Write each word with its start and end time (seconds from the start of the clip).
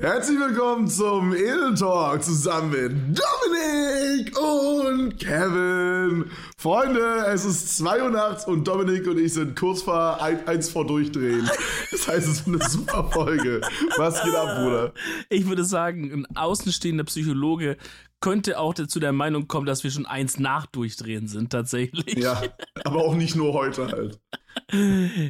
Herzlich 0.00 0.38
willkommen 0.38 0.86
zum 0.86 1.34
Edel 1.34 1.74
Talk 1.74 2.22
zusammen 2.22 2.70
mit 2.70 3.18
Dominik 3.18 4.38
und 4.38 5.18
Kevin. 5.18 6.30
Freunde, 6.56 7.26
es 7.26 7.44
ist 7.44 7.78
2 7.78 8.04
Uhr 8.04 8.10
nachts 8.10 8.46
und 8.46 8.68
Dominik 8.68 9.08
und 9.08 9.18
ich 9.18 9.34
sind 9.34 9.58
kurz 9.58 9.82
vor 9.82 10.22
ein, 10.22 10.46
eins 10.46 10.70
vor 10.70 10.86
Durchdrehen. 10.86 11.50
Das 11.90 12.06
heißt, 12.06 12.28
es 12.28 12.40
ist 12.40 12.46
eine 12.46 12.60
super 12.68 13.10
Folge. 13.10 13.60
Was 13.96 14.22
geht 14.22 14.36
ab, 14.36 14.62
Bruder? 14.62 14.94
Ich 15.30 15.48
würde 15.48 15.64
sagen, 15.64 16.12
ein 16.12 16.36
außenstehender 16.36 17.02
Psychologe 17.02 17.76
könnte 18.20 18.60
auch 18.60 18.74
zu 18.74 19.00
der 19.00 19.12
Meinung 19.12 19.48
kommen, 19.48 19.66
dass 19.66 19.82
wir 19.82 19.90
schon 19.90 20.06
eins 20.06 20.38
nach 20.38 20.66
Durchdrehen 20.66 21.26
sind, 21.26 21.50
tatsächlich. 21.50 22.16
Ja, 22.16 22.40
aber 22.84 23.04
auch 23.04 23.16
nicht 23.16 23.34
nur 23.34 23.52
heute 23.52 23.88
halt. 23.88 24.20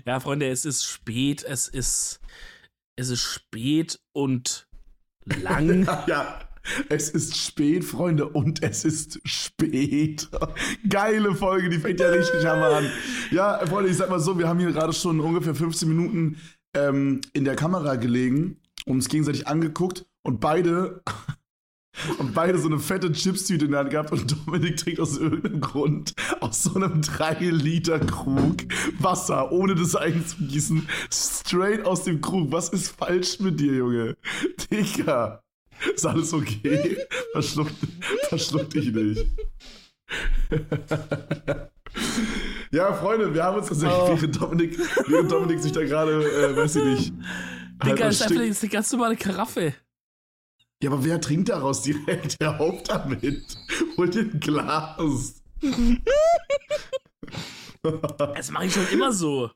Ja, 0.05 0.21
Freunde, 0.21 0.47
es 0.49 0.67
ist 0.67 0.85
spät, 0.85 1.43
es 1.43 1.69
ist 1.69 2.21
es 2.99 3.11
ist 3.11 3.23
spät 3.23 4.01
und 4.13 4.67
lang. 5.25 5.89
ja. 6.07 6.41
Es 6.91 7.09
ist 7.09 7.35
spät, 7.35 7.83
Freunde, 7.83 8.29
und 8.29 8.63
es 8.63 8.85
ist 8.85 9.21
spät. 9.25 10.29
Geile 10.89 11.35
Folge, 11.35 11.71
die 11.71 11.79
fängt 11.79 12.01
ja 12.01 12.09
richtig 12.09 12.45
hammer 12.45 12.77
an. 12.77 12.91
Ja, 13.31 13.65
Freunde, 13.67 13.89
ich 13.89 13.97
sag 13.97 14.11
mal 14.11 14.21
so, 14.21 14.39
wir 14.39 14.49
haben 14.49 14.59
hier 14.59 14.73
gerade 14.73 14.93
schon 14.93 15.21
ungefähr 15.21 15.55
15 15.55 15.89
Minuten 15.89 16.37
ähm, 16.75 17.23
in 17.33 17.45
der 17.45 17.57
Kamera 17.57 17.95
gelegen, 17.95 18.61
uns 18.85 19.09
gegenseitig 19.09 19.47
angeguckt 19.47 20.05
und 20.23 20.41
beide 20.41 21.01
und 22.19 22.35
beide 22.35 22.59
so 22.59 22.69
eine 22.69 22.79
fette 22.79 23.11
Chipstüte 23.13 23.65
in 23.65 23.73
der 23.73 23.81
Hand 23.81 23.91
gehabt 23.91 24.13
und 24.13 24.47
Dominik 24.47 24.77
trinkt 24.77 25.01
aus 25.01 25.19
irgendeinem 25.19 25.61
Grund 25.61 26.15
aus 26.41 26.63
so 26.63 26.75
einem 26.75 27.01
3-Liter-Krug 27.01 28.57
Wasser, 28.99 29.51
ohne 29.53 29.75
das 29.75 29.97
einzugießen, 29.97 30.89
straight 31.13 31.85
aus 31.85 32.05
dem 32.05 32.21
Krug. 32.21 32.53
Was 32.53 32.69
ist 32.71 32.91
falsch 32.91 33.41
mit 33.41 33.59
dir, 33.61 33.75
Junge? 33.75 34.17
Digga. 34.71 35.43
Ist 35.95 36.07
alles 36.07 36.33
okay? 36.33 36.99
Verschluck, 37.33 37.69
verschluck 38.29 38.71
dich 38.71 38.93
nicht. 38.93 39.27
ja, 42.73 42.93
Freunde, 42.95 43.33
wir 43.33 43.45
haben 43.45 43.59
uns 43.59 43.69
tatsächlich, 43.69 43.99
oh. 43.99 44.17
während, 44.17 44.41
Dominik, 44.41 44.79
während 45.07 45.31
Dominik 45.31 45.61
sich 45.61 45.73
da 45.73 45.85
gerade, 45.85 46.25
äh, 46.25 46.57
weiß 46.57 46.77
ich 46.77 46.85
nicht. 46.85 47.13
Digga, 47.85 48.05
halt 48.05 48.13
ist 48.13 48.23
einfach 48.23 48.37
eine 48.37 48.71
ganz 48.71 48.93
normale 48.93 49.17
Karaffe. 49.17 49.75
Ja, 50.83 50.91
aber 50.91 51.05
wer 51.05 51.21
trinkt 51.21 51.49
daraus 51.49 51.83
direkt? 51.83 52.41
Der 52.41 52.61
auf 52.61 52.83
damit. 52.85 53.45
Hol 53.97 54.09
dir 54.09 54.21
ein 54.21 54.39
Glas. 54.41 55.43
das 58.35 58.51
mache 58.51 58.67
ich 58.67 58.73
schon 58.73 58.87
immer 58.93 59.13
so. 59.13 59.51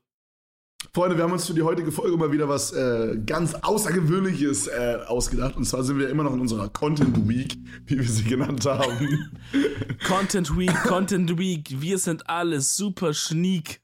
Freunde, 0.93 1.15
wir 1.15 1.23
haben 1.23 1.31
uns 1.31 1.47
für 1.47 1.53
die 1.53 1.61
heutige 1.61 1.93
Folge 1.93 2.17
mal 2.17 2.31
wieder 2.31 2.49
was 2.49 2.73
äh, 2.73 3.17
ganz 3.25 3.55
Außergewöhnliches 3.55 4.67
äh, 4.67 4.97
ausgedacht. 5.07 5.55
Und 5.55 5.63
zwar 5.63 5.83
sind 5.83 5.97
wir 5.97 6.09
immer 6.09 6.23
noch 6.23 6.33
in 6.33 6.41
unserer 6.41 6.67
Content 6.69 7.27
Week, 7.27 7.55
wie 7.85 7.97
wir 7.97 8.07
sie 8.07 8.25
genannt 8.25 8.65
haben. 8.65 9.31
Content 10.05 10.57
Week, 10.57 10.73
Content 10.83 11.37
Week. 11.37 11.69
Wir 11.79 11.97
sind 11.97 12.29
alle 12.29 12.59
super 12.59 13.13
schniek. 13.13 13.79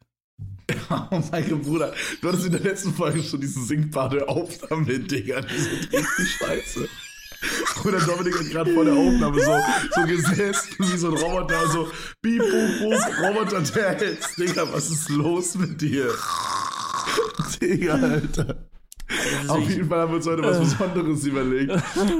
Oh 0.91 1.21
mein 1.31 1.49
Gott, 1.49 1.63
Bruder, 1.63 1.93
du 2.21 2.27
hattest 2.27 2.45
in 2.45 2.51
der 2.51 2.61
letzten 2.61 2.93
Folge 2.93 3.23
schon 3.23 3.41
diese 3.41 3.63
Sinkbade 3.63 4.27
auf 4.27 4.59
damit, 4.69 5.09
Digga. 5.09 5.41
Die 5.41 5.57
sind 5.57 5.93
richtig 5.93 6.31
scheiße. 6.37 6.89
Oder 7.85 7.99
Dominik 7.99 8.39
hat 8.39 8.49
gerade 8.49 8.73
vor 8.73 8.85
der 8.85 8.93
Aufnahme 8.93 9.39
so, 9.41 9.59
so 9.95 10.07
gesessen 10.07 10.75
wie 10.79 10.97
so 10.97 11.07
ein 11.09 11.17
Roboter, 11.17 11.67
so 11.69 11.87
bieb, 12.21 12.39
bup, 12.39 12.89
bup, 12.89 13.01
Roboter 13.23 13.61
Dance. 13.61 14.35
Digga, 14.37 14.71
was 14.73 14.89
ist 14.89 15.09
los 15.09 15.55
mit 15.55 15.81
dir? 15.81 16.13
Digga, 17.61 17.93
Alter. 17.93 18.69
Auf 19.47 19.67
jeden 19.67 19.89
Fall 19.89 19.99
haben 19.99 20.11
wir 20.11 20.17
uns 20.17 20.27
heute 20.27 20.43
was 20.43 20.59
Besonderes 20.59 21.23
überlegt. 21.25 21.71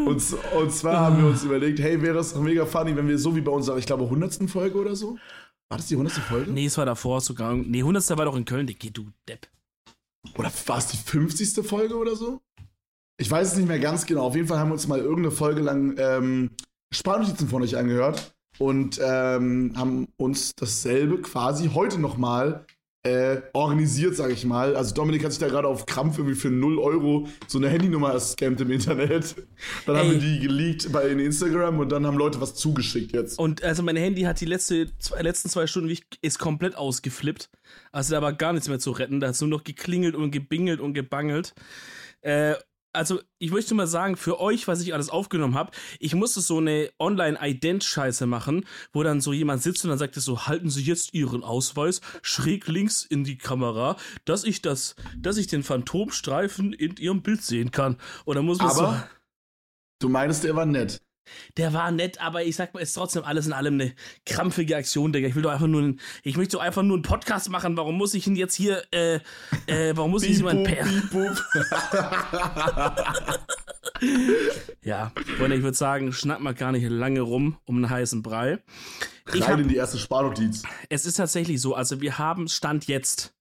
Und, 0.06 0.22
und 0.56 0.72
zwar 0.72 0.97
haben 0.97 1.22
wir 1.22 1.30
uns 1.30 1.44
überlegt, 1.44 1.80
hey, 1.80 2.02
wäre 2.02 2.19
es 2.19 2.34
doch 2.34 2.41
mega 2.41 2.66
funny, 2.66 2.95
wenn 2.95 3.08
wir 3.08 3.17
so 3.17 3.36
wie 3.36 3.41
bei 3.41 3.52
unserer, 3.52 3.78
ich 3.78 3.86
glaube, 3.86 4.06
100. 4.06 4.50
Folge 4.50 4.78
oder 4.78 4.95
so? 4.95 5.17
War 5.69 5.78
das 5.78 5.88
die 5.88 5.95
100. 5.95 6.13
Folge? 6.13 6.52
Nee, 6.52 6.66
es 6.66 6.78
war 6.78 6.85
davor 6.85 7.22
sogar. 7.22 7.53
Nee, 7.53 7.79
100. 7.79 8.18
war 8.18 8.25
doch 8.25 8.35
in 8.35 8.45
Köln. 8.45 8.66
Geh 8.66 8.90
du 8.90 9.12
Depp. 9.28 9.47
Oder 10.35 10.51
war 10.66 10.78
es 10.79 10.88
die 10.88 10.97
50. 10.97 11.66
Folge 11.66 11.95
oder 11.95 12.16
so? 12.16 12.41
Ich 13.19 13.30
weiß 13.30 13.52
es 13.52 13.57
nicht 13.57 13.68
mehr 13.68 13.80
ganz 13.80 14.06
genau. 14.06 14.24
Auf 14.24 14.35
jeden 14.35 14.47
Fall 14.47 14.59
haben 14.59 14.69
wir 14.69 14.74
uns 14.74 14.88
mal 14.88 15.00
irgendeine 15.00 15.31
Folge 15.31 15.62
lang 15.62 15.96
ähm, 15.97 16.52
Sparnotizen 16.91 17.50
von 17.50 17.62
euch 17.62 17.75
angehört 17.75 18.34
und 18.59 18.97
ähm, 19.03 19.74
haben 19.75 20.07
uns 20.16 20.56
dasselbe 20.56 21.22
quasi 21.22 21.69
heute 21.74 22.00
nochmal 22.00 22.66
äh, 23.03 23.41
organisiert, 23.52 24.16
sag 24.16 24.31
ich 24.31 24.46
mal. 24.46 24.74
Also 24.78 24.96
Dominik 24.96 25.25
hat 25.25 25.34
sich 25.34 25.40
da 25.40 25.50
gerade 25.50 25.68
auf 25.68 25.85
Krampf 25.85 26.18
irgendwie 26.18 26.35
für 26.35 26.50
0 26.50 26.80
Euro 26.80 27.28
so 27.46 27.57
eine 27.57 27.68
Handynummer 27.68 28.13
gescampt 28.13 28.62
im 28.62 28.72
Internet. 28.72 29.36
Dann 29.86 29.97
Ey. 29.97 30.01
haben 30.01 30.12
wir 30.12 30.19
die 30.19 30.40
geleakt 30.40 30.90
bei 30.94 31.09
Instagram 31.09 31.80
und 31.80 31.91
dann 31.91 32.06
haben 32.06 32.18
Leute 32.18 32.40
was 32.40 32.56
zugeschickt 32.56 33.12
jetzt. 33.12 33.38
Und 33.38 33.63
also 33.63 33.84
mein 33.84 33.97
Handy 33.97 34.22
hat 34.22 34.40
die 34.40 34.46
letzte, 34.46 34.97
zwei, 34.97 35.22
letzten 35.22 35.50
zwei 35.50 35.68
Stunden 35.68 35.94
ist 36.22 36.40
komplett 36.40 36.78
ausgeflippt. 36.78 37.50
Also 37.91 38.16
da 38.16 38.22
war 38.22 38.31
gar 38.31 38.53
nichts 38.53 38.69
mehr 38.69 38.80
zu 38.80 38.91
retten. 38.91 39.19
Da 39.19 39.28
hat 39.28 39.36
es 39.36 39.41
nur 39.41 39.50
noch 39.50 39.66
geklingelt 39.66 40.16
und 40.16 40.31
gebingelt 40.31 40.80
und 40.80 40.94
gebangelt. 40.94 41.53
Äh, 42.22 42.56
also 42.94 43.19
ich 43.38 43.51
möchte 43.51 43.75
mal 43.75 43.88
sagen, 43.88 44.17
für 44.17 44.39
euch, 44.39 44.67
was 44.67 44.81
ich 44.81 44.94
alles 44.94 45.09
aufgenommen 45.09 45.55
habe, 45.55 45.72
ich 46.00 46.16
musste 46.16 46.41
so 46.41 46.57
eine 46.57 46.89
Online-Ident-Scheiße 47.00 48.25
machen, 48.25 48.66
wo 48.91 49.03
dann 49.03 49.22
so 49.22 49.33
jemand 49.33 49.61
sitzt 49.61 49.83
und 49.83 49.89
dann 49.89 50.00
sagt 50.00 50.16
er 50.16 50.22
so, 50.22 50.47
halten 50.47 50.69
Sie 50.69 50.83
jetzt 50.83 51.13
Ihren 51.13 51.44
Ausweis 51.44 52.01
schräg 52.22 52.67
links 52.67 53.03
in 53.03 53.23
die 53.23 53.38
Kamera, 53.38 53.95
dass 54.25 54.44
ich 54.44 54.61
das, 54.61 54.95
dass 55.17 55.38
ich 55.38 55.47
den 55.47 55.63
Phantomstreifen 55.63 56.73
in 56.73 56.97
Ihrem 56.97 57.22
Bild 57.22 57.44
sehen 57.44 57.72
kann. 57.72 57.97
Oder 58.25 58.41
muss 58.41 58.57
man 58.59 58.69
Aber 58.69 58.75
so, 58.75 58.95
du 60.00 60.09
meinst, 60.09 60.44
der 60.44 60.56
war 60.56 60.66
nett. 60.66 61.01
Der 61.57 61.73
war 61.73 61.91
nett, 61.91 62.22
aber 62.22 62.44
ich 62.44 62.56
sag 62.56 62.73
mal, 62.73 62.79
ist 62.79 62.94
trotzdem 62.94 63.23
alles 63.23 63.47
in 63.47 63.53
allem 63.53 63.75
eine 63.75 63.94
krampfige 64.25 64.75
Aktion, 64.75 65.13
Digga. 65.13 65.28
Ich 65.28 65.35
will 65.35 65.44
doch 65.44 65.51
einfach 65.51 65.67
nur, 65.67 65.81
einen, 65.81 66.00
ich 66.23 66.38
möchte 66.38 66.57
doch 66.57 66.63
einfach 66.63 66.84
nur 66.84 66.97
einen 66.97 67.03
Podcast 67.03 67.50
machen. 67.50 67.78
Warum 67.78 67.97
muss 67.97 68.13
ich 68.13 68.28
ihn 68.28 68.35
jetzt 68.35 68.56
hier, 68.56 68.84
äh, 68.91 69.19
äh, 69.68 69.95
warum 69.95 70.12
muss 70.12 70.23
ich 70.23 70.38
jemand 70.38 70.63
per? 70.63 70.85
ja, 74.81 75.12
Freunde, 75.38 75.57
ich 75.57 75.63
würde 75.63 75.78
sagen, 75.78 76.13
schnack 76.13 76.39
mal 76.39 76.53
gar 76.53 76.72
nicht 76.72 76.88
lange 76.89 77.22
rum 77.22 77.57
um 77.66 77.78
einen 77.78 77.89
heißen 77.89 78.22
Brei. 78.22 78.59
Ich 79.34 79.44
Rein 79.44 79.51
hab, 79.51 79.59
in 79.59 79.68
die 79.68 79.75
erste 79.75 79.97
Sparnotiz. 79.97 80.63
Es 80.89 81.06
ist 81.06 81.16
tatsächlich 81.16 81.62
so, 81.62 81.75
also 81.75 82.01
wir 82.01 82.18
haben 82.18 82.47
Stand 82.47 82.88
jetzt 82.88 83.34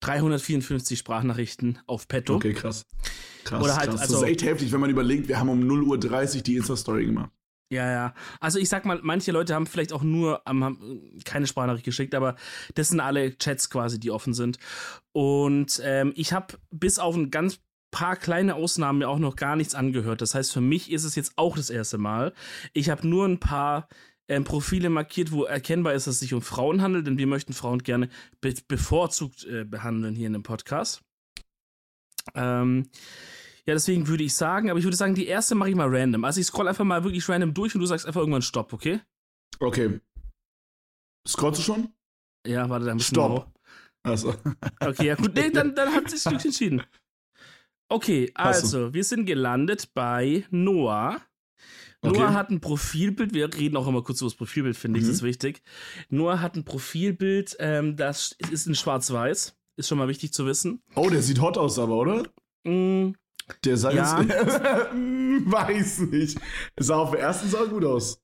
354 0.00 0.98
Sprachnachrichten 0.98 1.78
auf 1.86 2.08
Petto. 2.08 2.34
Okay, 2.36 2.54
krass. 2.54 2.86
Krass, 3.46 3.62
Oder 3.62 3.76
halt, 3.76 3.90
krass. 3.90 4.00
Also, 4.00 4.14
das 4.14 4.22
ist 4.22 4.28
echt 4.28 4.42
heftig, 4.42 4.72
wenn 4.72 4.80
man 4.80 4.90
überlegt, 4.90 5.28
wir 5.28 5.38
haben 5.38 5.48
um 5.48 5.60
0.30 5.60 6.36
Uhr 6.36 6.42
die 6.42 6.56
Insta-Story 6.56 7.06
gemacht. 7.06 7.30
Ja, 7.72 7.90
ja. 7.90 8.14
Also 8.40 8.58
ich 8.58 8.68
sag 8.68 8.84
mal, 8.84 9.00
manche 9.02 9.32
Leute 9.32 9.54
haben 9.54 9.66
vielleicht 9.66 9.92
auch 9.92 10.02
nur 10.02 10.42
haben 10.46 11.20
keine 11.24 11.46
Sprachnachricht 11.46 11.84
geschickt, 11.84 12.14
aber 12.14 12.36
das 12.74 12.88
sind 12.88 13.00
alle 13.00 13.36
Chats 13.38 13.70
quasi, 13.70 13.98
die 13.98 14.10
offen 14.10 14.34
sind. 14.34 14.58
Und 15.12 15.80
ähm, 15.84 16.12
ich 16.16 16.32
habe 16.32 16.54
bis 16.70 16.98
auf 16.98 17.16
ein 17.16 17.30
ganz 17.30 17.58
paar 17.90 18.16
kleine 18.16 18.54
Ausnahmen 18.54 19.00
mir 19.00 19.08
auch 19.08 19.18
noch 19.18 19.36
gar 19.36 19.56
nichts 19.56 19.74
angehört. 19.74 20.20
Das 20.20 20.34
heißt, 20.34 20.52
für 20.52 20.60
mich 20.60 20.92
ist 20.92 21.04
es 21.04 21.14
jetzt 21.14 21.32
auch 21.36 21.56
das 21.56 21.70
erste 21.70 21.98
Mal. 21.98 22.34
Ich 22.72 22.90
habe 22.90 23.06
nur 23.06 23.26
ein 23.26 23.40
paar 23.40 23.88
ähm, 24.28 24.44
Profile 24.44 24.90
markiert, 24.90 25.32
wo 25.32 25.44
erkennbar 25.44 25.94
ist, 25.94 26.06
dass 26.06 26.14
es 26.14 26.20
sich 26.20 26.34
um 26.34 26.42
Frauen 26.42 26.82
handelt, 26.82 27.06
denn 27.06 27.18
wir 27.18 27.26
möchten 27.26 27.52
Frauen 27.52 27.82
gerne 27.82 28.08
be 28.40 28.54
bevorzugt 28.68 29.44
äh, 29.44 29.64
behandeln 29.64 30.14
hier 30.14 30.28
in 30.28 30.34
dem 30.34 30.42
Podcast. 30.42 31.02
Ähm, 32.34 32.90
ja, 33.66 33.74
deswegen 33.74 34.06
würde 34.06 34.22
ich 34.22 34.34
sagen, 34.34 34.70
aber 34.70 34.78
ich 34.78 34.84
würde 34.84 34.96
sagen, 34.96 35.14
die 35.14 35.26
erste 35.26 35.56
mache 35.56 35.70
ich 35.70 35.76
mal 35.76 35.88
random. 35.88 36.24
Also 36.24 36.40
ich 36.40 36.46
scroll 36.46 36.68
einfach 36.68 36.84
mal 36.84 37.02
wirklich 37.02 37.28
random 37.28 37.52
durch 37.52 37.74
und 37.74 37.80
du 37.80 37.86
sagst 37.86 38.06
einfach 38.06 38.20
irgendwann 38.20 38.42
Stopp, 38.42 38.72
okay? 38.72 39.00
Okay. 39.58 40.00
Scrollst 41.26 41.58
du 41.58 41.64
schon? 41.64 41.88
Ja, 42.46 42.68
warte, 42.68 42.86
dann 42.86 43.00
Stopp. 43.00 43.52
Also. 44.04 44.34
Okay, 44.80 45.06
ja 45.06 45.14
gut, 45.16 45.34
nee, 45.34 45.50
dann, 45.50 45.74
dann 45.74 45.92
hat 45.92 46.08
sich 46.08 46.22
Glück 46.22 46.44
entschieden. 46.44 46.82
Okay, 47.88 48.30
also, 48.34 48.94
wir 48.94 49.02
sind 49.02 49.26
gelandet 49.26 49.94
bei 49.94 50.44
Noah. 50.50 51.20
Okay. 52.02 52.18
Noah 52.18 52.34
hat 52.34 52.50
ein 52.50 52.60
Profilbild, 52.60 53.34
wir 53.34 53.52
reden 53.52 53.76
auch 53.76 53.88
immer 53.88 54.02
kurz 54.02 54.20
über 54.20 54.28
das 54.28 54.36
Profilbild, 54.36 54.76
finde 54.76 54.98
ich, 54.98 55.04
mhm. 55.04 55.08
das 55.08 55.16
ist 55.16 55.22
wichtig. 55.22 55.62
Noah 56.08 56.40
hat 56.40 56.56
ein 56.56 56.64
Profilbild, 56.64 57.56
ähm, 57.58 57.96
das 57.96 58.36
ist 58.50 58.66
in 58.68 58.76
schwarz-weiß, 58.76 59.56
ist 59.76 59.88
schon 59.88 59.98
mal 59.98 60.08
wichtig 60.08 60.32
zu 60.32 60.46
wissen. 60.46 60.82
Oh, 60.94 61.10
der 61.10 61.22
sieht 61.22 61.40
hot 61.40 61.58
aus 61.58 61.78
aber, 61.78 61.96
oder? 61.96 62.28
Mm, 62.64 63.12
der 63.64 63.76
sah 63.76 63.92
ja. 63.92 64.20
jetzt, 64.20 64.32
weiß 64.34 65.98
nicht. 66.10 66.38
Sah 66.78 66.96
auf 66.96 67.10
der 67.12 67.20
ersten 67.20 67.48
sah 67.48 67.64
gut 67.64 67.84
aus. 67.84 68.20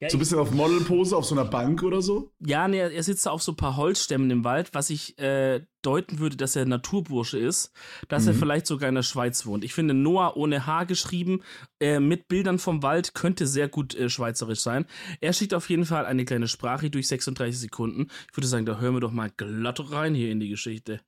Ja, 0.00 0.10
so 0.10 0.16
ein 0.16 0.18
bisschen 0.18 0.38
auf 0.38 0.50
Modelpose 0.50 1.16
auf 1.16 1.24
so 1.24 1.36
einer 1.36 1.44
Bank 1.44 1.82
oder 1.84 2.02
so? 2.02 2.32
Ja, 2.40 2.66
nee, 2.66 2.78
er 2.78 3.02
sitzt 3.02 3.24
da 3.26 3.30
auf 3.30 3.42
so 3.42 3.52
ein 3.52 3.56
paar 3.56 3.76
Holzstämmen 3.76 4.28
im 4.30 4.42
Wald, 4.42 4.70
was 4.74 4.90
ich 4.90 5.16
äh, 5.18 5.64
deuten 5.82 6.18
würde, 6.18 6.36
dass 6.36 6.56
er 6.56 6.66
Naturbursche 6.66 7.38
ist, 7.38 7.70
dass 8.08 8.24
mhm. 8.24 8.28
er 8.30 8.34
vielleicht 8.34 8.66
sogar 8.66 8.88
in 8.88 8.96
der 8.96 9.02
Schweiz 9.02 9.46
wohnt. 9.46 9.62
Ich 9.62 9.72
finde, 9.72 9.94
Noah 9.94 10.36
ohne 10.36 10.66
H 10.66 10.84
geschrieben, 10.84 11.42
äh, 11.80 12.00
mit 12.00 12.26
Bildern 12.26 12.58
vom 12.58 12.82
Wald, 12.82 13.14
könnte 13.14 13.46
sehr 13.46 13.68
gut 13.68 13.94
äh, 13.94 14.10
schweizerisch 14.10 14.60
sein. 14.60 14.84
Er 15.20 15.32
schickt 15.32 15.54
auf 15.54 15.70
jeden 15.70 15.86
Fall 15.86 16.06
eine 16.06 16.24
kleine 16.24 16.48
Sprache 16.48 16.90
durch 16.90 17.06
36 17.06 17.58
Sekunden. 17.58 18.08
Ich 18.30 18.36
würde 18.36 18.48
sagen, 18.48 18.66
da 18.66 18.80
hören 18.80 18.94
wir 18.94 19.00
doch 19.00 19.12
mal 19.12 19.30
glatt 19.30 19.80
rein 19.92 20.14
hier 20.14 20.32
in 20.32 20.40
die 20.40 20.48
Geschichte. 20.48 21.00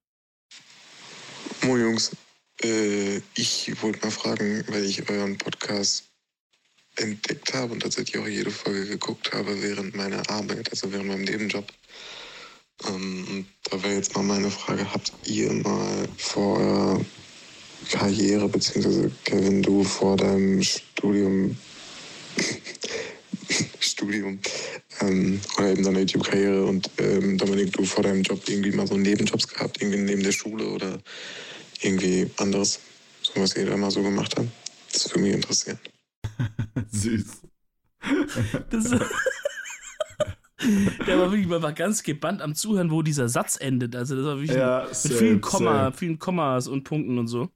Moin 1.65 1.81
Jungs, 1.81 2.17
Äh, 2.63 3.21
ich 3.37 3.83
wollte 3.83 4.05
mal 4.05 4.11
fragen, 4.11 4.65
weil 4.69 4.85
ich 4.85 5.09
euren 5.09 5.37
Podcast 5.39 6.05
entdeckt 6.97 7.53
habe 7.53 7.73
und 7.73 7.81
tatsächlich 7.81 8.21
auch 8.23 8.27
jede 8.27 8.51
Folge 8.51 8.87
geguckt 8.87 9.33
habe 9.33 9.63
während 9.63 9.95
meiner 9.95 10.29
Arbeit, 10.31 10.71
also 10.71 10.91
während 10.93 11.09
meinem 11.09 11.25
Nebenjob. 11.25 11.71
Ähm, 12.89 13.47
da 13.71 13.83
wäre 13.83 13.95
jetzt 13.95 14.15
mal 14.15 14.23
meine 14.23 14.51
Frage, 14.51 14.93
habt 14.93 15.13
ihr 15.25 15.53
mal 15.53 16.09
vor 16.17 16.59
eurer 16.59 17.01
Karriere, 17.91 18.49
beziehungsweise 18.49 19.11
Kevin, 19.25 19.63
du 19.63 19.85
vor 19.85 20.17
deinem 20.17 20.63
Studium, 20.63 21.57
Studium 23.81 24.39
ähm, 25.01 25.41
oder 25.57 25.71
eben 25.71 25.85
deiner 25.85 26.01
YouTube-Karriere 26.01 26.65
und 26.65 26.91
ähm, 26.99 27.39
Dominik, 27.39 27.73
du 27.73 27.85
vor 27.85 28.03
deinem 28.03 28.23
Job 28.23 28.43
irgendwie 28.47 28.73
mal 28.73 28.87
so 28.87 28.97
Nebenjobs 28.97 29.49
gehabt, 29.49 29.81
irgendwie 29.81 30.01
neben 30.01 30.23
der 30.23 30.33
Schule 30.33 30.67
oder 30.67 30.99
irgendwie 31.83 32.31
anderes, 32.39 32.81
so 33.23 33.33
was 33.41 33.57
ihr 33.57 33.67
da 33.67 33.77
mal 33.77 33.91
so 33.91 34.03
gemacht 34.03 34.35
habt? 34.37 34.49
Das 34.93 35.11
würde 35.11 35.21
mich 35.21 35.35
interessieren. 35.35 35.79
Süß. 36.91 37.43
Das, 38.71 38.91
der 41.07 41.19
war 41.19 41.31
wirklich 41.31 41.47
mal 41.47 41.61
ganz 41.75 42.03
gebannt 42.03 42.41
am 42.41 42.55
Zuhören, 42.55 42.91
wo 42.91 43.03
dieser 43.03 43.29
Satz 43.29 43.59
endet. 43.61 43.95
Also 43.95 44.17
das 44.17 44.25
war 44.25 44.37
wirklich 44.39 44.57
Ja, 44.57 44.85
mit 44.87 44.95
same, 44.97 45.15
vielen 45.15 45.41
Komma, 45.41 45.85
same. 45.85 45.93
vielen 45.93 46.19
Kommas 46.19 46.69
und 46.69 46.85
Punkten 46.85 47.19
und 47.19 47.29
so. 47.29 47.51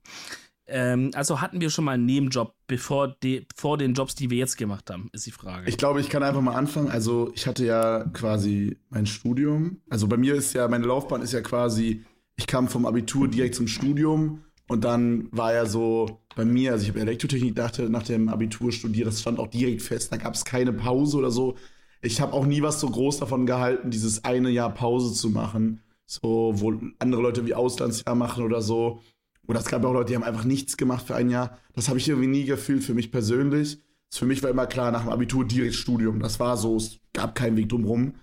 Ähm, 0.67 1.11
also 1.15 1.41
hatten 1.41 1.59
wir 1.59 1.69
schon 1.69 1.83
mal 1.85 1.93
einen 1.93 2.05
Nebenjob 2.05 2.55
bevor 2.67 3.09
de, 3.23 3.45
vor 3.55 3.77
den 3.77 3.93
Jobs, 3.93 4.15
die 4.15 4.29
wir 4.29 4.37
jetzt 4.37 4.57
gemacht 4.57 4.89
haben, 4.89 5.09
ist 5.11 5.25
die 5.25 5.31
Frage. 5.31 5.67
Ich 5.67 5.77
glaube, 5.77 5.99
ich 5.99 6.09
kann 6.09 6.23
einfach 6.23 6.39
mal 6.41 6.55
anfangen. 6.55 6.89
Also, 6.89 7.31
ich 7.35 7.45
hatte 7.47 7.65
ja 7.65 8.05
quasi 8.13 8.77
mein 8.89 9.05
Studium. 9.05 9.81
Also, 9.89 10.07
bei 10.07 10.15
mir 10.15 10.35
ist 10.35 10.53
ja, 10.53 10.67
meine 10.69 10.85
Laufbahn 10.85 11.21
ist 11.21 11.33
ja 11.33 11.41
quasi, 11.41 12.05
ich 12.41 12.47
kam 12.47 12.67
vom 12.67 12.87
Abitur 12.87 13.27
direkt 13.27 13.53
zum 13.53 13.67
Studium 13.67 14.43
und 14.67 14.83
dann 14.83 15.27
war 15.31 15.53
ja 15.53 15.67
so 15.67 16.21
bei 16.35 16.43
mir, 16.43 16.71
also 16.71 16.83
ich 16.83 16.89
habe 16.89 16.99
Elektrotechnik 16.99 17.55
dachte, 17.55 17.87
nach 17.87 18.01
dem 18.01 18.29
Abitur 18.29 18.71
studiert, 18.71 19.05
das 19.05 19.21
stand 19.21 19.37
auch 19.37 19.47
direkt 19.47 19.83
fest, 19.83 20.11
da 20.11 20.17
gab 20.17 20.33
es 20.33 20.43
keine 20.43 20.73
Pause 20.73 21.17
oder 21.17 21.29
so. 21.29 21.55
Ich 22.01 22.19
habe 22.19 22.33
auch 22.33 22.47
nie 22.47 22.63
was 22.63 22.79
so 22.79 22.89
groß 22.89 23.19
davon 23.19 23.45
gehalten, 23.45 23.91
dieses 23.91 24.23
eine 24.23 24.49
Jahr 24.49 24.73
Pause 24.73 25.13
zu 25.13 25.29
machen, 25.29 25.81
so 26.07 26.53
wo 26.55 26.73
andere 26.97 27.21
Leute 27.21 27.45
wie 27.45 27.53
Auslandsjahr 27.53 28.15
machen 28.15 28.43
oder 28.43 28.63
so. 28.63 29.01
Oder 29.47 29.59
es 29.59 29.67
gab 29.67 29.85
auch 29.85 29.93
Leute, 29.93 30.07
die 30.07 30.15
haben 30.15 30.23
einfach 30.23 30.45
nichts 30.45 30.77
gemacht 30.77 31.05
für 31.05 31.15
ein 31.15 31.29
Jahr. 31.29 31.59
Das 31.73 31.89
habe 31.89 31.99
ich 31.99 32.09
irgendwie 32.09 32.27
nie 32.27 32.45
gefühlt 32.45 32.83
für 32.83 32.95
mich 32.95 33.11
persönlich. 33.11 33.79
Für 34.09 34.25
mich 34.25 34.41
war 34.41 34.49
immer 34.49 34.65
klar, 34.65 34.91
nach 34.91 35.03
dem 35.03 35.11
Abitur 35.11 35.45
direkt 35.45 35.75
Studium. 35.75 36.19
Das 36.19 36.39
war 36.39 36.57
so, 36.57 36.77
es 36.77 36.97
gab 37.13 37.35
keinen 37.35 37.55
Weg 37.55 37.69
drumherum. 37.69 38.15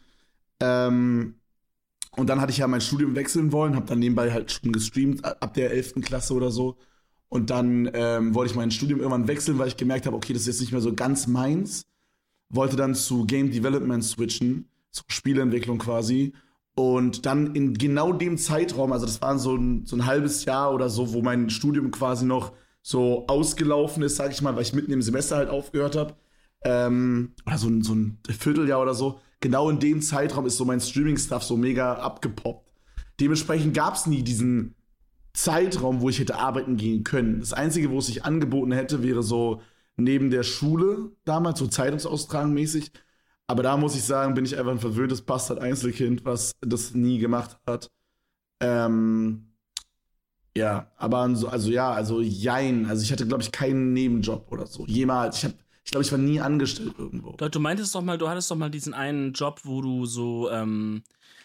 Ähm, 0.60 1.36
und 2.18 2.26
dann 2.28 2.40
hatte 2.40 2.50
ich 2.50 2.58
ja 2.58 2.66
mein 2.66 2.80
Studium 2.80 3.14
wechseln 3.14 3.52
wollen, 3.52 3.76
habe 3.76 3.86
dann 3.86 4.00
nebenbei 4.00 4.32
halt 4.32 4.50
schon 4.50 4.72
gestreamt, 4.72 5.24
ab 5.24 5.54
der 5.54 5.70
11. 5.70 6.00
Klasse 6.02 6.34
oder 6.34 6.50
so. 6.50 6.76
Und 7.28 7.50
dann 7.50 7.88
ähm, 7.94 8.34
wollte 8.34 8.50
ich 8.50 8.56
mein 8.56 8.72
Studium 8.72 8.98
irgendwann 8.98 9.28
wechseln, 9.28 9.58
weil 9.58 9.68
ich 9.68 9.76
gemerkt 9.76 10.04
habe, 10.04 10.16
okay, 10.16 10.32
das 10.32 10.42
ist 10.42 10.48
jetzt 10.48 10.60
nicht 10.60 10.72
mehr 10.72 10.80
so 10.80 10.92
ganz 10.94 11.28
meins. 11.28 11.86
Wollte 12.48 12.74
dann 12.74 12.96
zu 12.96 13.24
Game 13.24 13.52
Development 13.52 14.02
switchen, 14.02 14.68
zur 14.90 15.04
Spieleentwicklung 15.06 15.78
quasi. 15.78 16.32
Und 16.74 17.24
dann 17.24 17.54
in 17.54 17.74
genau 17.74 18.12
dem 18.12 18.36
Zeitraum, 18.36 18.92
also 18.92 19.06
das 19.06 19.22
war 19.22 19.38
so 19.38 19.54
ein, 19.54 19.86
so 19.86 19.94
ein 19.94 20.04
halbes 20.04 20.44
Jahr 20.44 20.74
oder 20.74 20.88
so, 20.88 21.12
wo 21.12 21.22
mein 21.22 21.50
Studium 21.50 21.92
quasi 21.92 22.26
noch 22.26 22.52
so 22.82 23.28
ausgelaufen 23.28 24.02
ist, 24.02 24.16
sag 24.16 24.32
ich 24.32 24.42
mal, 24.42 24.56
weil 24.56 24.62
ich 24.62 24.72
mitten 24.72 24.90
im 24.90 25.02
Semester 25.02 25.36
halt 25.36 25.50
aufgehört 25.50 25.94
habe. 25.94 26.16
Ähm, 26.64 27.34
oder 27.46 27.58
so 27.58 27.68
ein, 27.68 27.82
so 27.82 27.94
ein 27.94 28.18
Vierteljahr 28.28 28.82
oder 28.82 28.94
so. 28.94 29.20
Genau 29.40 29.70
in 29.70 29.78
dem 29.78 30.02
Zeitraum 30.02 30.46
ist 30.46 30.56
so 30.56 30.64
mein 30.64 30.80
Streaming-Stuff 30.80 31.42
so 31.44 31.56
mega 31.56 31.94
abgepoppt. 31.94 32.72
Dementsprechend 33.20 33.74
gab 33.74 33.94
es 33.94 34.06
nie 34.06 34.22
diesen 34.22 34.74
Zeitraum, 35.32 36.00
wo 36.00 36.08
ich 36.08 36.18
hätte 36.18 36.36
arbeiten 36.36 36.76
gehen 36.76 37.04
können. 37.04 37.40
Das 37.40 37.52
Einzige, 37.52 37.90
wo 37.90 37.98
es 37.98 38.06
sich 38.06 38.24
angeboten 38.24 38.72
hätte, 38.72 39.02
wäre 39.02 39.22
so 39.22 39.62
neben 39.96 40.30
der 40.30 40.42
Schule 40.42 41.12
damals, 41.24 41.58
so 41.58 41.66
Zeitungsaustragen 41.66 42.52
mäßig. 42.52 42.90
Aber 43.46 43.62
da 43.62 43.76
muss 43.76 43.94
ich 43.96 44.02
sagen, 44.04 44.34
bin 44.34 44.44
ich 44.44 44.58
einfach 44.58 44.72
ein 44.72 44.78
verwöhntes 44.78 45.22
Bastard-Einzelkind, 45.22 46.24
was 46.24 46.52
das 46.60 46.94
nie 46.94 47.18
gemacht 47.18 47.58
hat. 47.66 47.90
Ähm, 48.60 49.54
ja, 50.56 50.90
aber 50.96 51.18
also, 51.18 51.48
also 51.48 51.70
ja, 51.70 51.92
also 51.92 52.20
jein. 52.20 52.86
Also 52.86 53.02
ich 53.02 53.12
hatte, 53.12 53.26
glaube 53.26 53.42
ich, 53.42 53.52
keinen 53.52 53.92
Nebenjob 53.92 54.50
oder 54.50 54.66
so. 54.66 54.84
Jemals. 54.86 55.38
Ich, 55.38 55.44
hab, 55.44 55.54
ich 55.88 55.92
glaube, 55.92 56.04
ich 56.04 56.12
war 56.12 56.18
nie 56.18 56.38
angestellt 56.38 56.92
irgendwo. 56.98 57.32
Du, 57.38 57.48
du 57.48 57.60
meintest 57.60 57.94
doch 57.94 58.02
mal, 58.02 58.18
du 58.18 58.28
hattest 58.28 58.50
doch 58.50 58.56
mal 58.56 58.68
diesen 58.68 58.92
einen 58.92 59.32
Job, 59.32 59.62
wo 59.64 59.80
du 59.80 60.04
so 60.04 60.50
ähm, 60.50 61.02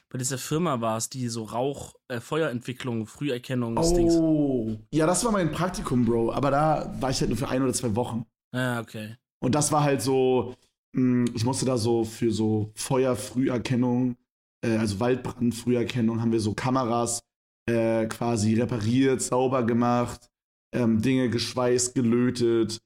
bei 0.09 0.17
dieser 0.17 0.37
Firma 0.37 0.81
warst, 0.81 1.13
die 1.13 1.29
so 1.29 1.45
Rauch, 1.45 1.93
äh, 2.09 2.19
Feuerentwicklung, 2.19 3.05
Früherkennung, 3.05 3.77
Dings. 3.95 4.15
Oh, 4.15 4.75
ja, 4.93 5.07
das 5.07 5.23
war 5.23 5.31
mein 5.31 5.53
Praktikum, 5.53 6.03
Bro. 6.03 6.33
Aber 6.33 6.51
da 6.51 6.93
war 6.99 7.09
ich 7.09 7.21
halt 7.21 7.29
nur 7.29 7.37
für 7.37 7.47
ein 7.47 7.63
oder 7.63 7.71
zwei 7.71 7.95
Wochen. 7.95 8.25
Ah, 8.51 8.81
okay. 8.81 9.15
Und 9.39 9.55
das 9.55 9.71
war 9.71 9.81
halt 9.81 10.01
so, 10.01 10.55
mh, 10.91 11.31
ich 11.33 11.45
musste 11.45 11.65
da 11.65 11.77
so 11.77 12.03
für 12.03 12.33
so 12.33 12.69
Feuerfrüherkennung, 12.75 14.17
äh, 14.61 14.75
also 14.75 14.99
Waldbrandfrüherkennung, 14.99 16.19
haben 16.19 16.33
wir 16.33 16.41
so 16.41 16.53
Kameras 16.53 17.21
äh, 17.69 18.07
quasi 18.07 18.55
repariert, 18.55 19.21
sauber 19.21 19.63
gemacht, 19.63 20.29
ähm, 20.75 21.01
Dinge 21.01 21.29
geschweißt, 21.29 21.95
gelötet. 21.95 22.81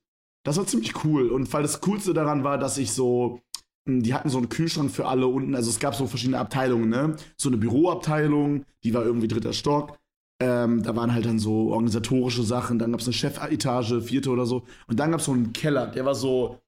Das 0.48 0.56
war 0.56 0.66
ziemlich 0.66 1.04
cool. 1.04 1.30
Und 1.30 1.52
weil 1.52 1.62
das 1.62 1.82
Coolste 1.82 2.14
daran 2.14 2.46
war, 2.46 2.58
dass 2.58 2.78
ich 2.78 2.94
so, 2.94 3.42
mh, 3.86 4.04
die 4.04 4.14
hatten 4.14 4.30
so 4.30 4.38
einen 4.38 4.48
Kühlschrank 4.48 4.90
für 4.90 5.06
alle 5.06 5.28
unten, 5.28 5.56
also 5.56 5.70
es 5.70 5.80
gab 5.80 5.94
so 5.94 6.08
verschiedene 6.08 6.40
Abteilungen, 6.40 6.88
ne? 6.88 7.18
So 7.36 7.50
eine 7.50 7.58
Büroabteilung, 7.58 8.64
die 8.86 8.94
war 8.94 9.04
irgendwie 9.04 9.28
dritter 9.28 9.52
Stock. 9.52 9.98
Ähm, 10.42 10.84
da 10.84 10.96
waren 10.96 11.14
halt 11.14 11.26
dann 11.26 11.40
so 11.40 11.74
organisatorische 11.74 12.44
Sachen, 12.44 12.80
dann 12.80 12.92
gab 12.92 13.02
es 13.02 13.08
eine 13.08 13.14
Chefetage, 13.14 14.00
vierte 14.02 14.30
oder 14.30 14.46
so. 14.46 14.64
Und 14.88 15.02
dann 15.02 15.12
gab 15.12 15.20
es 15.20 15.26
so 15.26 15.34
einen 15.34 15.52
Keller, 15.52 15.88
der 15.88 16.06
war 16.06 16.16
so, 16.16 16.60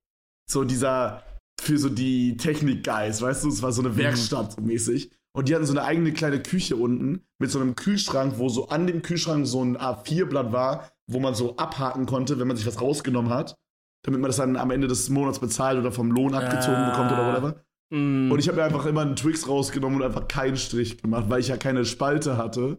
so 0.49 0.65
dieser 0.65 1.23
für 1.61 1.77
so 1.77 1.87
die 1.87 2.35
Technik-Guys, 2.35 3.21
weißt 3.21 3.45
du, 3.45 3.47
es 3.47 3.61
war 3.61 3.71
so 3.71 3.81
eine 3.81 3.95
Werkstatt 3.95 4.53
so 4.53 4.61
mäßig. 4.61 5.09
Und 5.33 5.47
die 5.47 5.55
hatten 5.55 5.65
so 5.65 5.71
eine 5.71 5.83
eigene 5.85 6.11
kleine 6.11 6.41
Küche 6.41 6.75
unten 6.75 7.21
mit 7.39 7.49
so 7.49 7.61
einem 7.61 7.75
Kühlschrank, 7.75 8.39
wo 8.39 8.49
so 8.49 8.67
an 8.67 8.87
dem 8.87 9.03
Kühlschrank 9.03 9.47
so 9.47 9.63
ein 9.63 9.77
A4-Blatt 9.77 10.51
war, 10.51 10.89
wo 11.07 11.21
man 11.21 11.33
so 11.33 11.55
abhaken 11.55 12.07
konnte, 12.07 12.39
wenn 12.39 12.47
man 12.47 12.57
sich 12.57 12.65
was 12.67 12.81
rausgenommen 12.81 13.31
hat, 13.31 13.55
damit 14.03 14.19
man 14.21 14.29
das 14.29 14.37
dann 14.37 14.55
am 14.55 14.71
Ende 14.71 14.87
des 14.87 15.09
Monats 15.09 15.39
bezahlt 15.39 15.77
oder 15.77 15.91
vom 15.91 16.11
Lohn 16.11 16.33
abgezogen 16.33 16.75
Ah. 16.77 16.89
bekommt 16.91 17.11
oder 17.11 17.27
whatever. 17.27 17.63
Mm, 17.91 18.31
Und 18.31 18.39
ich 18.39 18.47
habe 18.47 18.57
mir 18.57 18.63
einfach 18.63 18.85
immer 18.85 19.01
einen 19.01 19.15
Twix 19.15 19.47
rausgenommen 19.47 19.99
und 19.99 20.05
einfach 20.05 20.27
keinen 20.27 20.57
Strich 20.57 21.01
gemacht, 21.01 21.25
weil 21.29 21.39
ich 21.41 21.47
ja 21.47 21.57
keine 21.57 21.85
Spalte 21.85 22.37
hatte. 22.37 22.77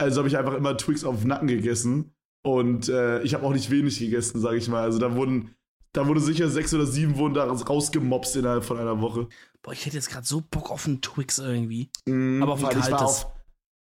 Also 0.00 0.18
habe 0.18 0.28
ich 0.28 0.36
einfach 0.38 0.54
immer 0.54 0.76
Twix 0.76 1.04
auf 1.04 1.20
den 1.20 1.28
Nacken 1.28 1.48
gegessen. 1.48 2.14
Und 2.44 2.88
äh, 2.88 3.22
ich 3.22 3.34
habe 3.34 3.44
auch 3.46 3.52
nicht 3.52 3.70
wenig 3.70 3.98
gegessen, 4.00 4.40
sage 4.40 4.56
ich 4.56 4.68
mal. 4.68 4.82
Also 4.82 4.98
da 4.98 5.14
wurden, 5.14 5.54
da 5.92 6.08
wurde 6.08 6.18
sicher 6.20 6.48
sechs 6.48 6.74
oder 6.74 6.86
sieben 6.86 7.16
wurden 7.18 7.34
da 7.34 7.44
rausgemobst 7.44 8.34
innerhalb 8.36 8.64
von 8.64 8.78
einer 8.78 9.00
Woche. 9.00 9.28
boah, 9.62 9.72
ich 9.72 9.86
hätte 9.86 9.96
jetzt 9.96 10.10
gerade 10.10 10.26
so 10.26 10.40
Bock 10.50 10.70
auf 10.72 10.86
einen 10.86 11.02
Twix 11.02 11.38
irgendwie. 11.38 11.88
Mhm, 12.08 12.42
Aber 12.42 12.54
auf 12.54 12.64
ein 12.64 12.70
weil 12.74 12.78
ich 12.78 12.90
war, 12.90 12.98
kaltes. 12.98 13.24
auf, 13.24 13.32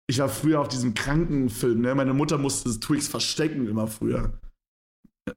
ich 0.07 0.19
war 0.19 0.29
früher 0.29 0.59
auf 0.59 0.67
diesem 0.67 0.93
Krankenfilm, 0.93 1.81
ne? 1.81 1.95
Meine 1.95 2.13
Mutter 2.13 2.37
musste 2.37 2.69
das 2.69 2.79
Twix 2.79 3.07
verstecken 3.07 3.67
immer 3.67 3.87
früher. 3.87 4.33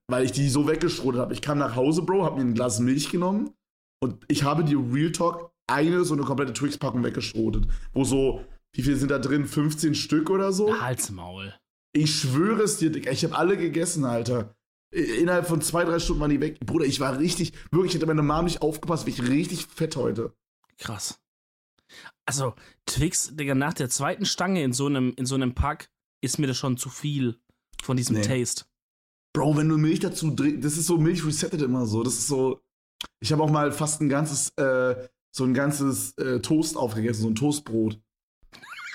Weil 0.09 0.25
ich 0.25 0.33
die 0.33 0.49
so 0.49 0.67
weggeschrotet 0.67 1.21
habe. 1.21 1.33
Ich 1.35 1.43
kam 1.43 1.59
nach 1.59 1.77
Hause, 1.77 2.03
Bro, 2.03 2.25
habe 2.25 2.37
mir 2.37 2.43
ein 2.43 2.55
Glas 2.55 2.81
Milch 2.81 3.11
genommen 3.11 3.51
und 4.03 4.25
ich 4.29 4.43
habe 4.43 4.65
die 4.65 4.75
Real 4.75 5.13
Talk 5.13 5.51
eine 5.67 6.05
so 6.05 6.15
eine 6.15 6.25
komplette 6.25 6.53
Twix-Packung 6.53 7.03
weggeschrotet. 7.05 7.67
Wo 7.93 8.05
so, 8.05 8.45
wie 8.75 8.83
viel 8.83 8.97
sind 8.97 9.11
da 9.11 9.19
drin? 9.19 9.47
15 9.47 9.95
Stück 9.95 10.31
oder 10.31 10.53
so? 10.53 10.81
Halsmaul. 10.81 11.55
Ich 11.93 12.15
schwöre 12.15 12.63
es 12.63 12.79
dir, 12.79 12.91
Digga, 12.91 13.11
ich 13.13 13.25
habe 13.25 13.37
alle 13.37 13.57
gegessen, 13.57 14.05
Alter. 14.05 14.55
Innerhalb 14.93 15.47
von 15.47 15.61
zwei, 15.61 15.85
drei 15.85 15.99
Stunden 15.99 16.21
waren 16.21 16.31
die 16.31 16.41
weg. 16.41 16.61
Bruder, 16.61 16.85
ich 16.85 17.01
war 17.01 17.19
richtig, 17.19 17.53
wirklich, 17.71 17.95
hätte 17.95 18.07
meine 18.07 18.23
Mom 18.23 18.45
nicht 18.45 18.63
aufgepasst, 18.63 19.07
wäre 19.07 19.17
ich 19.17 19.29
richtig 19.29 19.67
fett 19.67 19.97
heute. 19.97 20.33
Krass. 20.79 21.21
Also, 22.27 22.55
Twix, 22.87 23.35
Digga, 23.35 23.55
nach 23.55 23.75
der 23.75 23.89
zweiten 23.89 24.25
Stange 24.27 24.63
in 24.63 24.73
so 24.73 24.87
einem, 24.87 25.13
in 25.17 25.27
so 25.27 25.35
einem 25.35 25.55
Pack 25.55 25.91
ist 26.21 26.39
mir 26.39 26.47
das 26.47 26.57
schon 26.57 26.77
zu 26.77 26.89
viel 26.89 27.39
von 27.83 27.97
diesem 27.97 28.17
Nee. 28.17 28.23
Taste. 28.23 28.65
Bro, 29.35 29.57
wenn 29.57 29.69
du 29.69 29.77
Milch 29.77 29.99
dazu 29.99 30.31
trinkst, 30.31 30.65
das 30.65 30.79
ist 30.79 30.87
so, 30.87 30.97
Milch 30.97 31.27
resettet 31.27 31.61
immer 31.61 31.87
so. 31.87 32.03
Das 32.03 32.15
ist 32.15 32.29
so. 32.29 32.61
Ich 33.21 33.33
habe 33.33 33.43
auch 33.43 33.51
mal 33.51 33.73
fast 33.73 34.01
ein 34.01 34.09
ganzes, 34.09 34.51
äh, 34.57 35.09
so 35.33 35.45
ein 35.45 35.55
ganzes 35.55 36.17
äh, 36.19 36.41
Toast 36.41 36.77
aufgegessen, 36.77 37.23
so 37.23 37.29
ein 37.29 37.35
Toastbrot. 37.35 38.01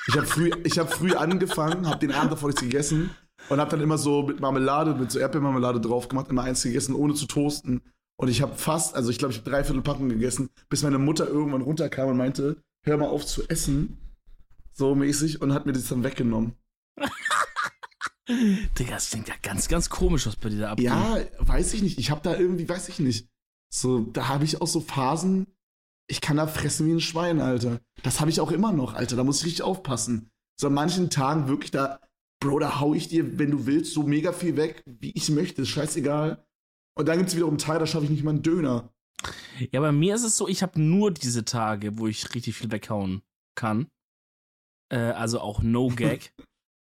Ich 0.07 0.15
habe 0.15 0.25
früh, 0.25 0.49
ich 0.63 0.79
hab 0.79 0.91
früh 0.91 1.13
angefangen, 1.13 1.87
habe 1.87 1.99
den 1.99 2.13
Abend 2.13 2.31
davor 2.31 2.49
nichts 2.49 2.61
gegessen 2.61 3.11
und 3.49 3.59
habe 3.59 3.69
dann 3.69 3.81
immer 3.81 3.97
so 3.97 4.23
mit 4.23 4.39
Marmelade, 4.39 4.95
mit 4.95 5.11
so 5.11 5.19
Erdbeermarmelade 5.19 5.81
drauf 5.81 6.07
gemacht, 6.07 6.29
immer 6.29 6.43
eins 6.43 6.63
gegessen, 6.63 6.95
ohne 6.95 7.13
zu 7.13 7.27
toasten. 7.27 7.81
Und 8.15 8.29
ich 8.29 8.41
habe 8.41 8.55
fast, 8.55 8.95
also 8.95 9.09
ich 9.09 9.17
glaube, 9.17 9.33
ich 9.33 9.39
habe 9.39 9.49
dreiviertel 9.49 9.81
Packung 9.81 10.09
gegessen, 10.09 10.49
bis 10.69 10.83
meine 10.83 10.99
Mutter 10.99 11.27
irgendwann 11.27 11.61
runterkam 11.61 12.09
und 12.09 12.17
meinte, 12.17 12.57
hör 12.85 12.97
mal 12.97 13.09
auf 13.09 13.25
zu 13.25 13.47
essen. 13.49 13.97
So 14.71 14.95
mäßig 14.95 15.41
und 15.41 15.53
hat 15.53 15.65
mir 15.65 15.73
das 15.73 15.87
dann 15.87 16.03
weggenommen. 16.03 16.53
Digga, 18.77 18.91
das 18.91 19.09
klingt 19.09 19.27
ja 19.27 19.35
ganz, 19.41 19.67
ganz 19.67 19.89
komisch, 19.89 20.27
was 20.27 20.35
bei 20.35 20.49
dir 20.49 20.59
da 20.59 20.71
abgeht. 20.71 20.85
Ja, 20.85 21.17
weiß 21.39 21.73
ich 21.73 21.81
nicht. 21.81 21.97
Ich 21.97 22.11
habe 22.11 22.21
da 22.21 22.37
irgendwie, 22.37 22.69
weiß 22.69 22.89
ich 22.89 22.99
nicht. 22.99 23.27
So, 23.73 24.01
da 24.01 24.27
habe 24.27 24.45
ich 24.45 24.61
auch 24.61 24.67
so 24.67 24.81
Phasen, 24.81 25.47
ich 26.07 26.21
kann 26.21 26.37
da 26.37 26.47
fressen 26.47 26.87
wie 26.87 26.91
ein 26.91 27.01
Schwein, 27.01 27.39
Alter. 27.39 27.79
Das 28.03 28.19
habe 28.19 28.29
ich 28.29 28.39
auch 28.39 28.51
immer 28.51 28.71
noch, 28.71 28.93
Alter. 28.93 29.15
Da 29.15 29.23
muss 29.23 29.39
ich 29.39 29.45
richtig 29.45 29.63
aufpassen. 29.63 30.29
So 30.59 30.67
an 30.67 30.73
manchen 30.73 31.09
Tagen 31.09 31.47
wirklich 31.47 31.71
da, 31.71 31.99
Bro, 32.39 32.59
da 32.59 32.79
hau 32.79 32.93
ich 32.93 33.09
dir, 33.09 33.37
wenn 33.37 33.51
du 33.51 33.65
willst, 33.65 33.93
so 33.93 34.03
mega 34.03 34.31
viel 34.31 34.57
weg, 34.57 34.83
wie 34.85 35.11
ich 35.11 35.29
möchte. 35.29 35.61
Ist 35.61 35.69
scheißegal. 35.69 36.43
Und 36.97 37.07
dann 37.07 37.17
gibt 37.17 37.29
es 37.29 37.35
wiederum 37.35 37.57
Tage, 37.57 37.79
da 37.79 37.87
schaffe 37.87 38.05
ich 38.05 38.11
nicht 38.11 38.23
mal 38.23 38.31
einen 38.31 38.43
Döner. 38.43 38.91
Ja, 39.71 39.81
bei 39.81 39.91
mir 39.91 40.15
ist 40.15 40.23
es 40.23 40.37
so, 40.37 40.47
ich 40.47 40.63
habe 40.63 40.79
nur 40.81 41.11
diese 41.11 41.45
Tage, 41.45 41.97
wo 41.97 42.07
ich 42.07 42.33
richtig 42.33 42.55
viel 42.55 42.71
weghauen 42.71 43.21
kann. 43.55 43.87
Äh, 44.91 44.97
also 44.97 45.39
auch 45.39 45.61
No 45.61 45.89
Gag. 45.95 46.33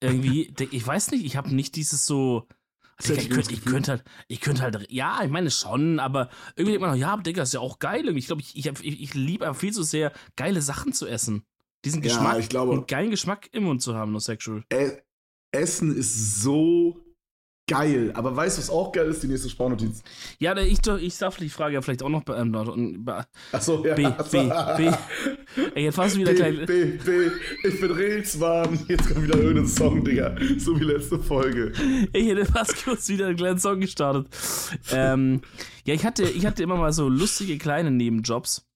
Irgendwie, 0.04 0.52
ich 0.70 0.86
weiß 0.86 1.10
nicht, 1.10 1.24
ich 1.24 1.36
habe 1.36 1.54
nicht 1.54 1.76
dieses 1.76 2.06
so. 2.06 2.46
Also 2.96 3.14
ich, 3.14 3.28
könnte, 3.28 3.52
ich 3.52 3.64
könnte 3.64 3.90
halt, 3.90 4.04
ich 4.28 4.40
könnte 4.40 4.62
halt, 4.62 4.86
ja, 4.88 5.20
ich 5.24 5.30
meine 5.30 5.50
schon, 5.50 5.98
aber 5.98 6.30
irgendwie 6.54 6.72
denkt 6.72 6.80
man 6.80 6.90
noch, 6.90 6.96
ja, 6.96 7.16
Digga, 7.16 7.42
ist 7.42 7.52
ja 7.52 7.58
auch 7.58 7.80
geil. 7.80 8.16
Ich 8.16 8.26
glaube, 8.28 8.40
ich, 8.40 8.56
ich, 8.56 8.66
ich, 8.66 9.02
ich 9.02 9.14
liebe 9.14 9.46
aber 9.46 9.56
viel 9.56 9.72
zu 9.72 9.82
sehr, 9.82 10.12
geile 10.36 10.62
Sachen 10.62 10.92
zu 10.92 11.06
essen. 11.08 11.44
Diesen 11.84 12.02
Geschmack, 12.02 12.34
ja, 12.34 12.38
ich 12.38 12.48
glaube, 12.48 12.72
einen 12.72 12.86
geilen 12.86 13.10
Geschmack 13.10 13.48
im 13.52 13.64
Mund 13.64 13.82
zu 13.82 13.96
haben, 13.96 14.12
no 14.12 14.20
sexual. 14.20 14.64
Essen 15.50 15.96
ist 15.96 16.40
so 16.40 17.03
geil. 17.66 18.12
Aber 18.14 18.34
weißt 18.36 18.58
du, 18.58 18.62
was 18.62 18.70
auch 18.70 18.92
geil 18.92 19.08
ist? 19.08 19.22
Die 19.22 19.26
nächste 19.26 19.48
Sportnotiz. 19.48 20.02
Ja, 20.38 20.56
ich, 20.56 20.86
ich 20.86 21.18
darf 21.18 21.36
die 21.36 21.48
Frage 21.48 21.74
ja 21.74 21.82
vielleicht 21.82 22.02
auch 22.02 22.08
noch 22.08 22.22
beantworten. 22.22 23.04
Achso, 23.52 23.84
ja. 23.84 23.94
B, 23.94 24.02
B, 24.30 24.50
B. 24.76 24.90
Ey, 25.74 25.84
jetzt 25.84 25.98
du 25.98 26.18
wieder 26.18 26.32
B, 26.32 26.36
klein. 26.36 26.66
B, 26.66 26.84
B. 26.84 27.30
Ich 27.64 27.80
bin 27.80 27.90
Rilswarm. 27.90 28.78
Jetzt 28.88 29.08
kommt 29.08 29.22
wieder 29.22 29.36
irgendein 29.36 29.66
Song, 29.66 30.04
Digga. 30.04 30.36
So 30.58 30.78
wie 30.78 30.84
letzte 30.84 31.18
Folge. 31.18 31.72
Ich 32.12 32.28
hätte 32.28 32.44
fast 32.46 32.84
kurz 32.84 33.08
wieder 33.08 33.26
einen 33.26 33.36
kleinen 33.36 33.58
Song 33.58 33.80
gestartet. 33.80 34.28
Ähm, 34.92 35.40
ja, 35.84 35.94
ich 35.94 36.04
hatte, 36.04 36.24
ich 36.24 36.46
hatte 36.46 36.62
immer 36.62 36.76
mal 36.76 36.92
so 36.92 37.08
lustige 37.08 37.58
kleine 37.58 37.90
Nebenjobs. 37.90 38.66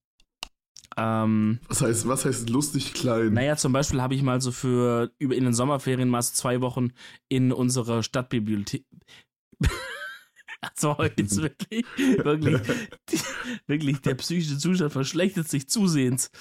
Ähm, 0.98 1.60
was 1.68 1.80
heißt, 1.80 2.08
was 2.08 2.24
heißt 2.24 2.50
lustig 2.50 2.92
klein? 2.92 3.32
Naja, 3.32 3.56
zum 3.56 3.72
Beispiel 3.72 4.02
habe 4.02 4.16
ich 4.16 4.22
mal 4.22 4.40
so 4.40 4.50
für 4.50 5.12
über 5.18 5.36
in 5.36 5.44
den 5.44 5.54
Sommerferien 5.54 6.08
mal 6.08 6.22
so 6.22 6.34
zwei 6.34 6.60
Wochen 6.60 6.88
in 7.28 7.52
unserer 7.52 8.02
Stadtbibliothek. 8.02 8.84
Also 10.60 10.98
heute 10.98 11.22
ist 11.22 11.40
wirklich, 11.40 11.86
wirklich, 11.96 12.60
wirklich, 13.68 14.00
der 14.00 14.14
psychische 14.16 14.58
Zustand 14.58 14.92
verschlechtert 14.92 15.48
sich 15.48 15.68
zusehends. 15.68 16.32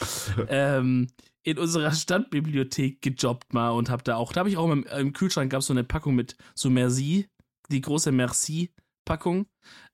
Ähm, 0.50 1.08
in 1.44 1.60
unserer 1.60 1.92
Stadtbibliothek 1.92 3.00
gejobbt 3.02 3.54
mal 3.54 3.70
und 3.70 3.92
habe 3.92 4.04
da 4.04 4.16
auch, 4.16 4.34
da 4.34 4.40
habe 4.40 4.50
ich 4.50 4.58
auch 4.58 4.72
im, 4.72 4.86
im 4.86 5.14
Kühlschrank 5.14 5.52
gab 5.52 5.60
es 5.60 5.68
so 5.68 5.74
eine 5.74 5.84
Packung 5.84 6.16
mit 6.16 6.36
so 6.56 6.72
Merci, 6.72 7.28
die 7.70 7.82
große 7.82 8.12
Merci-Packung. 8.12 9.46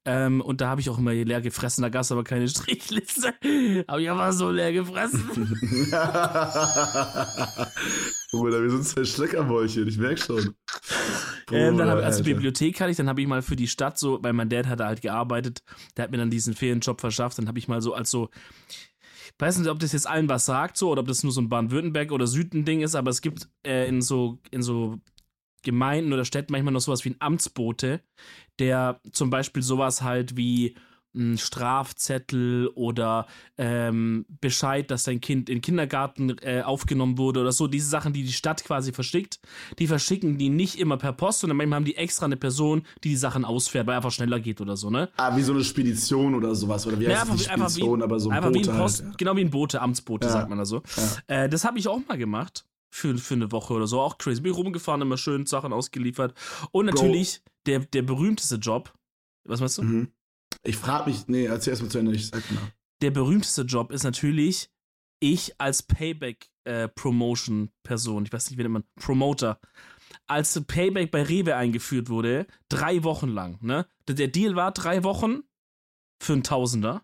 Ähm, 0.05 0.41
und 0.41 0.59
da 0.59 0.67
habe 0.67 0.81
ich 0.81 0.89
auch 0.89 0.97
immer 0.97 1.13
leer 1.13 1.39
gefressen, 1.39 1.81
da 1.81 1.89
gab 1.89 2.01
es 2.01 2.11
aber 2.11 2.25
keine 2.25 2.47
Strichliste. 2.49 3.33
Habe 3.87 4.01
ich 4.01 4.09
aber 4.09 4.33
so 4.33 4.51
leer 4.51 4.73
gefressen. 4.73 5.21
Bruder, 8.31 8.61
wir 8.61 8.69
sind 8.69 8.85
zwei 8.85 9.05
Schleckermäulchen, 9.05 9.87
ich 9.87 9.97
merke 9.97 10.19
schon. 10.19 10.55
ähm, 11.51 11.77
dann 11.77 11.89
hab, 11.89 11.99
also 11.99 12.23
Bibliothek 12.23 12.81
hatte 12.81 12.91
ich, 12.91 12.97
dann 12.97 13.07
habe 13.07 13.21
ich 13.21 13.27
mal 13.27 13.41
für 13.41 13.55
die 13.55 13.67
Stadt 13.67 13.97
so, 13.97 14.19
weil 14.21 14.33
mein 14.33 14.49
Dad 14.49 14.67
hat 14.67 14.81
da 14.81 14.87
halt 14.87 15.01
gearbeitet, 15.01 15.63
der 15.95 16.03
hat 16.03 16.11
mir 16.11 16.17
dann 16.17 16.29
diesen 16.29 16.53
Ferienjob 16.53 16.99
verschafft, 16.99 17.37
dann 17.37 17.47
habe 17.47 17.59
ich 17.59 17.69
mal 17.69 17.81
so 17.81 17.93
als 17.93 18.11
so, 18.11 18.29
ich 18.67 19.33
weiß 19.39 19.57
nicht, 19.59 19.69
ob 19.69 19.79
das 19.79 19.93
jetzt 19.93 20.07
allen 20.07 20.27
was 20.27 20.45
sagt 20.45 20.77
so 20.77 20.89
oder 20.89 21.01
ob 21.01 21.07
das 21.07 21.23
nur 21.23 21.31
so 21.31 21.41
ein 21.41 21.49
Baden-Württemberg 21.49 22.11
oder 22.11 22.27
Süden-Ding 22.27 22.81
ist, 22.81 22.95
aber 22.95 23.09
es 23.09 23.21
gibt 23.21 23.47
äh, 23.65 23.87
in 23.87 24.01
so, 24.01 24.39
in 24.51 24.61
so 24.61 24.99
Gemeinden 25.63 26.13
oder 26.13 26.25
Städten 26.25 26.51
manchmal 26.51 26.73
noch 26.73 26.81
sowas 26.81 27.03
wie 27.05 27.09
ein 27.09 27.15
Amtsbote, 27.19 28.01
der 28.59 28.99
zum 29.11 29.29
Beispiel 29.29 29.63
sowas 29.63 30.01
halt 30.01 30.37
wie 30.37 30.75
ein 31.15 31.37
Strafzettel 31.37 32.69
oder 32.73 33.27
ähm, 33.57 34.25
Bescheid, 34.41 34.89
dass 34.89 35.03
dein 35.03 35.21
Kind 35.21 35.49
in 35.49 35.57
den 35.57 35.61
Kindergarten 35.61 36.35
äh, 36.41 36.63
aufgenommen 36.63 37.17
wurde 37.17 37.41
oder 37.41 37.51
so, 37.51 37.67
diese 37.67 37.87
Sachen, 37.87 38.13
die 38.13 38.23
die 38.23 38.33
Stadt 38.33 38.63
quasi 38.63 38.91
verschickt, 38.93 39.39
die 39.79 39.87
verschicken 39.87 40.37
die 40.37 40.49
nicht 40.49 40.79
immer 40.79 40.97
per 40.97 41.13
Post, 41.13 41.41
sondern 41.41 41.57
manchmal 41.57 41.77
haben 41.77 41.85
die 41.85 41.97
extra 41.97 42.25
eine 42.25 42.37
Person, 42.37 42.83
die 43.03 43.09
die 43.09 43.15
Sachen 43.15 43.45
ausfährt, 43.45 43.85
weil 43.85 43.95
einfach 43.95 44.11
schneller 44.11 44.39
geht 44.39 44.59
oder 44.59 44.75
so, 44.75 44.89
ne? 44.89 45.09
Ah, 45.17 45.35
wie 45.37 45.43
so 45.43 45.53
eine 45.53 45.63
Spedition 45.63 46.33
oder 46.33 46.55
sowas, 46.55 46.87
oder 46.87 46.99
wie 46.99 47.07
heißt 47.07 47.15
ja, 47.15 47.21
einfach, 47.21 47.35
die 47.35 47.43
Spedition, 47.43 47.99
wie, 47.99 48.03
aber 48.03 48.19
so 48.19 48.29
ein 48.29 48.37
einfach 48.37 48.51
Bote 48.51 48.65
wie 48.65 48.71
ein 48.71 48.77
Post, 48.77 49.01
halt, 49.01 49.11
ja. 49.11 49.15
genau 49.17 49.35
wie 49.35 49.41
ein 49.41 49.51
Bote, 49.51 49.81
Amtsbote, 49.81 50.27
Ja. 50.27 50.33
sagt 50.33 50.49
man 50.49 50.57
da 50.57 50.65
so. 50.65 50.81
Äh, 51.27 51.47
das 51.47 51.63
habe 51.63 51.77
ich 51.77 51.87
auch 51.87 51.99
mal 52.07 52.17
gemacht. 52.17 52.65
Für, 52.95 53.17
für 53.17 53.33
eine 53.33 53.51
Woche 53.51 53.73
oder 53.73 53.87
so. 53.87 53.99
Auch 53.99 54.19
crazy. 54.19 54.39
Bin 54.39 54.53
rumgefahren, 54.53 55.01
immer 55.01 55.17
schön 55.17 55.47
Sachen 55.47 55.73
ausgeliefert. 55.73 56.35
Und 56.71 56.85
natürlich 56.85 57.41
der, 57.65 57.79
der 57.79 58.03
berühmteste 58.03 58.57
Job. 58.57 58.93
Was 59.45 59.61
meinst 59.61 59.79
du? 59.79 59.81
Mhm. 59.81 60.11
Ich 60.61 60.77
frage 60.77 61.09
mich, 61.09 61.27
nee, 61.27 61.45
erzähl 61.45 61.71
erst 61.71 61.81
mal 61.81 61.89
zu 61.89 61.97
Ende, 61.97 62.13
ich 62.13 62.27
sag 62.27 62.47
genau. 62.47 62.61
Der 63.01 63.09
berühmteste 63.09 63.63
Job 63.63 63.91
ist 63.91 64.03
natürlich 64.03 64.69
ich 65.19 65.59
als 65.59 65.81
Payback-Promotion-Person. 65.81 68.25
ich 68.25 68.31
weiß 68.31 68.51
nicht, 68.51 68.59
wie 68.59 68.61
nennt 68.61 68.73
man, 68.73 68.83
Promoter. 68.95 69.59
Als 70.27 70.63
Payback 70.63 71.09
bei 71.09 71.23
Rewe 71.23 71.55
eingeführt 71.55 72.09
wurde, 72.09 72.45
drei 72.69 73.03
Wochen 73.03 73.29
lang, 73.29 73.57
ne? 73.61 73.87
Der 74.07 74.27
Deal 74.27 74.55
war 74.55 74.71
drei 74.71 75.03
Wochen 75.03 75.39
für 76.21 76.33
einen 76.33 76.43
Tausender. 76.43 77.03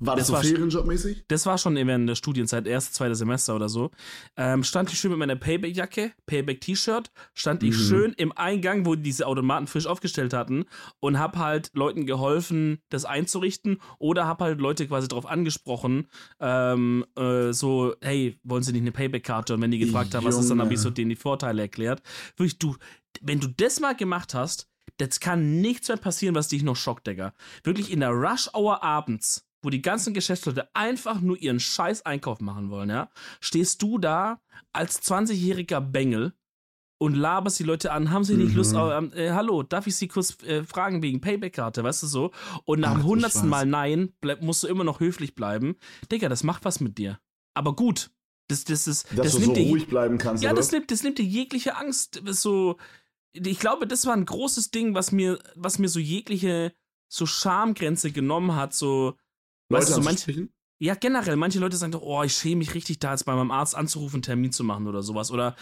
War 0.00 0.14
das, 0.14 0.22
Das 0.22 0.26
so 0.28 0.32
war- 0.34 0.42
Ferienjobmäßig? 0.44 1.24
Das 1.26 1.44
war 1.44 1.58
schon 1.58 1.74
während 1.74 2.08
der 2.08 2.14
Studienzeit, 2.14 2.66
erste, 2.68 2.92
zweite 2.92 3.16
Semester 3.16 3.56
oder 3.56 3.68
so. 3.68 3.90
Ähm, 4.36 4.62
stand 4.62 4.92
ich 4.92 4.98
schön 5.00 5.10
mit 5.10 5.18
meiner 5.18 5.34
Payback-Jacke, 5.34 6.12
Payback-T-Shirt, 6.26 7.10
stand 7.34 7.62
ich 7.64 7.70
Mhm. 7.74 7.80
schön 7.80 8.12
im 8.16 8.30
Eingang, 8.32 8.86
wo 8.86 8.94
die 8.94 9.02
diese 9.02 9.26
Automaten 9.26 9.66
frisch 9.66 9.86
aufgestellt 9.86 10.32
hatten 10.32 10.66
und 11.00 11.18
hab 11.18 11.36
halt 11.36 11.70
Leuten 11.74 12.06
geholfen, 12.06 12.78
das 12.90 13.04
einzurichten 13.04 13.80
oder 13.98 14.26
hab 14.26 14.40
halt 14.40 14.60
Leute 14.60 14.86
quasi 14.86 15.08
drauf 15.08 15.26
angesprochen, 15.26 16.06
ähm, 16.38 17.04
äh, 17.16 17.52
so, 17.52 17.94
hey, 18.00 18.38
wollen 18.44 18.62
sie 18.62 18.72
nicht 18.72 18.82
eine 18.82 18.92
Payback-Karte? 18.92 19.54
Und 19.54 19.62
wenn 19.62 19.70
die 19.72 19.78
gefragt 19.80 20.14
haben, 20.14 20.24
was 20.24 20.38
ist, 20.38 20.48
dann 20.50 20.60
habe 20.60 20.72
ich 20.74 20.78
so 20.80 20.88
Junge. 20.88 20.94
denen 20.94 21.10
die 21.10 21.16
Vorteile 21.16 21.62
erklärt. 21.62 22.02
Wirklich, 22.36 22.58
du, 22.58 22.76
wenn 23.20 23.40
du 23.40 23.48
das 23.48 23.80
mal 23.80 23.96
gemacht 23.96 24.32
hast, 24.34 24.68
das 24.98 25.20
kann 25.20 25.60
nichts 25.60 25.88
mehr 25.88 25.96
passieren, 25.96 26.34
was 26.34 26.48
dich 26.48 26.62
noch 26.62 26.76
schockt, 26.76 27.06
Digga. 27.06 27.32
Wirklich 27.62 27.90
in 27.92 28.00
der 28.00 28.10
Rush-Hour 28.10 28.82
abends, 28.82 29.44
wo 29.62 29.70
die 29.70 29.82
ganzen 29.82 30.14
Geschäftsleute 30.14 30.68
einfach 30.74 31.20
nur 31.20 31.36
ihren 31.36 31.60
scheiß 31.60 32.06
Einkauf 32.06 32.40
machen 32.40 32.70
wollen, 32.70 32.90
ja, 32.90 33.10
stehst 33.40 33.82
du 33.82 33.98
da 33.98 34.40
als 34.72 35.02
20-jähriger 35.02 35.80
Bengel 35.80 36.32
und 37.00 37.14
laberst 37.14 37.58
die 37.60 37.64
Leute 37.64 37.92
an, 37.92 38.10
haben 38.10 38.24
sie 38.24 38.34
nicht 38.36 38.50
Mhm. 38.50 38.56
Lust 38.56 38.74
auf, 38.74 38.92
ähm, 38.92 39.12
äh, 39.14 39.30
hallo, 39.30 39.62
darf 39.62 39.86
ich 39.86 39.96
sie 39.96 40.08
kurz 40.08 40.42
äh, 40.42 40.64
fragen 40.64 41.02
wegen 41.02 41.20
Payback-Karte, 41.20 41.84
weißt 41.84 42.02
du 42.02 42.06
so? 42.08 42.32
Und 42.64 42.80
nach 42.80 42.90
Ach 42.90 42.94
dem 42.96 43.04
hundertsten. 43.04 43.48
Mal 43.48 43.66
Nein, 43.66 44.12
bleib, 44.20 44.42
musst 44.42 44.64
du 44.64 44.66
immer 44.66 44.84
noch 44.84 44.98
höflich 45.00 45.34
bleiben. 45.34 45.76
Digga, 46.10 46.28
das 46.28 46.42
macht 46.42 46.64
was 46.64 46.80
mit 46.80 46.98
dir. 46.98 47.20
Aber 47.54 47.74
gut. 47.76 48.10
Das, 48.48 48.64
das, 48.64 48.84
das, 48.84 49.02
Dass 49.02 49.16
das 49.16 49.32
du 49.32 49.38
so 49.38 49.38
nimmt 49.40 49.56
dir 49.58 49.68
ruhig 49.68 49.86
bleiben 49.88 50.16
kannst, 50.18 50.42
ja, 50.42 50.50
oder? 50.50 50.56
das 50.56 50.72
nimmt, 50.72 50.90
das 50.90 51.02
nimmt 51.02 51.18
dir 51.18 51.24
jegliche 51.24 51.76
Angst. 51.76 52.22
So, 52.24 52.78
ich 53.32 53.58
glaube, 53.60 53.86
das 53.86 54.06
war 54.06 54.14
ein 54.14 54.24
großes 54.24 54.70
Ding, 54.70 54.94
was 54.94 55.12
mir, 55.12 55.38
was 55.54 55.78
mir 55.78 55.88
so 55.88 56.00
jegliche 56.00 56.72
so 57.08 57.26
Schamgrenze 57.26 58.10
genommen 58.10 58.56
hat. 58.56 58.72
So, 58.72 59.16
weißt 59.68 59.90
du, 59.90 59.94
so 59.94 60.00
manche, 60.02 60.48
ja, 60.80 60.94
generell, 60.94 61.36
manche 61.36 61.58
Leute 61.58 61.76
sagen 61.76 61.92
doch, 61.92 62.02
oh, 62.02 62.22
ich 62.22 62.32
schäme 62.34 62.56
mich 62.56 62.74
richtig, 62.74 63.00
da 63.00 63.10
jetzt 63.10 63.24
bei 63.24 63.34
meinem 63.34 63.50
Arzt 63.50 63.74
anzurufen, 63.74 64.16
einen 64.16 64.22
Termin 64.22 64.52
zu 64.52 64.62
machen 64.62 64.86
oder 64.86 65.02
sowas. 65.02 65.30
Oder, 65.32 65.56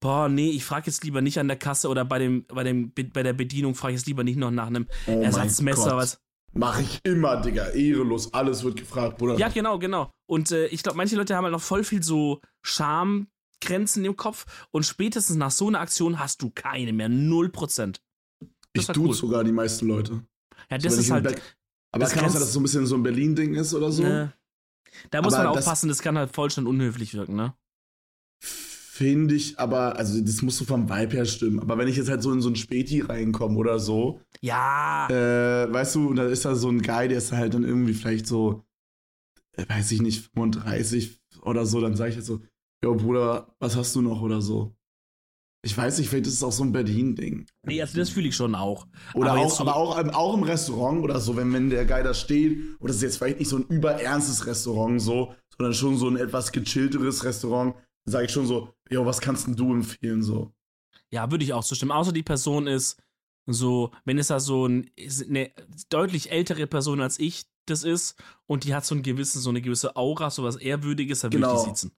boah, 0.00 0.28
nee, 0.28 0.50
ich 0.50 0.64
frage 0.64 0.86
jetzt 0.86 1.04
lieber 1.04 1.20
nicht 1.20 1.38
an 1.38 1.48
der 1.48 1.58
Kasse 1.58 1.88
oder 1.88 2.04
bei, 2.04 2.18
dem, 2.18 2.46
bei, 2.46 2.64
dem, 2.64 2.92
bei 2.92 3.22
der 3.22 3.34
Bedienung 3.34 3.74
frage 3.74 3.94
ich 3.94 4.00
jetzt 4.00 4.06
lieber 4.06 4.24
nicht 4.24 4.38
noch 4.38 4.50
nach 4.50 4.68
einem 4.68 4.86
Oh 5.06 5.20
Ersatzmesser. 5.20 5.96
Was. 5.96 6.18
Mach 6.54 6.80
ich 6.80 7.00
immer, 7.02 7.40
Digga. 7.40 7.70
Ehrelos, 7.70 8.32
alles 8.32 8.62
wird 8.64 8.76
gefragt, 8.76 9.18
Bruder. 9.18 9.36
Ja, 9.36 9.48
genau, 9.48 9.78
genau. 9.78 10.10
Und 10.26 10.50
äh, 10.52 10.66
ich 10.68 10.82
glaube, 10.82 10.96
manche 10.96 11.16
Leute 11.16 11.36
haben 11.36 11.44
halt 11.44 11.52
noch 11.52 11.60
voll 11.60 11.84
viel 11.84 12.02
so 12.02 12.40
Schamgrenzen 12.64 14.04
im 14.04 14.16
Kopf 14.16 14.46
und 14.70 14.86
spätestens 14.86 15.36
nach 15.36 15.50
so 15.50 15.68
einer 15.68 15.80
Aktion 15.80 16.18
hast 16.18 16.40
du 16.42 16.50
keine 16.50 16.92
mehr. 16.92 17.08
Null 17.08 17.50
Prozent. 17.50 18.00
ich 18.72 18.86
war 18.88 18.94
tue 18.94 19.08
cool. 19.08 19.14
sogar 19.14 19.44
die 19.44 19.52
meisten 19.52 19.88
Leute. 19.88 20.24
Ja, 20.70 20.78
das 20.78 20.92
wenn 20.94 21.00
ist 21.00 21.10
halt. 21.10 21.24
Back- 21.24 21.56
Aber 21.94 22.00
das 22.04 22.12
kann 22.12 22.24
auch 22.24 22.30
sein, 22.30 22.40
dass 22.40 22.48
es 22.48 22.52
so 22.54 22.60
ein 22.60 22.64
bisschen 22.64 22.86
so 22.86 22.94
ein 22.96 23.02
Berlin-Ding 23.02 23.54
ist 23.54 23.72
oder 23.74 23.90
so? 23.92 24.02
Ne, 24.02 24.32
da 25.10 25.22
muss 25.22 25.34
Aber 25.34 25.44
man 25.44 25.54
das- 25.54 25.64
aufpassen, 25.64 25.88
das 25.88 26.00
kann 26.02 26.16
halt 26.18 26.30
voll 26.34 26.50
schon 26.50 26.66
unhöflich 26.66 27.14
wirken, 27.14 27.36
ne? 27.36 27.54
Finde 28.40 29.34
ich, 29.34 29.58
aber, 29.58 29.96
also 29.96 30.20
das 30.20 30.40
musst 30.42 30.60
du 30.60 30.64
vom 30.64 30.88
Vibe 30.88 31.12
her 31.16 31.24
stimmen. 31.24 31.58
Aber 31.58 31.76
wenn 31.78 31.88
ich 31.88 31.96
jetzt 31.96 32.08
halt 32.08 32.22
so 32.22 32.32
in 32.32 32.40
so 32.40 32.48
ein 32.48 32.54
Späti 32.56 33.00
reinkomme 33.00 33.56
oder 33.58 33.80
so, 33.80 34.20
Ja. 34.40 35.08
äh, 35.10 35.72
weißt 35.72 35.96
du, 35.96 36.08
und 36.10 36.16
da 36.16 36.26
ist 36.28 36.44
da 36.44 36.54
so 36.54 36.68
ein 36.68 36.80
Guy, 36.80 37.08
der 37.08 37.18
ist 37.18 37.32
halt 37.32 37.54
dann 37.54 37.64
irgendwie 37.64 37.94
vielleicht 37.94 38.26
so, 38.28 38.64
äh, 39.56 39.64
weiß 39.68 39.90
ich 39.92 40.00
nicht, 40.00 40.30
35 40.34 41.20
oder 41.42 41.66
so, 41.66 41.80
dann 41.80 41.96
sage 41.96 42.10
ich 42.10 42.16
halt 42.16 42.26
so, 42.26 42.40
yo 42.84 42.94
Bruder, 42.94 43.52
was 43.58 43.74
hast 43.76 43.96
du 43.96 44.02
noch 44.02 44.20
oder 44.20 44.40
so. 44.40 44.76
Ich 45.64 45.76
weiß 45.76 45.98
nicht, 45.98 46.08
vielleicht 46.10 46.26
ist 46.26 46.34
es 46.34 46.42
auch 46.42 46.52
so 46.52 46.62
ein 46.62 46.72
Berlin-Ding. 46.72 47.46
Nee, 47.66 47.80
also 47.80 47.96
das 47.96 48.10
fühle 48.10 48.28
ich 48.28 48.36
schon 48.36 48.54
auch. 48.54 48.86
Oder 49.14 49.32
Aber 49.32 49.40
auch, 49.40 49.50
so- 49.50 49.62
aber 49.62 49.76
auch, 49.76 49.98
im- 49.98 50.10
auch 50.10 50.34
im 50.34 50.42
Restaurant 50.42 51.02
oder 51.02 51.18
so, 51.20 51.36
wenn, 51.36 51.52
wenn 51.54 51.70
der 51.70 51.86
Guy 51.86 52.02
da 52.02 52.12
steht, 52.12 52.58
oder 52.80 52.90
es 52.90 52.96
ist 52.96 53.02
jetzt 53.02 53.16
vielleicht 53.16 53.38
nicht 53.38 53.48
so 53.48 53.56
ein 53.56 53.66
überernstes 53.68 54.46
Restaurant 54.46 55.00
so, 55.00 55.34
sondern 55.56 55.72
schon 55.74 55.96
so 55.96 56.08
ein 56.08 56.16
etwas 56.16 56.52
gechillteres 56.52 57.24
Restaurant, 57.24 57.74
dann 58.04 58.12
sage 58.12 58.26
ich 58.26 58.30
schon 58.32 58.46
so, 58.46 58.74
yo, 58.90 59.06
was 59.06 59.20
kannst 59.22 59.46
denn 59.46 59.56
du 59.56 59.72
empfehlen 59.72 60.22
so? 60.22 60.52
Ja, 61.10 61.30
würde 61.30 61.44
ich 61.44 61.52
auch 61.54 61.64
zustimmen. 61.64 61.92
Außer 61.92 62.12
die 62.12 62.22
Person 62.22 62.66
ist 62.66 62.98
so, 63.46 63.90
wenn 64.04 64.18
es 64.18 64.26
da 64.28 64.40
so 64.40 64.66
ein, 64.66 64.90
eine 65.28 65.50
deutlich 65.88 66.30
ältere 66.30 66.66
Person 66.66 67.00
als 67.00 67.18
ich 67.18 67.46
das 67.66 67.84
ist 67.84 68.16
und 68.46 68.64
die 68.64 68.74
hat 68.74 68.84
so 68.84 68.94
ein 68.94 69.02
gewissen, 69.02 69.40
so 69.40 69.48
eine 69.48 69.62
gewisse 69.62 69.96
Aura, 69.96 70.28
so 70.30 70.42
was 70.44 70.56
Ehrwürdiges, 70.56 71.20
dann 71.20 71.32
würde 71.32 71.46
ich 71.46 71.50
Genau. 71.52 71.62
die 71.64 71.70
sitzen. 71.70 71.92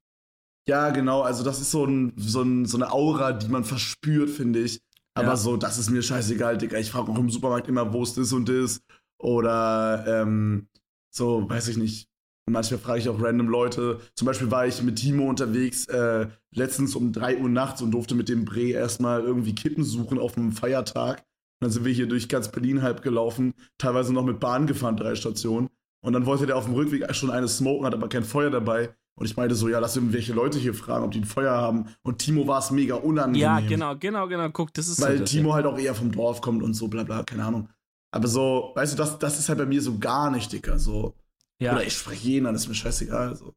Ja, 0.69 0.91
genau, 0.91 1.23
also 1.23 1.45
das 1.45 1.61
ist 1.61 1.71
so, 1.71 1.85
ein, 1.85 2.13
so, 2.17 2.43
ein, 2.43 2.67
so 2.67 2.77
eine 2.77 2.93
Aura, 2.93 3.33
die 3.33 3.49
man 3.49 3.65
verspürt, 3.65 4.31
finde 4.31 4.61
ich. 4.61 4.81
Aber 5.15 5.29
Ja. 5.29 5.37
so, 5.37 5.57
das 5.57 5.79
ist 5.79 5.91
mir 5.91 6.03
scheißegal, 6.03 6.59
Digga. 6.59 6.79
Ich 6.79 6.91
frage 6.91 7.11
auch 7.11 7.19
im 7.19 7.31
Supermarkt 7.31 7.69
immer, 7.69 7.93
wo 7.93 8.03
es 8.03 8.15
das 8.15 8.33
und 8.33 8.49
das. 8.49 8.81
Oder 9.19 10.05
ähm, 10.07 10.69
so, 11.15 11.49
weiß 11.49 11.69
ich 11.69 11.77
nicht. 11.77 12.09
Manchmal 12.49 12.79
frage 12.79 13.01
ich 13.01 13.09
auch 13.09 13.21
random 13.21 13.49
Leute. 13.49 14.01
Zum 14.15 14.27
Beispiel 14.27 14.51
war 14.51 14.67
ich 14.67 14.83
mit 14.83 14.97
Timo 14.97 15.29
unterwegs, 15.29 15.87
äh, 15.87 16.29
letztens 16.55 16.95
um 16.95 17.13
3 17.13 17.39
Uhr 17.39 17.49
nachts 17.49 17.81
und 17.83 17.91
durfte 17.93 18.15
mit 18.15 18.29
dem 18.29 18.45
Bre 18.45 18.71
erstmal 18.71 19.23
irgendwie 19.23 19.55
Kippen 19.55 19.85
suchen 19.85 20.19
auf 20.19 20.37
einem 20.37 20.53
Feiertag. 20.53 21.19
Und 21.19 21.25
dann 21.65 21.71
sind 21.71 21.85
wir 21.85 21.93
hier 21.93 22.07
durch 22.07 22.29
ganz 22.29 22.51
Berlin 22.53 22.83
halb 22.83 23.03
gelaufen, 23.03 23.55
teilweise 23.79 24.13
noch 24.13 24.25
mit 24.25 24.39
Bahn 24.39 24.67
gefahren, 24.67 24.97
drei 24.97 25.15
Stationen. 25.15 25.71
Und 26.07 26.13
dann 26.13 26.25
wollte 26.25 26.47
der 26.47 26.57
auf 26.57 26.67
dem 26.67 26.75
Rückweg 26.75 27.13
schon 27.17 27.33
eine 27.33 27.49
smoken, 27.49 27.85
hat 27.85 27.93
aber 27.93 28.09
kein 28.09 28.23
Feuer 28.23 28.49
dabei. 28.49 28.95
Und 29.19 29.27
ich 29.27 29.37
meinte 29.37 29.57
so, 29.57 29.69
ja, 29.69 29.81
lass 29.81 29.97
irgendwelche 29.97 30.33
Leute 30.33 30.57
hier 30.57 30.73
fragen, 30.73 31.05
ob 31.05 31.11
die 31.11 31.19
ein 31.19 31.25
Feuer 31.25 31.51
haben. 31.51 31.89
Und 32.03 32.19
Timo 32.19 32.47
war 32.47 32.61
es 32.61 32.71
mega 32.71 32.95
unangenehm. 32.95 33.43
Ja, 33.43 33.59
genau, 33.59 33.97
genau, 33.97 34.29
genau. 34.29 34.49
Guck, 34.51 34.73
das 34.73 34.87
ist 34.87 35.01
Weil 35.01 35.19
so 35.19 35.25
Timo 35.25 35.53
halt 35.53 35.67
auch 35.67 35.77
eher 35.77 35.97
vom 35.97 36.13
Dorf 36.13 36.41
kommt 36.41 36.63
und 36.63 36.75
so, 36.75 36.87
bla 36.87 37.03
bla, 37.03 37.25
keine 37.25 37.45
Ahnung. 37.45 37.71
Aber 38.13 38.29
so, 38.29 38.71
weißt 38.77 38.93
du, 38.93 38.97
das, 38.97 39.19
das 39.19 39.37
ist 39.41 39.49
halt 39.49 39.59
bei 39.59 39.67
mir 39.67 39.83
so 39.83 39.99
gar 39.99 40.31
nicht, 40.31 40.53
Dicker. 40.53 40.79
So. 40.79 41.17
Ja, 41.61 41.73
Oder 41.73 41.85
ich 41.85 41.95
spreche 41.95 42.29
jeden 42.29 42.47
an, 42.47 42.55
ist 42.55 42.69
mir 42.69 42.75
scheißegal. 42.75 43.35
So. 43.35 43.53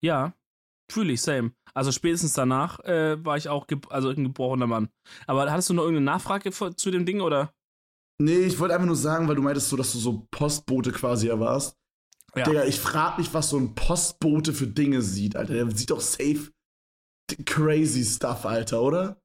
ja 0.00 0.32
fühle 0.90 1.12
ich, 1.12 1.22
same. 1.22 1.52
Also 1.74 1.92
spätestens 1.92 2.32
danach 2.32 2.80
äh, 2.80 3.22
war 3.24 3.36
ich 3.36 3.48
auch 3.48 3.66
also 3.90 4.08
ein 4.08 4.24
gebrochener 4.24 4.66
Mann. 4.66 4.88
Aber 5.26 5.50
hattest 5.50 5.70
du 5.70 5.74
noch 5.74 5.82
irgendeine 5.82 6.06
Nachfrage 6.06 6.50
zu 6.50 6.90
dem 6.90 7.06
Ding 7.06 7.20
oder? 7.20 7.52
Nee, 8.20 8.38
ich 8.38 8.58
wollte 8.58 8.74
einfach 8.74 8.86
nur 8.86 8.96
sagen, 8.96 9.28
weil 9.28 9.36
du 9.36 9.42
meintest 9.42 9.68
so, 9.68 9.76
dass 9.76 9.92
du 9.92 9.98
so 9.98 10.26
Postbote 10.30 10.90
quasi 10.92 11.28
ja 11.28 11.38
warst. 11.38 11.76
Ja. 12.34 12.44
Digga, 12.44 12.64
ich 12.64 12.78
frag 12.78 13.18
mich, 13.18 13.32
was 13.32 13.50
so 13.50 13.58
ein 13.58 13.74
Postbote 13.74 14.52
für 14.52 14.66
Dinge 14.66 15.02
sieht, 15.02 15.36
Alter. 15.36 15.54
Der 15.54 15.70
sieht 15.70 15.90
doch 15.90 16.00
safe 16.00 16.50
crazy 17.44 18.04
stuff, 18.04 18.44
Alter, 18.44 18.82
oder? 18.82 19.20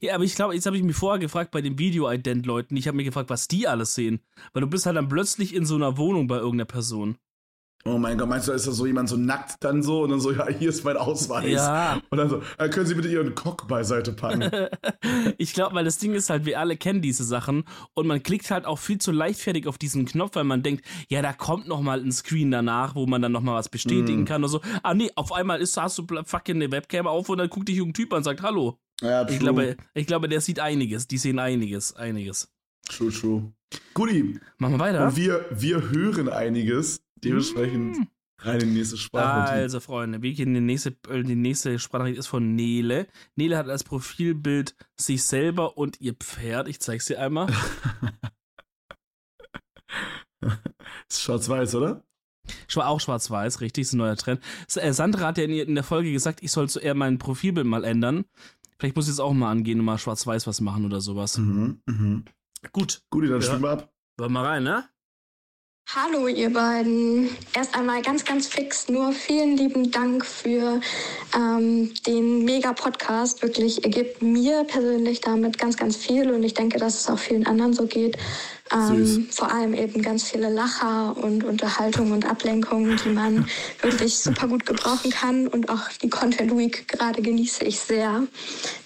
Ja, 0.00 0.14
aber 0.14 0.24
ich 0.24 0.34
glaube, 0.34 0.54
jetzt 0.54 0.66
habe 0.66 0.76
ich 0.76 0.82
mich 0.82 0.96
vorher 0.96 1.18
gefragt 1.18 1.50
bei 1.50 1.62
den 1.62 1.78
Video-Ident-Leuten. 1.78 2.76
Ich 2.76 2.86
habe 2.86 2.96
mich 2.96 3.06
gefragt, 3.06 3.30
was 3.30 3.48
die 3.48 3.66
alles 3.66 3.94
sehen. 3.94 4.20
Weil 4.52 4.60
du 4.60 4.66
bist 4.68 4.86
halt 4.86 4.96
dann 4.96 5.08
plötzlich 5.08 5.54
in 5.54 5.64
so 5.64 5.74
einer 5.74 5.96
Wohnung 5.96 6.26
bei 6.26 6.36
irgendeiner 6.36 6.66
Person. 6.66 7.16
Oh 7.86 7.98
mein 7.98 8.16
Gott, 8.16 8.30
meinst 8.30 8.48
du, 8.48 8.52
da 8.52 8.56
ist 8.56 8.66
da 8.66 8.72
so 8.72 8.86
jemand 8.86 9.10
so 9.10 9.18
nackt 9.18 9.62
dann 9.62 9.82
so 9.82 10.04
und 10.04 10.10
dann 10.10 10.18
so, 10.20 10.32
ja, 10.32 10.48
hier 10.48 10.70
ist 10.70 10.84
mein 10.84 10.96
Ausweis. 10.96 11.50
Ja. 11.50 12.00
Und 12.08 12.16
dann 12.16 12.30
so, 12.30 12.40
äh, 12.56 12.70
können 12.70 12.86
Sie 12.86 12.94
bitte 12.94 13.08
Ihren 13.08 13.34
Cock 13.34 13.68
beiseite 13.68 14.12
packen? 14.14 14.50
ich 15.38 15.52
glaube, 15.52 15.74
weil 15.74 15.84
das 15.84 15.98
Ding 15.98 16.14
ist 16.14 16.30
halt, 16.30 16.46
wir 16.46 16.58
alle 16.58 16.78
kennen 16.78 17.02
diese 17.02 17.24
Sachen 17.24 17.64
und 17.92 18.06
man 18.06 18.22
klickt 18.22 18.50
halt 18.50 18.64
auch 18.64 18.78
viel 18.78 18.96
zu 18.98 19.12
leichtfertig 19.12 19.66
auf 19.66 19.76
diesen 19.76 20.06
Knopf, 20.06 20.34
weil 20.36 20.44
man 20.44 20.62
denkt, 20.62 20.82
ja, 21.10 21.20
da 21.20 21.34
kommt 21.34 21.68
noch 21.68 21.82
mal 21.82 22.00
ein 22.00 22.10
Screen 22.10 22.50
danach, 22.50 22.94
wo 22.94 23.04
man 23.06 23.20
dann 23.20 23.32
noch 23.32 23.42
mal 23.42 23.54
was 23.54 23.68
bestätigen 23.68 24.22
Mm. 24.22 24.24
kann 24.24 24.42
oder 24.42 24.48
so. 24.48 24.60
Ah 24.82 24.94
nee, 24.94 25.10
auf 25.14 25.32
einmal 25.32 25.60
ist, 25.60 25.76
hast 25.76 25.98
du 25.98 26.06
fucking 26.24 26.56
eine 26.56 26.72
Webcam 26.72 27.06
auf 27.06 27.28
und 27.28 27.36
dann 27.36 27.50
guckt 27.50 27.68
dich 27.68 27.78
ein 27.80 27.92
Typ 27.92 28.12
an 28.14 28.18
und 28.18 28.24
sagt 28.24 28.40
Hallo. 28.40 28.78
ja, 29.02 29.28
Ich 29.28 29.38
glaube, 29.38 29.76
ich 29.92 30.06
glaube, 30.06 30.30
der 30.30 30.40
sieht 30.40 30.58
einiges, 30.58 31.06
die 31.06 31.18
sehen 31.18 31.38
einiges, 31.38 31.94
einiges. 31.96 32.50
True, 32.88 33.10
true. 33.12 33.52
Guti, 33.92 34.38
Machen 34.56 34.74
wir 34.74 34.78
weiter. 34.78 35.06
und 35.06 35.16
wir, 35.16 35.44
wir 35.50 35.90
hören 35.90 36.28
einiges. 36.30 37.02
Dementsprechend 37.24 37.96
Mm. 37.98 38.02
rein 38.48 38.60
in 38.60 38.68
die 38.70 38.74
nächste 38.78 38.96
Sprache. 38.96 39.50
Also, 39.50 39.80
Freunde, 39.80 40.20
wir 40.22 40.32
gehen 40.32 40.48
in 40.48 40.54
die 40.54 40.60
nächste, 40.60 40.96
äh, 41.08 41.22
die 41.22 41.34
nächste 41.36 41.78
Sprachnachricht 41.78 42.18
ist 42.18 42.26
von 42.26 42.54
Nele. 42.54 43.06
Nele 43.36 43.56
hat 43.56 43.68
als 43.68 43.84
Profilbild 43.84 44.74
sich 45.00 45.22
selber 45.24 45.76
und 45.78 46.00
ihr 46.00 46.14
Pferd. 46.14 46.68
Ich 46.68 46.80
zeig's 46.80 47.06
dir 47.06 47.20
einmal. 47.20 47.48
ist 51.08 51.22
schwarz-weiß, 51.22 51.74
oder? 51.76 52.04
Auch 52.76 53.00
schwarz-weiß, 53.00 53.60
richtig, 53.62 53.82
ist 53.82 53.92
ein 53.94 53.98
neuer 53.98 54.16
Trend. 54.16 54.40
Äh, 54.74 54.92
Sandra 54.92 55.28
hat 55.28 55.38
ja 55.38 55.44
in, 55.44 55.74
der 55.74 55.84
Folge 55.84 56.12
gesagt, 56.12 56.42
ich 56.42 56.50
soll 56.50 56.68
so 56.68 56.80
eher 56.80 56.94
mein 56.94 57.18
Profilbild 57.18 57.66
mal 57.66 57.84
ändern. 57.84 58.24
Vielleicht 58.78 58.96
muss 58.96 59.06
ich 59.06 59.12
jetzt 59.12 59.20
auch 59.20 59.32
mal 59.32 59.50
angehen 59.50 59.78
und 59.78 59.86
mal 59.86 59.96
schwarz-weiß 59.98 60.46
was 60.46 60.60
machen 60.60 60.84
oder 60.84 61.00
sowas. 61.00 61.38
Mhm, 61.38 61.80
mhm. 61.86 62.24
Gut, 62.72 63.02
Guti, 63.10 63.28
dann 63.28 63.40
Ja. 63.40 63.46
spielen 63.46 63.62
wir 63.62 63.70
ab. 63.70 63.92
wollen 64.18 64.32
wir 64.32 64.40
mal 64.40 64.44
rein, 64.46 64.64
ne? 64.64 64.84
Hallo 65.86 66.26
ihr 66.26 66.52
beiden. 66.52 67.28
Erst 67.54 67.76
einmal 67.76 68.02
ganz, 68.02 68.24
ganz 68.24 68.48
fix 68.48 68.88
nur 68.88 69.12
vielen 69.12 69.56
lieben 69.56 69.92
Dank 69.92 70.26
für 70.26 70.80
ähm, 71.36 71.92
den 72.06 72.44
Mega-Podcast. 72.44 73.42
Wirklich, 73.42 73.84
er 73.84 73.90
gibt 73.90 74.20
mir 74.20 74.64
persönlich 74.64 75.20
damit 75.20 75.58
ganz, 75.58 75.76
ganz 75.76 75.96
viel 75.96 76.32
und 76.32 76.42
ich 76.42 76.54
denke, 76.54 76.78
dass 76.78 76.98
es 76.98 77.08
auch 77.08 77.18
vielen 77.18 77.46
anderen 77.46 77.74
so 77.74 77.86
geht. 77.86 78.16
Ähm, 78.72 79.28
vor 79.30 79.52
allem 79.52 79.74
eben 79.74 80.02
ganz 80.02 80.28
viele 80.28 80.48
Lacher 80.48 81.16
und 81.16 81.44
Unterhaltung 81.44 82.10
und 82.10 82.28
Ablenkungen, 82.28 82.98
die 83.04 83.10
man 83.10 83.46
wirklich 83.82 84.16
super 84.16 84.48
gut 84.48 84.66
gebrauchen 84.66 85.10
kann. 85.10 85.46
Und 85.46 85.68
auch 85.68 85.90
die 86.02 86.10
Content 86.10 86.56
Week 86.56 86.88
gerade 86.88 87.22
genieße 87.22 87.62
ich 87.62 87.78
sehr. 87.78 88.26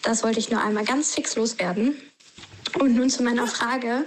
Das 0.02 0.24
wollte 0.24 0.40
ich 0.40 0.50
nur 0.50 0.60
einmal 0.60 0.84
ganz 0.84 1.14
fix 1.14 1.36
loswerden. 1.36 1.96
Und 2.78 2.96
nun 2.96 3.08
zu 3.08 3.22
meiner 3.22 3.46
Frage. 3.46 4.04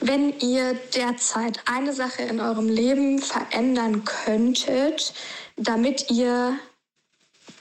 Wenn 0.00 0.38
ihr 0.40 0.74
derzeit 0.94 1.60
eine 1.66 1.92
Sache 1.92 2.22
in 2.22 2.40
eurem 2.40 2.68
Leben 2.68 3.18
verändern 3.18 4.04
könntet, 4.04 5.14
damit 5.56 6.10
ihr 6.10 6.58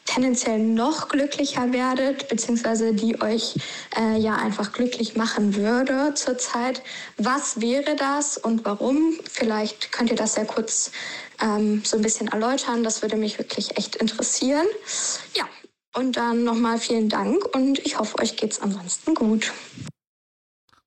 tendenziell 0.06 0.60
noch 0.60 1.10
glücklicher 1.10 1.74
werdet, 1.74 2.28
beziehungsweise 2.28 2.94
die 2.94 3.22
euch 3.22 3.56
äh, 3.98 4.18
ja 4.18 4.36
einfach 4.36 4.72
glücklich 4.72 5.16
machen 5.16 5.56
würde 5.56 6.14
zurzeit, 6.14 6.82
was 7.18 7.60
wäre 7.60 7.96
das 7.96 8.38
und 8.38 8.66
warum? 8.66 9.20
Vielleicht 9.30 9.92
könnt 9.92 10.12
ihr 10.12 10.16
das 10.16 10.36
sehr 10.36 10.46
kurz 10.46 10.92
ähm, 11.42 11.82
so 11.84 11.98
ein 11.98 12.04
bisschen 12.04 12.28
erläutern. 12.28 12.84
Das 12.84 13.02
würde 13.02 13.18
mich 13.18 13.38
wirklich 13.40 13.78
echt 13.78 13.96
interessieren. 13.96 14.66
Ja, 15.36 15.46
und 15.96 16.18
dann 16.18 16.44
nochmal 16.44 16.78
vielen 16.78 17.10
Dank 17.10 17.44
und 17.56 17.80
ich 17.80 17.98
hoffe, 17.98 18.20
euch 18.20 18.38
geht's 18.38 18.62
ansonsten 18.62 19.16
gut. 19.16 19.52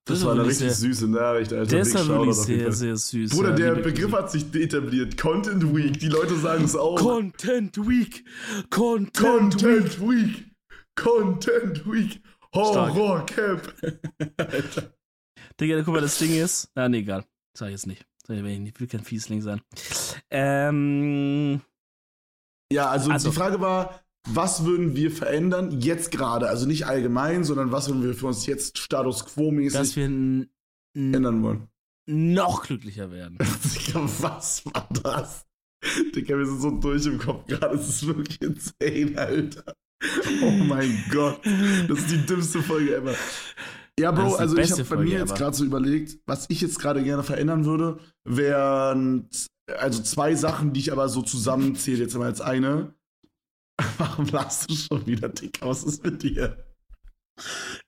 Das, 0.09 0.19
ist 0.19 0.25
war 0.25 0.33
eine 0.33 0.41
richtig 0.45 0.59
sehr- 0.67 0.89
süße 0.89 1.07
Nachricht, 1.07 1.53
Alter. 1.53 1.65
Der 1.71 1.81
ist 1.81 1.93
ja 1.93 2.07
wirklich 2.07 2.35
sehr, 2.35 2.71
sehr 2.71 2.95
süß. 2.97 3.31
Bruder, 3.31 3.51
der 3.53 3.75
Begriff 3.75 4.11
hat 4.11 4.31
sich 4.31 4.53
etabliert. 4.53 5.17
Content 5.17 5.75
Week. 5.75 5.99
Die 5.99 6.09
Leute 6.09 6.35
sagen 6.37 6.63
es 6.65 6.75
auch. 6.75 6.95
Content 6.97 7.77
Week. 7.87 8.23
Content, 8.69 9.61
Week. 9.61 9.65
Content 9.65 10.01
Week. 10.01 10.45
Content 10.95 11.85
Week. 11.91 12.21
Horror 12.53 13.25
Camp. 13.25 13.73
Alter. 14.37 14.93
Digga, 15.59 15.81
guck 15.83 15.93
mal, 15.93 16.01
das 16.01 16.17
Ding 16.17 16.33
ist. 16.35 16.69
Ah, 16.75 16.89
nee, 16.89 16.99
egal. 16.99 17.23
Sag 17.55 17.67
ich 17.67 17.73
jetzt 17.73 17.87
nicht. 17.87 18.05
Sag 18.25 18.37
ich 18.37 18.43
nicht. 18.43 18.73
Ich 18.75 18.79
will 18.79 18.87
kein 18.87 19.03
Fiesling 19.03 19.41
sein. 19.41 19.61
Ähm. 20.31 21.61
Ja, 22.71 22.89
also, 22.89 23.11
Also- 23.11 23.29
die 23.29 23.35
Frage 23.35 23.59
war, 23.61 24.01
was 24.33 24.65
würden 24.65 24.95
wir 24.95 25.11
verändern 25.11 25.79
jetzt 25.81 26.11
gerade? 26.11 26.47
Also 26.49 26.65
nicht 26.65 26.85
allgemein, 26.87 27.43
sondern 27.43 27.71
was 27.71 27.87
würden 27.87 28.03
wir 28.03 28.13
für 28.13 28.27
uns 28.27 28.45
jetzt 28.45 28.77
Status 28.77 29.23
dass 29.23 29.33
Quo-mäßig 29.33 29.95
wir 29.95 30.05
n- 30.05 30.49
n- 30.95 31.13
ändern 31.13 31.43
wollen? 31.43 31.67
noch 32.11 32.63
glücklicher 32.65 33.11
werden. 33.11 33.37
Digga, 33.75 34.01
was 34.19 34.65
war 34.65 34.87
das? 35.03 35.45
Digga, 36.15 36.37
wir 36.37 36.45
sind 36.45 36.59
so 36.61 36.71
durch 36.71 37.05
im 37.05 37.19
Kopf 37.19 37.45
gerade. 37.45 37.77
Das 37.77 37.87
ist 37.87 38.07
wirklich 38.07 38.41
insane, 38.41 39.15
Alter. 39.15 39.73
Oh 40.41 40.49
mein 40.51 41.03
Gott. 41.11 41.39
Das 41.87 41.99
ist 41.99 42.11
die 42.11 42.25
dümmste 42.25 42.63
Folge 42.63 42.95
ever. 42.95 43.13
Ja, 43.99 44.11
Bro, 44.11 44.35
also 44.35 44.57
ich 44.57 44.71
habe 44.71 44.81
bei 44.81 44.87
Folge 44.87 45.03
mir 45.03 45.19
jetzt 45.19 45.35
gerade 45.35 45.55
so 45.55 45.65
überlegt, 45.65 46.17
was 46.25 46.45
ich 46.49 46.61
jetzt 46.61 46.79
gerade 46.79 47.03
gerne 47.03 47.21
verändern 47.21 47.65
würde, 47.65 47.99
wären 48.23 49.29
also 49.77 50.01
zwei 50.01 50.33
Sachen, 50.35 50.73
die 50.73 50.79
ich 50.79 50.91
aber 50.91 51.09
so 51.09 51.21
zusammenzähle, 51.21 51.99
jetzt 52.03 52.15
immer 52.15 52.25
als 52.25 52.41
eine. 52.41 52.95
Warum 53.97 54.25
lachst 54.27 54.69
du 54.69 54.75
schon 54.75 55.05
wieder, 55.05 55.29
Digga? 55.29 55.67
Was 55.67 55.83
ist 55.83 56.03
mit 56.03 56.21
dir? 56.23 56.57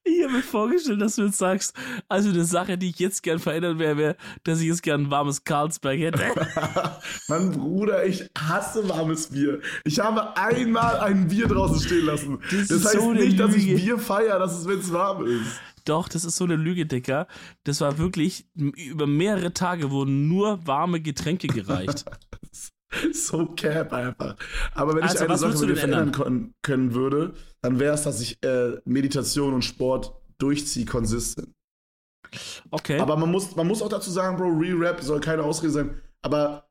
Ich 0.04 0.23
habe 0.23 0.34
mir 0.34 0.43
vorgestellt, 0.43 1.01
dass 1.01 1.15
du 1.15 1.23
jetzt 1.23 1.38
sagst, 1.38 1.73
also 2.08 2.30
eine 2.30 2.45
Sache, 2.45 2.77
die 2.77 2.89
ich 2.89 2.99
jetzt 2.99 3.21
gern 3.21 3.38
verändern 3.39 3.80
wäre, 3.80 3.97
wäre, 3.97 4.15
dass 4.43 4.62
ich 4.62 4.67
jetzt 4.67 4.82
gern 4.82 5.04
ein 5.04 5.12
warmes 5.12 5.43
Carlsberg 5.43 5.99
hätte. 5.99 6.23
Mann, 7.27 7.51
Bruder, 7.51 8.06
ich 8.06 8.30
hasse 8.38 8.88
warmes 8.88 9.27
Bier. 9.27 9.60
Ich 9.84 9.99
habe 9.99 10.38
einmal 10.38 11.01
ein 11.01 11.27
Bier 11.27 11.47
draußen 11.47 11.82
stehen 11.82 12.06
lassen. 12.06 12.39
Das 12.49 12.67
Das, 12.69 12.86
heißt 12.86 12.95
so 12.95 13.12
nicht, 13.13 13.39
dass 13.39 13.54
ich. 13.54 13.75
Bier 13.75 13.99
feiere, 13.99 14.39
dass 14.39 14.58
es, 14.58 14.67
wenn 14.67 14.80
es 14.80 14.91
warm 14.93 15.25
ist. 15.25 15.60
Doch, 15.86 16.08
das 16.08 16.23
ist 16.25 16.38
so 16.38 16.43
eine 16.45 16.56
Lüge, 16.56 16.86
Dicker. 16.86 17.27
Das 17.63 17.82
war 17.82 17.97
wirklich, 17.97 18.45
über 18.56 19.08
mehrere 19.08 19.54
Tage 19.54 19.91
wurden 19.91 20.27
nur 20.27 20.65
warme 20.65 21.01
Getränke 21.01 21.47
gereicht. 21.47 22.06
So 23.13 23.45
cap 23.56 23.93
einfach. 23.93 24.36
Aber 24.73 24.95
wenn 24.95 25.04
Also, 25.04 25.15
ich 25.15 25.21
eine 25.21 25.38
Sache 25.38 25.65
mit 25.65 25.77
verändern 25.77 26.12
kon- 26.12 26.54
können 26.62 26.93
würde, 26.93 27.34
dann 27.62 27.80
wäre 27.80 27.93
es, 27.93 28.04
dass 28.04 28.21
ich 28.21 28.43
äh, 28.43 28.77
Meditation 28.86 29.54
und 29.54 29.63
Sport 29.63 30.13
durchziehe 30.38 30.86
konsistent. 30.86 31.54
Okay. 32.69 32.99
Aber 32.99 33.17
man 33.17 33.30
muss, 33.32 33.56
man 33.56 33.67
muss 33.67 33.82
auch 33.82 33.89
dazu 33.89 34.10
sagen, 34.12 34.38
Bro, 34.38 34.58
Re-Rap 34.60 35.01
soll 35.01 35.19
keine 35.19 35.43
Ausrede 35.43 35.71
sein. 35.73 36.01
Aber 36.21 36.69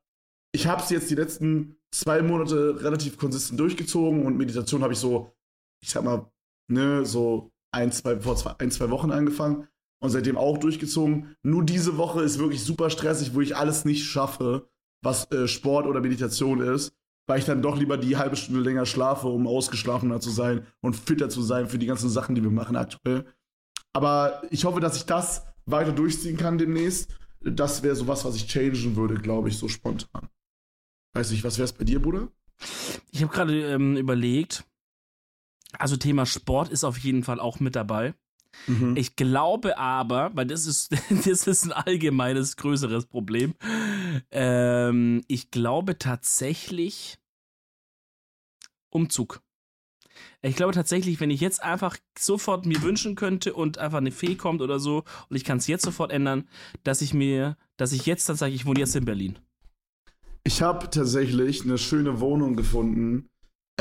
ich 0.53 0.67
habe 0.67 0.81
es 0.81 0.89
jetzt 0.89 1.09
die 1.09 1.15
letzten 1.15 1.75
zwei 1.91 2.21
Monate 2.21 2.81
relativ 2.83 3.17
konsistent 3.17 3.59
durchgezogen 3.59 4.25
und 4.25 4.37
Meditation 4.37 4.81
habe 4.83 4.93
ich 4.93 4.99
so, 4.99 5.31
ich 5.83 5.89
sag 5.91 6.03
mal, 6.03 6.31
ne, 6.69 7.05
so 7.05 7.51
ein, 7.73 7.91
zwei, 7.91 8.19
vor 8.19 8.35
zwei, 8.35 8.55
ein, 8.59 8.71
zwei 8.71 8.89
Wochen 8.89 9.11
angefangen 9.11 9.67
und 10.01 10.09
seitdem 10.09 10.37
auch 10.37 10.57
durchgezogen. 10.57 11.35
Nur 11.43 11.63
diese 11.63 11.97
Woche 11.97 12.21
ist 12.21 12.39
wirklich 12.39 12.63
super 12.63 12.89
stressig, 12.89 13.33
wo 13.33 13.41
ich 13.41 13.55
alles 13.55 13.85
nicht 13.85 14.05
schaffe, 14.05 14.69
was 15.01 15.29
äh, 15.31 15.47
Sport 15.47 15.87
oder 15.87 16.01
Meditation 16.01 16.61
ist. 16.61 16.93
weil 17.27 17.39
ich 17.39 17.45
dann 17.45 17.61
doch 17.61 17.77
lieber 17.77 17.97
die 17.97 18.17
halbe 18.17 18.35
Stunde 18.35 18.61
länger 18.61 18.85
schlafe, 18.85 19.27
um 19.27 19.47
ausgeschlafener 19.47 20.19
zu 20.19 20.29
sein 20.29 20.65
und 20.81 20.95
fitter 20.95 21.29
zu 21.29 21.41
sein 21.41 21.69
für 21.69 21.77
die 21.77 21.85
ganzen 21.85 22.09
Sachen, 22.09 22.35
die 22.35 22.43
wir 22.43 22.51
machen 22.51 22.75
aktuell. 22.75 23.25
Aber 23.93 24.41
ich 24.49 24.65
hoffe, 24.65 24.79
dass 24.79 24.97
ich 24.97 25.05
das 25.05 25.45
weiter 25.65 25.91
durchziehen 25.91 26.37
kann 26.37 26.57
demnächst. 26.57 27.09
Das 27.41 27.83
wäre 27.83 27.95
sowas, 27.95 28.25
was 28.25 28.35
ich 28.35 28.47
changen 28.47 28.95
würde, 28.95 29.15
glaube 29.15 29.49
ich, 29.49 29.57
so 29.57 29.67
spontan. 29.67 30.29
Weiß 31.13 31.31
nicht, 31.31 31.43
was 31.43 31.57
wäre 31.57 31.65
es 31.65 31.73
bei 31.73 31.83
dir, 31.85 32.01
Bruder? 32.01 32.29
Ich 33.11 33.21
habe 33.21 33.33
gerade 33.33 33.61
ähm, 33.65 33.97
überlegt, 33.97 34.65
also 35.77 35.97
Thema 35.97 36.25
Sport 36.25 36.69
ist 36.69 36.83
auf 36.83 36.97
jeden 36.97 37.23
Fall 37.23 37.39
auch 37.39 37.59
mit 37.59 37.75
dabei. 37.75 38.13
Mhm. 38.67 38.95
Ich 38.95 39.15
glaube 39.15 39.77
aber, 39.77 40.31
weil 40.35 40.45
das 40.45 40.65
ist, 40.65 40.91
das 41.25 41.47
ist 41.47 41.65
ein 41.65 41.71
allgemeines, 41.71 42.57
größeres 42.57 43.05
Problem. 43.05 43.55
Ähm, 44.31 45.23
ich 45.27 45.51
glaube 45.51 45.97
tatsächlich 45.97 47.17
Umzug. 48.89 49.41
Ich 50.41 50.55
glaube 50.55 50.73
tatsächlich, 50.73 51.19
wenn 51.19 51.29
ich 51.29 51.39
jetzt 51.39 51.63
einfach 51.63 51.97
sofort 52.17 52.65
mir 52.65 52.81
wünschen 52.81 53.15
könnte 53.15 53.53
und 53.53 53.77
einfach 53.77 53.99
eine 53.99 54.11
Fee 54.11 54.35
kommt 54.35 54.61
oder 54.61 54.79
so 54.79 55.03
und 55.29 55.35
ich 55.35 55.43
kann 55.43 55.57
es 55.57 55.67
jetzt 55.67 55.83
sofort 55.83 56.11
ändern, 56.11 56.49
dass 56.83 57.01
ich 57.01 57.13
mir, 57.13 57.57
dass 57.77 57.93
ich 57.93 58.05
jetzt 58.05 58.27
dann 58.27 58.35
sage, 58.35 58.53
ich 58.53 58.65
wohne 58.65 58.79
jetzt 58.79 58.95
in 58.95 59.05
Berlin. 59.05 59.39
Ich 60.43 60.61
habe 60.61 60.89
tatsächlich 60.89 61.63
eine 61.63 61.77
schöne 61.77 62.19
Wohnung 62.19 62.55
gefunden, 62.55 63.29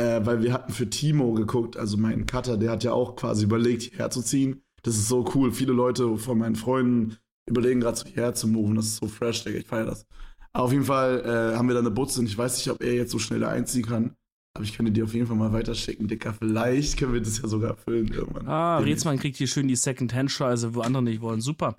äh, 0.00 0.24
weil 0.24 0.42
wir 0.42 0.52
hatten 0.52 0.72
für 0.72 0.88
Timo 0.88 1.32
geguckt, 1.32 1.76
also 1.76 1.96
mein 1.96 2.26
Cutter, 2.26 2.56
der 2.56 2.70
hat 2.70 2.84
ja 2.84 2.92
auch 2.92 3.16
quasi 3.16 3.44
überlegt, 3.44 3.82
hierher 3.82 4.10
zu 4.10 4.22
ziehen. 4.22 4.62
Das 4.82 4.96
ist 4.96 5.08
so 5.08 5.30
cool. 5.34 5.52
Viele 5.52 5.72
Leute 5.72 6.16
von 6.16 6.38
meinen 6.38 6.56
Freunden 6.56 7.16
überlegen 7.46 7.80
gerade, 7.80 8.00
hierher 8.06 8.34
zu 8.34 8.48
moven. 8.48 8.76
Das 8.76 8.86
ist 8.86 8.96
so 8.96 9.06
fresh, 9.06 9.44
Digga. 9.44 9.58
Ich 9.58 9.66
feiere 9.66 9.86
das. 9.86 10.06
Aber 10.52 10.64
auf 10.64 10.72
jeden 10.72 10.84
Fall 10.84 11.20
äh, 11.20 11.56
haben 11.56 11.68
wir 11.68 11.74
da 11.74 11.80
eine 11.80 11.90
Butze 11.90 12.20
und 12.20 12.26
ich 12.26 12.36
weiß 12.36 12.56
nicht, 12.56 12.70
ob 12.70 12.82
er 12.82 12.94
jetzt 12.94 13.12
so 13.12 13.18
schnell 13.18 13.40
da 13.40 13.48
einziehen 13.50 13.84
kann. 13.84 14.14
Aber 14.54 14.64
ich 14.64 14.76
könnte 14.76 14.90
dir 14.90 15.04
auf 15.04 15.14
jeden 15.14 15.26
Fall 15.28 15.36
mal 15.36 15.52
weiterschicken, 15.52 16.08
Dicker. 16.08 16.34
Vielleicht 16.34 16.98
können 16.98 17.12
wir 17.12 17.20
das 17.20 17.40
ja 17.40 17.46
sogar 17.46 17.70
erfüllen 17.70 18.08
irgendwann. 18.08 18.48
Ah, 18.48 18.78
Rätsmann 18.78 19.18
kriegt 19.18 19.36
hier 19.36 19.46
schön 19.46 19.68
die 19.68 19.76
Second-Hand-Scheiße, 19.76 20.74
wo 20.74 20.80
andere 20.80 21.04
nicht 21.04 21.20
wollen. 21.20 21.40
Super. 21.40 21.74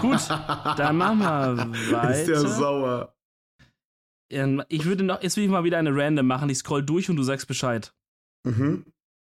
Gut, 0.00 0.28
dann 0.76 0.96
machen 0.96 1.20
wir 1.20 1.92
weiter. 1.92 2.10
Ist 2.18 2.28
der 2.28 2.40
sauer. 2.40 3.15
Ähm, 4.30 4.62
ich 4.68 4.84
würde 4.84 5.04
noch, 5.04 5.22
jetzt 5.22 5.36
will 5.36 5.44
ich 5.44 5.50
mal 5.50 5.64
wieder 5.64 5.78
eine 5.78 5.94
Random 5.94 6.26
machen. 6.26 6.48
Ich 6.50 6.58
scroll 6.58 6.84
durch 6.84 7.08
und 7.10 7.16
du 7.16 7.22
sagst 7.22 7.46
Bescheid. 7.46 7.94
Mhm. 8.44 8.84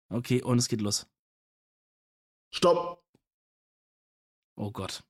Okay, 0.08 0.42
und 0.42 0.58
es 0.58 0.68
geht 0.68 0.80
los. 0.80 1.06
Stopp. 2.52 3.02
Oh 4.56 4.70
Gott. 4.70 5.02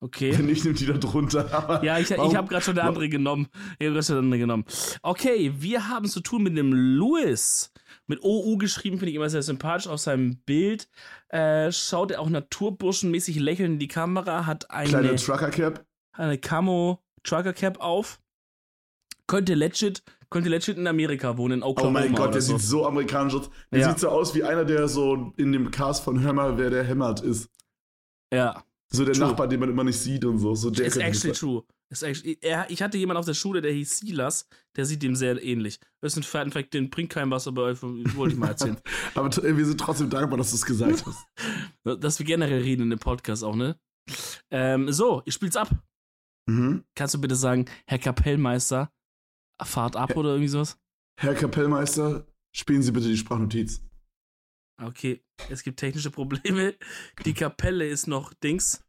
Okay. 0.00 0.30
Ich 0.50 0.64
nehme 0.64 0.76
die 0.76 0.86
da 0.86 0.94
drunter. 0.94 1.82
ja, 1.82 1.98
ich, 1.98 2.10
ich 2.10 2.36
habe 2.36 2.48
gerade 2.48 2.62
schon 2.62 2.78
eine 2.78 2.86
andere 2.86 3.08
genommen. 3.08 3.48
Ich 3.78 3.86
habe 3.86 3.94
gerade 3.94 4.02
schon 4.02 4.16
eine 4.16 4.24
andere 4.24 4.38
genommen. 4.38 4.64
Okay, 5.02 5.52
wir 5.56 5.88
haben 5.88 6.06
zu 6.06 6.20
tun 6.20 6.42
mit 6.42 6.56
dem 6.56 6.72
Louis. 6.72 7.72
Mit 8.06 8.22
OU 8.22 8.58
geschrieben, 8.58 8.98
finde 8.98 9.10
ich 9.10 9.16
immer 9.16 9.30
sehr 9.30 9.42
sympathisch. 9.42 9.86
Auf 9.86 10.00
seinem 10.00 10.36
Bild 10.44 10.88
äh, 11.28 11.72
schaut 11.72 12.10
er 12.10 12.20
auch 12.20 12.28
naturburschenmäßig 12.28 13.36
lächelnd 13.40 13.74
in 13.74 13.78
die 13.78 13.88
Kamera, 13.88 14.44
hat 14.44 14.70
eine. 14.70 14.88
Kleine 14.90 15.16
Trucker-Cap. 15.16 15.86
Eine 16.12 16.38
Camo 16.38 17.03
Trucker 17.24 17.52
Cap 17.52 17.80
auf. 17.80 18.20
Könnte 19.26 19.54
legit, 19.54 20.02
könnte 20.30 20.50
legit 20.50 20.76
in 20.76 20.86
Amerika 20.86 21.36
wohnen, 21.38 21.58
in 21.58 21.62
Oklahoma. 21.62 22.00
Oh 22.00 22.02
mein 22.02 22.14
Gott, 22.14 22.34
der 22.34 22.42
so. 22.42 22.58
sieht 22.58 22.66
so 22.66 22.86
amerikanisch 22.86 23.34
aus. 23.34 23.50
Der 23.72 23.80
ja. 23.80 23.88
sieht 23.88 24.00
so 24.00 24.08
aus 24.10 24.34
wie 24.34 24.44
einer, 24.44 24.64
der 24.64 24.86
so 24.86 25.32
in 25.36 25.50
dem 25.50 25.70
Cast 25.70 26.04
von 26.04 26.22
Hammer, 26.22 26.58
wer 26.58 26.70
der 26.70 26.84
hämmert 26.84 27.20
ist. 27.20 27.48
Ja. 28.32 28.62
So 28.92 29.04
der 29.04 29.14
true. 29.14 29.26
Nachbar, 29.26 29.48
den 29.48 29.60
man 29.60 29.70
immer 29.70 29.84
nicht 29.84 29.98
sieht 29.98 30.24
und 30.24 30.38
so. 30.38 30.54
so 30.54 30.70
der 30.70 30.86
ist 30.86 30.96
actually 30.96 31.34
true. 31.34 31.64
Ist 31.90 32.02
actually, 32.02 32.38
er, 32.40 32.70
ich 32.70 32.82
hatte 32.82 32.98
jemanden 32.98 33.18
auf 33.18 33.26
der 33.26 33.34
Schule, 33.34 33.60
der 33.60 33.72
hieß 33.72 33.98
Silas, 33.98 34.46
der 34.76 34.84
sieht 34.84 35.02
dem 35.02 35.16
sehr 35.16 35.42
ähnlich. 35.42 35.80
Das 36.00 36.16
ist 36.16 36.34
ein 36.34 36.50
Fact, 36.50 36.74
den 36.74 36.90
bringt 36.90 37.10
kein 37.10 37.30
was, 37.30 37.46
aber 37.46 37.80
wollte 37.80 38.34
ich 38.34 38.38
mal 38.38 38.48
erzählen. 38.48 38.76
aber 39.14 39.30
wir 39.30 39.66
sind 39.66 39.80
trotzdem 39.80 40.10
dankbar, 40.10 40.38
dass 40.38 40.50
du 40.50 40.56
es 40.56 40.66
gesagt 40.66 41.04
hast. 41.06 41.26
dass 42.02 42.18
wir 42.18 42.26
generell 42.26 42.62
reden 42.62 42.82
in 42.82 42.90
dem 42.90 42.98
Podcast 42.98 43.44
auch, 43.44 43.56
ne? 43.56 43.78
Ähm, 44.50 44.92
so, 44.92 45.22
ich 45.24 45.34
spiel's 45.34 45.56
ab. 45.56 45.70
Mhm. 46.46 46.84
Kannst 46.94 47.14
du 47.14 47.20
bitte 47.20 47.36
sagen, 47.36 47.66
Herr 47.86 47.98
Kapellmeister, 47.98 48.92
fahrt 49.62 49.96
ab 49.96 50.10
Herr, 50.10 50.16
oder 50.18 50.30
irgendwie 50.30 50.48
sowas? 50.48 50.78
Herr 51.18 51.34
Kapellmeister, 51.34 52.26
spielen 52.54 52.82
Sie 52.82 52.92
bitte 52.92 53.08
die 53.08 53.16
Sprachnotiz. 53.16 53.82
Okay, 54.82 55.22
es 55.50 55.62
gibt 55.62 55.78
technische 55.78 56.10
Probleme. 56.10 56.74
Die 57.24 57.34
Kapelle 57.34 57.86
ist 57.86 58.06
noch 58.06 58.34
Dings. 58.34 58.84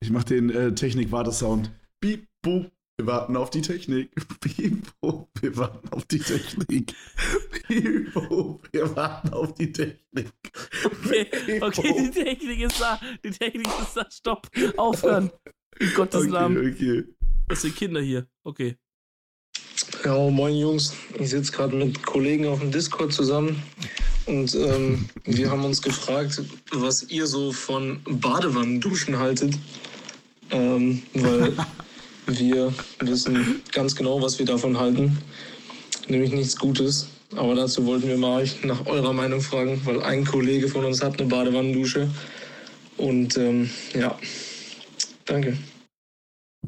Ich 0.00 0.10
mach 0.10 0.24
den 0.24 0.50
äh, 0.50 0.74
Technik-Wartesound. 0.74 1.70
Beep, 2.00 2.28
boop, 2.42 2.72
wir 2.98 3.06
warten 3.06 3.36
auf 3.36 3.50
die 3.50 3.60
Technik. 3.60 4.12
Beep, 4.40 4.86
boop, 5.00 5.28
wir 5.40 5.56
warten 5.56 5.88
auf 5.90 6.06
die 6.06 6.18
Technik. 6.18 6.94
Beep, 7.68 8.14
boop, 8.14 8.66
wir 8.72 8.96
warten 8.96 9.28
auf 9.30 9.54
die 9.54 9.72
Technik. 9.72 10.32
Okay, 10.84 11.60
okay, 11.60 11.94
die 11.98 12.10
Technik 12.10 12.60
ist 12.60 12.80
da. 12.80 12.98
Die 13.24 13.30
Technik 13.30 13.66
ist 13.66 13.96
da. 13.96 14.10
Stopp. 14.10 14.48
Aufhören. 14.76 15.30
In 15.80 15.94
Gottes 15.94 16.22
okay, 16.22 16.30
Namen. 16.30 16.72
Okay. 16.72 17.04
Das 17.48 17.62
sind 17.62 17.76
Kinder 17.76 18.00
hier. 18.00 18.26
Okay. 18.44 18.76
Ja, 20.04 20.16
moin 20.30 20.56
Jungs. 20.56 20.92
Ich 21.18 21.30
sitze 21.30 21.52
gerade 21.52 21.76
mit 21.76 22.04
Kollegen 22.04 22.46
auf 22.46 22.60
dem 22.60 22.70
Discord 22.70 23.12
zusammen 23.12 23.62
und 24.26 24.54
ähm, 24.54 25.08
wir 25.24 25.50
haben 25.50 25.64
uns 25.64 25.80
gefragt, 25.80 26.42
was 26.72 27.04
ihr 27.04 27.26
so 27.26 27.52
von 27.52 28.00
Badewannenduschen 28.04 29.18
haltet. 29.18 29.54
Ähm, 30.50 31.02
weil 31.14 31.52
wir 32.26 32.74
wissen 33.00 33.62
ganz 33.72 33.94
genau, 33.94 34.20
was 34.20 34.38
wir 34.38 34.46
davon 34.46 34.78
halten. 34.78 35.18
Nämlich 36.08 36.32
nichts 36.32 36.56
Gutes. 36.56 37.08
Aber 37.36 37.54
dazu 37.54 37.86
wollten 37.86 38.08
wir 38.08 38.18
mal 38.18 38.46
nach 38.64 38.86
eurer 38.86 39.12
Meinung 39.12 39.40
fragen, 39.40 39.80
weil 39.84 40.02
ein 40.02 40.24
Kollege 40.24 40.68
von 40.68 40.84
uns 40.84 41.02
hat 41.02 41.18
eine 41.18 41.28
Badewannendusche. 41.28 42.10
Und 42.96 43.36
ähm, 43.36 43.70
ja, 43.94 44.18
Danke. 45.28 45.58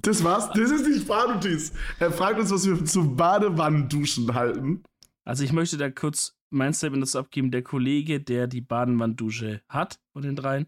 Das 0.03 0.23
war's. 0.23 0.51
Das 0.51 0.71
ist 0.71 0.87
die 0.87 1.01
Sprachnotiz. 1.01 1.73
Er 1.99 2.13
fragt 2.13 2.39
uns, 2.39 2.51
was 2.51 2.67
wir 2.67 2.85
zu 2.85 3.15
Badewannenduschen 3.17 4.35
halten. 4.35 4.83
Also 5.25 5.45
ich 5.45 5.53
möchte 5.53 5.77
da 5.77 5.91
kurz 5.91 6.37
mein 6.51 6.73
Statement 6.73 7.03
dazu 7.03 7.19
abgeben. 7.19 7.51
Der 7.51 7.63
Kollege, 7.63 8.21
der 8.21 8.47
die 8.47 8.61
Badewannendusche 8.61 9.63
hat 9.69 9.99
von 10.13 10.23
den 10.23 10.37
dreien, 10.37 10.67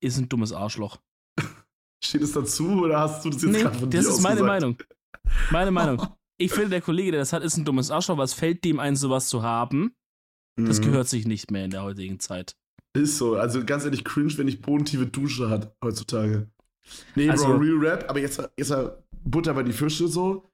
ist 0.00 0.18
ein 0.18 0.28
dummes 0.28 0.52
Arschloch. 0.52 1.00
Steht 2.04 2.22
es 2.22 2.32
dazu 2.32 2.82
oder 2.82 3.00
hast 3.00 3.24
du 3.24 3.30
das 3.30 3.42
jetzt 3.42 3.52
nee, 3.52 3.62
gerade 3.62 3.78
von 3.78 3.90
das 3.90 4.04
dir 4.04 4.10
ist 4.10 4.20
meine 4.22 4.42
Meinung. 4.42 4.76
Meine 5.50 5.70
Meinung. 5.70 6.06
Ich 6.38 6.52
finde, 6.52 6.68
der 6.68 6.82
Kollege, 6.82 7.12
der 7.12 7.20
das 7.20 7.32
hat, 7.32 7.42
ist 7.42 7.56
ein 7.56 7.64
dummes 7.64 7.90
Arschloch. 7.90 8.18
Was 8.18 8.34
fällt 8.34 8.62
dem 8.62 8.78
ein, 8.78 8.94
sowas 8.94 9.30
zu 9.30 9.42
haben? 9.42 9.96
Das 10.56 10.80
mhm. 10.80 10.84
gehört 10.84 11.08
sich 11.08 11.26
nicht 11.26 11.50
mehr 11.50 11.64
in 11.64 11.70
der 11.70 11.82
heutigen 11.82 12.20
Zeit. 12.20 12.58
Ist 12.94 13.16
so. 13.16 13.36
Also 13.36 13.64
ganz 13.64 13.86
ehrlich, 13.86 14.04
cringe, 14.04 14.36
wenn 14.36 14.46
ich 14.46 14.60
bodentiefe 14.60 15.06
Dusche 15.06 15.48
hat 15.48 15.74
heutzutage. 15.82 16.50
Nee, 17.14 17.28
also, 17.30 17.46
Bro, 17.46 17.56
Real 17.56 17.78
Rap, 17.78 18.06
aber 18.08 18.20
jetzt, 18.20 18.42
jetzt 18.56 18.74
Butter 19.24 19.54
bei 19.54 19.62
die 19.62 19.72
Fische 19.72 20.08
so. 20.08 20.48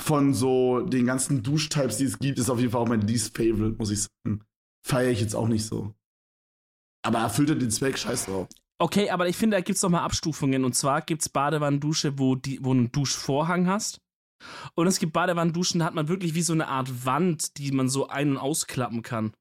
Von 0.00 0.32
so 0.32 0.80
den 0.80 1.04
ganzen 1.04 1.42
Duschtypes, 1.42 1.98
die 1.98 2.04
es 2.04 2.18
gibt, 2.18 2.38
ist 2.38 2.48
auf 2.48 2.58
jeden 2.58 2.72
Fall 2.72 2.80
auch 2.80 2.88
mein 2.88 3.02
least 3.02 3.36
favorite, 3.36 3.76
muss 3.78 3.90
ich 3.90 4.02
sagen. 4.02 4.42
Feiere 4.86 5.10
ich 5.10 5.20
jetzt 5.20 5.34
auch 5.34 5.48
nicht 5.48 5.66
so. 5.66 5.94
Aber 7.04 7.18
erfüllt 7.18 7.50
er 7.50 7.56
den 7.56 7.70
Zweck, 7.70 7.98
scheiß 7.98 8.26
drauf. 8.26 8.48
Okay, 8.80 9.10
aber 9.10 9.28
ich 9.28 9.36
finde, 9.36 9.56
da 9.56 9.60
gibt 9.60 9.76
es 9.76 9.82
nochmal 9.82 10.02
Abstufungen. 10.02 10.64
Und 10.64 10.74
zwar 10.74 11.02
gibt 11.02 11.22
es 11.22 11.28
Badewannendusche, 11.28 12.18
wo, 12.18 12.36
die, 12.36 12.58
wo 12.64 12.72
du 12.72 12.80
einen 12.80 12.92
Duschvorhang 12.92 13.66
hast. 13.66 14.00
Und 14.74 14.86
es 14.86 14.98
gibt 14.98 15.12
Badewannenduschen, 15.12 15.80
da 15.80 15.86
hat 15.86 15.94
man 15.94 16.08
wirklich 16.08 16.34
wie 16.34 16.42
so 16.42 16.52
eine 16.52 16.68
Art 16.68 17.04
Wand, 17.04 17.58
die 17.58 17.70
man 17.70 17.88
so 17.88 18.08
ein- 18.08 18.30
und 18.30 18.38
ausklappen 18.38 19.02
kann. 19.02 19.32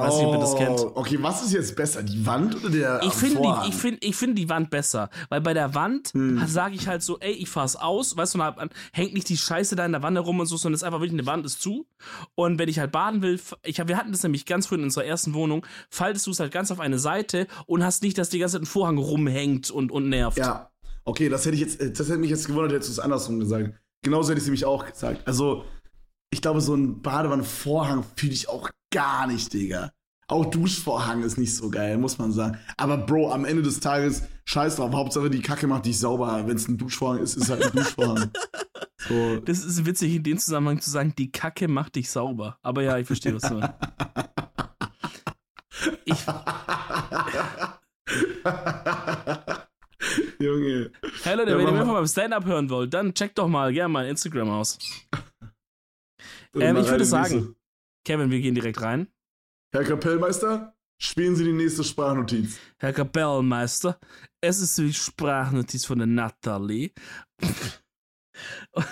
Weiß 0.00 0.16
nicht, 0.16 0.26
ob 0.26 0.34
ihr 0.34 0.40
das 0.40 0.56
kennt. 0.56 0.80
Oh, 0.80 0.92
okay, 0.94 1.18
was 1.20 1.42
ist 1.44 1.52
jetzt 1.52 1.76
besser, 1.76 2.02
die 2.02 2.24
Wand 2.26 2.56
oder 2.56 2.70
der 2.70 3.00
Ich 3.02 3.12
finde 3.12 3.42
die, 3.42 3.68
ich 3.68 3.74
find, 3.74 4.04
ich 4.04 4.16
find 4.16 4.38
die 4.38 4.48
Wand 4.48 4.70
besser, 4.70 5.10
weil 5.28 5.40
bei 5.40 5.54
der 5.54 5.74
Wand 5.74 6.08
hm. 6.12 6.46
sage 6.46 6.74
ich 6.74 6.88
halt 6.88 7.02
so, 7.02 7.18
ey, 7.18 7.32
ich 7.32 7.48
fahr's 7.48 7.76
aus, 7.76 8.16
weißt 8.16 8.34
du, 8.34 8.38
dann 8.38 8.70
hängt 8.92 9.14
nicht 9.14 9.28
die 9.28 9.36
Scheiße 9.36 9.76
da 9.76 9.84
in 9.84 9.92
der 9.92 10.02
Wanne 10.02 10.20
rum 10.20 10.40
und 10.40 10.46
so, 10.46 10.56
sondern 10.56 10.74
es 10.74 10.80
ist 10.80 10.86
einfach 10.86 11.00
wirklich 11.00 11.18
eine 11.18 11.26
Wand 11.26 11.44
ist 11.46 11.60
zu. 11.60 11.86
Und 12.34 12.58
wenn 12.58 12.68
ich 12.68 12.78
halt 12.78 12.92
baden 12.92 13.22
will, 13.22 13.40
ich 13.64 13.80
hab, 13.80 13.88
wir 13.88 13.96
hatten 13.96 14.12
das 14.12 14.22
nämlich 14.22 14.46
ganz 14.46 14.66
früh 14.66 14.76
in 14.76 14.84
unserer 14.84 15.04
ersten 15.04 15.34
Wohnung, 15.34 15.66
faltest 15.90 16.26
du 16.26 16.30
es 16.30 16.40
halt 16.40 16.52
ganz 16.52 16.70
auf 16.70 16.80
eine 16.80 16.98
Seite 16.98 17.46
und 17.66 17.84
hast 17.84 18.02
nicht, 18.02 18.18
dass 18.18 18.30
die 18.30 18.38
ganze 18.38 18.54
Zeit 18.54 18.62
ein 18.62 18.66
Vorhang 18.66 18.98
rumhängt 18.98 19.70
und, 19.70 19.92
und 19.92 20.08
nervt. 20.08 20.38
Ja, 20.38 20.70
okay, 21.04 21.28
das 21.28 21.44
hätte 21.44 21.56
ich 21.56 21.62
jetzt, 21.62 21.80
das 21.80 22.08
hätte 22.08 22.18
mich 22.18 22.30
jetzt 22.30 22.46
gewundert, 22.46 22.72
hättest 22.72 22.88
du 22.88 22.92
es 22.92 22.98
andersrum 23.00 23.38
gesagt. 23.40 23.74
Genauso 24.02 24.30
hätte 24.30 24.38
ich 24.38 24.44
es 24.44 24.46
nämlich 24.46 24.64
auch 24.64 24.86
gesagt. 24.90 25.26
Also, 25.26 25.64
ich 26.30 26.40
glaube, 26.40 26.60
so 26.60 26.74
ein 26.74 27.02
Badewannenvorhang 27.02 28.04
fühle 28.16 28.32
ich 28.32 28.48
auch 28.48 28.70
gar 28.90 29.26
nicht, 29.26 29.52
Digga. 29.52 29.92
Auch 30.28 30.46
Duschvorhang 30.46 31.24
ist 31.24 31.38
nicht 31.38 31.56
so 31.56 31.70
geil, 31.70 31.98
muss 31.98 32.18
man 32.18 32.30
sagen. 32.30 32.56
Aber 32.76 32.98
Bro, 32.98 33.32
am 33.32 33.44
Ende 33.44 33.62
des 33.62 33.80
Tages, 33.80 34.22
scheiß 34.44 34.76
drauf. 34.76 34.92
Hauptsache 34.92 35.28
die 35.28 35.42
Kacke 35.42 35.66
macht 35.66 35.86
dich 35.86 35.98
sauber. 35.98 36.44
Wenn 36.46 36.54
es 36.56 36.68
ein 36.68 36.78
Duschvorhang 36.78 37.18
ist, 37.18 37.36
ist 37.36 37.50
halt 37.50 37.64
ein 37.64 37.72
Duschvorhang. 37.72 38.30
So. 39.08 39.38
Das 39.38 39.64
ist 39.64 39.86
witzig, 39.86 40.14
in 40.14 40.22
dem 40.22 40.36
Zusammenhang 40.36 40.78
zu 40.78 40.90
sagen, 40.90 41.14
die 41.16 41.32
Kacke 41.32 41.68
macht 41.68 41.96
dich 41.96 42.10
sauber. 42.10 42.58
Aber 42.60 42.82
ja, 42.82 42.98
ich 42.98 43.06
verstehe, 43.06 43.34
was 43.34 43.40
du 43.42 43.54
meinst. 43.54 43.72
Ich. 46.04 46.14
Junge. 50.38 50.92
Hey 51.22 51.36
Leute, 51.36 51.52
ja, 51.52 51.58
wenn 51.58 51.66
ihr 51.66 51.72
mehr 51.72 51.86
von 51.86 51.94
meinem 51.94 52.06
Stand-Up 52.06 52.44
hören 52.44 52.68
wollt, 52.68 52.92
dann 52.92 53.14
checkt 53.14 53.38
doch 53.38 53.48
mal 53.48 53.72
gerne 53.72 53.88
mein 53.88 54.08
Instagram 54.08 54.50
aus. 54.50 54.78
Ähm, 56.54 56.74
Mal 56.74 56.82
ich 56.82 56.90
würde 56.90 57.06
sagen. 57.06 57.56
Kevin, 58.04 58.30
wir 58.30 58.40
gehen 58.40 58.54
direkt 58.54 58.80
rein. 58.80 59.08
Herr 59.72 59.84
Kapellmeister, 59.84 60.76
spielen 61.00 61.36
Sie 61.36 61.44
die 61.44 61.52
nächste 61.52 61.84
Sprachnotiz. 61.84 62.58
Herr 62.78 62.92
Kapellmeister, 62.92 63.98
es 64.40 64.60
ist 64.60 64.78
die 64.78 64.92
Sprachnotiz 64.92 65.84
von 65.84 65.98
der 65.98 66.06
Nathalie. 66.06 66.92
und, 68.72 68.86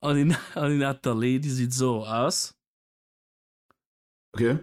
und, 0.00 0.16
die, 0.16 0.36
und 0.58 0.70
die 0.70 0.78
Nathalie, 0.78 1.40
die 1.40 1.50
sieht 1.50 1.72
so 1.72 2.04
aus. 2.04 2.56
Okay? 4.34 4.58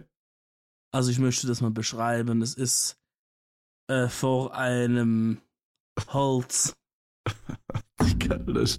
Also 0.92 1.10
ich 1.10 1.18
möchte 1.18 1.46
das 1.46 1.60
mal 1.60 1.70
beschreiben. 1.70 2.42
Es 2.42 2.54
ist 2.54 2.98
äh, 3.88 4.08
vor 4.08 4.54
einem 4.54 5.40
Holz. 6.08 6.76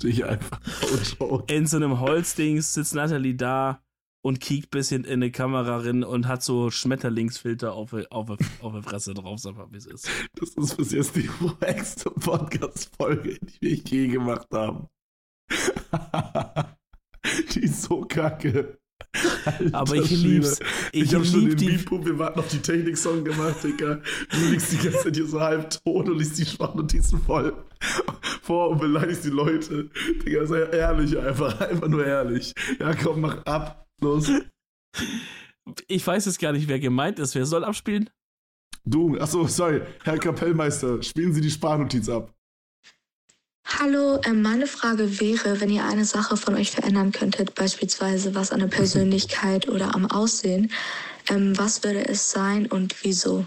Ich 0.04 0.26
einfach. 0.26 0.60
Oh, 1.20 1.36
Joke. 1.38 1.54
In 1.54 1.66
so 1.68 1.78
einem 1.78 2.00
Holzdings 2.00 2.74
sitzt 2.74 2.94
Nathalie 2.94 3.36
da 3.36 3.84
und 4.22 4.40
kiekt 4.40 4.68
ein 4.68 4.70
bisschen 4.72 5.04
in 5.04 5.14
eine 5.14 5.32
Kamera 5.32 5.78
rein 5.78 6.04
und 6.04 6.28
hat 6.28 6.44
so 6.44 6.72
Schmetterlingsfilter 6.72 7.74
auf, 7.74 7.94
auf, 7.94 8.30
auf 8.62 8.74
der 8.74 8.84
Fresse 8.84 9.14
drauf, 9.14 9.40
sag 9.40 9.56
mal, 9.56 9.68
wie 9.72 9.78
es 9.78 9.86
ist. 9.86 10.10
Das 10.36 10.50
ist 10.50 10.78
bis 10.78 10.92
jetzt 10.92 11.16
die 11.16 11.30
wackste 11.40 12.10
Podcast-Folge, 12.12 13.38
die 13.42 13.62
wir 13.62 13.76
je 13.76 14.08
gemacht 14.08 14.48
haben. 14.54 14.88
die 17.54 17.62
ist 17.62 17.84
so 17.84 18.02
kacke. 18.02 18.78
Alter 19.46 19.74
Aber 19.78 19.96
ich 19.96 20.08
Schwede. 20.08 20.22
lieb's. 20.28 20.60
Ich, 20.92 21.04
Ich, 21.04 21.16
hab 21.16 21.26
schon 21.26 21.46
den 21.48 21.58
die. 21.58 21.66
Beatpump, 21.70 22.06
wir 22.06 22.20
warten 22.20 22.40
auf 22.40 22.48
die 22.50 22.60
Technik-Song 22.60 23.24
gemacht, 23.24 23.64
Digga. 23.64 24.02
Du 24.32 24.38
liegst 24.52 24.72
die 24.72 24.78
ganze 24.78 25.04
Zeit 25.04 25.16
hier 25.16 25.26
so 25.26 25.40
halb 25.40 25.70
tot 25.70 26.10
und 26.10 26.18
liest 26.20 26.38
die 26.38 26.46
Sprachnotizen 26.46 27.20
voll 27.22 27.54
vor 28.42 28.70
und 28.70 28.80
beleidigst 28.80 29.24
die 29.26 29.30
Leute. 29.30 29.90
Digga, 30.26 30.46
sei 30.46 30.62
ehrlich 30.64 31.18
einfach, 31.18 31.60
einfach 31.62 31.88
nur 31.88 32.06
ehrlich. 32.06 32.54
Ja, 32.80 32.94
komm, 32.94 33.22
mach 33.22 33.44
ab. 33.46 33.89
Los. 34.02 34.32
Ich 35.88 36.06
weiß 36.06 36.26
jetzt 36.26 36.40
gar 36.40 36.52
nicht, 36.52 36.68
wer 36.68 36.80
gemeint 36.80 37.20
ist. 37.20 37.36
Wer 37.36 37.46
soll 37.46 37.64
abspielen? 37.64 38.10
Du, 38.86 39.20
achso, 39.20 39.46
sorry, 39.48 39.82
Herr 40.04 40.18
Kapellmeister, 40.18 41.04
spielen 41.04 41.34
Sie 41.34 41.42
die 41.42 41.52
Sprachnotiz 41.52 42.10
ab. 42.10 42.34
Hallo, 43.66 44.20
ähm, 44.26 44.42
meine 44.42 44.66
Frage 44.66 45.20
wäre, 45.20 45.62
wenn 45.62 45.70
ihr 45.70 45.86
eine 45.86 46.06
Sache 46.06 46.38
von 46.38 46.56
euch 46.56 46.72
verändern 46.72 47.12
könntet, 47.12 47.54
beispielsweise 47.54 48.34
was 48.34 48.52
an 48.52 48.62
der 48.62 48.68
Persönlichkeit 48.68 49.68
oder 49.68 49.94
am 49.94 50.10
Aussehen, 50.10 50.72
ähm, 51.30 51.56
was 51.58 51.84
würde 51.84 52.08
es 52.08 52.32
sein 52.32 52.66
und 52.66 53.04
wieso? 53.04 53.46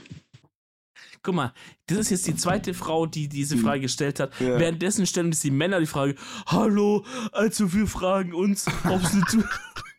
Guck 1.25 1.35
mal, 1.35 1.53
das 1.87 1.99
ist 1.99 2.11
jetzt 2.11 2.27
die 2.29 2.37
zweite 2.37 2.75
Frau, 2.75 3.07
die 3.07 3.29
diese 3.29 3.57
Frage 3.57 3.83
gestellt 3.83 4.21
hat. 4.21 4.33
Ja. 4.41 4.59
Währenddessen 4.59 5.07
stellen 5.07 5.27
uns 5.27 5.41
die 5.41 5.51
Männer 5.51 5.81
die 5.81 5.87
Frage: 5.87 6.15
Hallo, 6.47 7.05
also 7.33 7.73
wir 7.73 7.87
fragen 7.87 8.33
uns, 8.33 8.67
ob 8.89 9.05
sie 9.05 9.23
zu. 9.27 9.43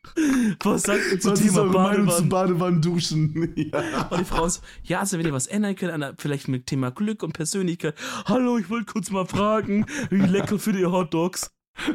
Was 0.64 0.84
sagt 0.84 1.02
ihr 1.12 1.20
zum 1.20 1.32
Was 1.32 1.42
ist 1.42 1.48
Thema 1.48 1.62
eure 1.62 1.74
Meinung 1.74 2.10
zu 2.10 2.24
Badewanne? 2.24 2.30
Badewannenduschen? 2.30 3.54
ja. 3.56 4.08
Und 4.10 4.20
die 4.20 4.26
Frau 4.26 4.46
ist, 4.46 4.62
ja, 4.84 5.00
also 5.00 5.18
wenn 5.18 5.26
ihr 5.26 5.34
was 5.34 5.48
ändern 5.48 5.76
könnt, 5.76 5.92
an 5.92 6.14
vielleicht 6.18 6.48
mit 6.48 6.68
Thema 6.68 6.92
Glück 6.92 7.24
und 7.24 7.34
Persönlichkeit. 7.34 7.96
Hallo, 8.26 8.58
ich 8.58 8.70
wollte 8.70 8.86
kurz 8.86 9.10
mal 9.10 9.26
fragen, 9.26 9.86
wie 10.10 10.22
lecker 10.22 10.60
für 10.60 10.74
die 10.74 10.86
Hotdogs. 10.86 11.52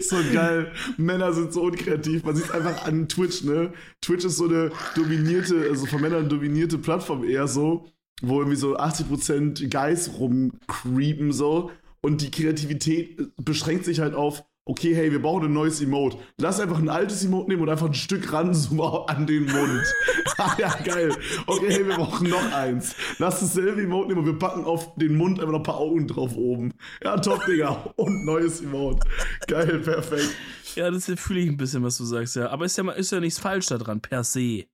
so 0.00 0.16
geil. 0.32 0.72
Männer 0.96 1.32
sind 1.32 1.52
so 1.52 1.62
unkreativ. 1.62 2.24
Man 2.24 2.36
sieht 2.36 2.46
es 2.46 2.50
einfach 2.50 2.84
an 2.84 3.08
Twitch, 3.08 3.44
ne? 3.44 3.72
Twitch 4.00 4.24
ist 4.24 4.36
so 4.36 4.46
eine 4.46 4.70
dominierte, 4.94 5.66
also 5.68 5.86
von 5.86 6.00
Männern 6.00 6.28
dominierte 6.28 6.78
Plattform 6.78 7.24
eher 7.24 7.48
so, 7.48 7.86
wo 8.20 8.38
irgendwie 8.38 8.56
so 8.56 8.76
80% 8.76 9.70
Guys 9.70 10.10
rumcreepen 10.18 11.32
so. 11.32 11.70
Und 12.02 12.22
die 12.22 12.30
Kreativität 12.30 13.18
beschränkt 13.36 13.84
sich 13.84 14.00
halt 14.00 14.14
auf, 14.14 14.44
okay, 14.66 14.94
hey, 14.94 15.10
wir 15.10 15.20
brauchen 15.20 15.46
ein 15.46 15.52
neues 15.52 15.80
Emote. 15.80 16.18
Lass 16.38 16.60
einfach 16.60 16.78
ein 16.78 16.88
altes 16.88 17.24
Emote 17.24 17.50
nehmen 17.50 17.62
und 17.62 17.68
einfach 17.68 17.86
ein 17.86 17.94
Stück 17.94 18.32
ranzoomen 18.32 18.80
an 19.08 19.26
den 19.26 19.44
Mund. 19.44 19.82
ah, 20.38 20.54
ja, 20.58 20.74
geil. 20.84 21.14
Okay, 21.46 21.72
hey, 21.72 21.86
wir 21.86 21.96
brauchen 21.96 22.28
noch 22.28 22.52
eins. 22.52 22.94
Lass 23.18 23.40
dasselbe 23.40 23.82
Emote 23.82 24.08
nehmen 24.08 24.20
und 24.20 24.26
wir 24.26 24.38
packen 24.38 24.64
auf 24.64 24.94
den 24.96 25.16
Mund 25.16 25.40
einfach 25.40 25.52
noch 25.52 25.60
ein 25.60 25.64
paar 25.64 25.78
Augen 25.78 26.06
drauf 26.06 26.36
oben. 26.36 26.72
Ja, 27.02 27.16
top, 27.18 27.44
Digga. 27.46 27.92
Und 27.96 28.24
neues 28.24 28.60
Emote. 28.60 29.06
Geil, 29.46 29.80
perfekt. 29.80 30.34
Ja, 30.76 30.90
das 30.90 31.06
fühle 31.06 31.40
ich 31.40 31.48
ein 31.48 31.56
bisschen, 31.56 31.82
was 31.82 31.98
du 31.98 32.04
sagst, 32.04 32.36
ja. 32.36 32.48
Aber 32.50 32.64
ist 32.64 32.76
ja, 32.76 32.84
mal- 32.84 32.92
ist 32.92 33.10
ja 33.10 33.20
nichts 33.20 33.38
falsch 33.40 33.66
daran, 33.66 34.00
per 34.00 34.22
se. 34.22 34.66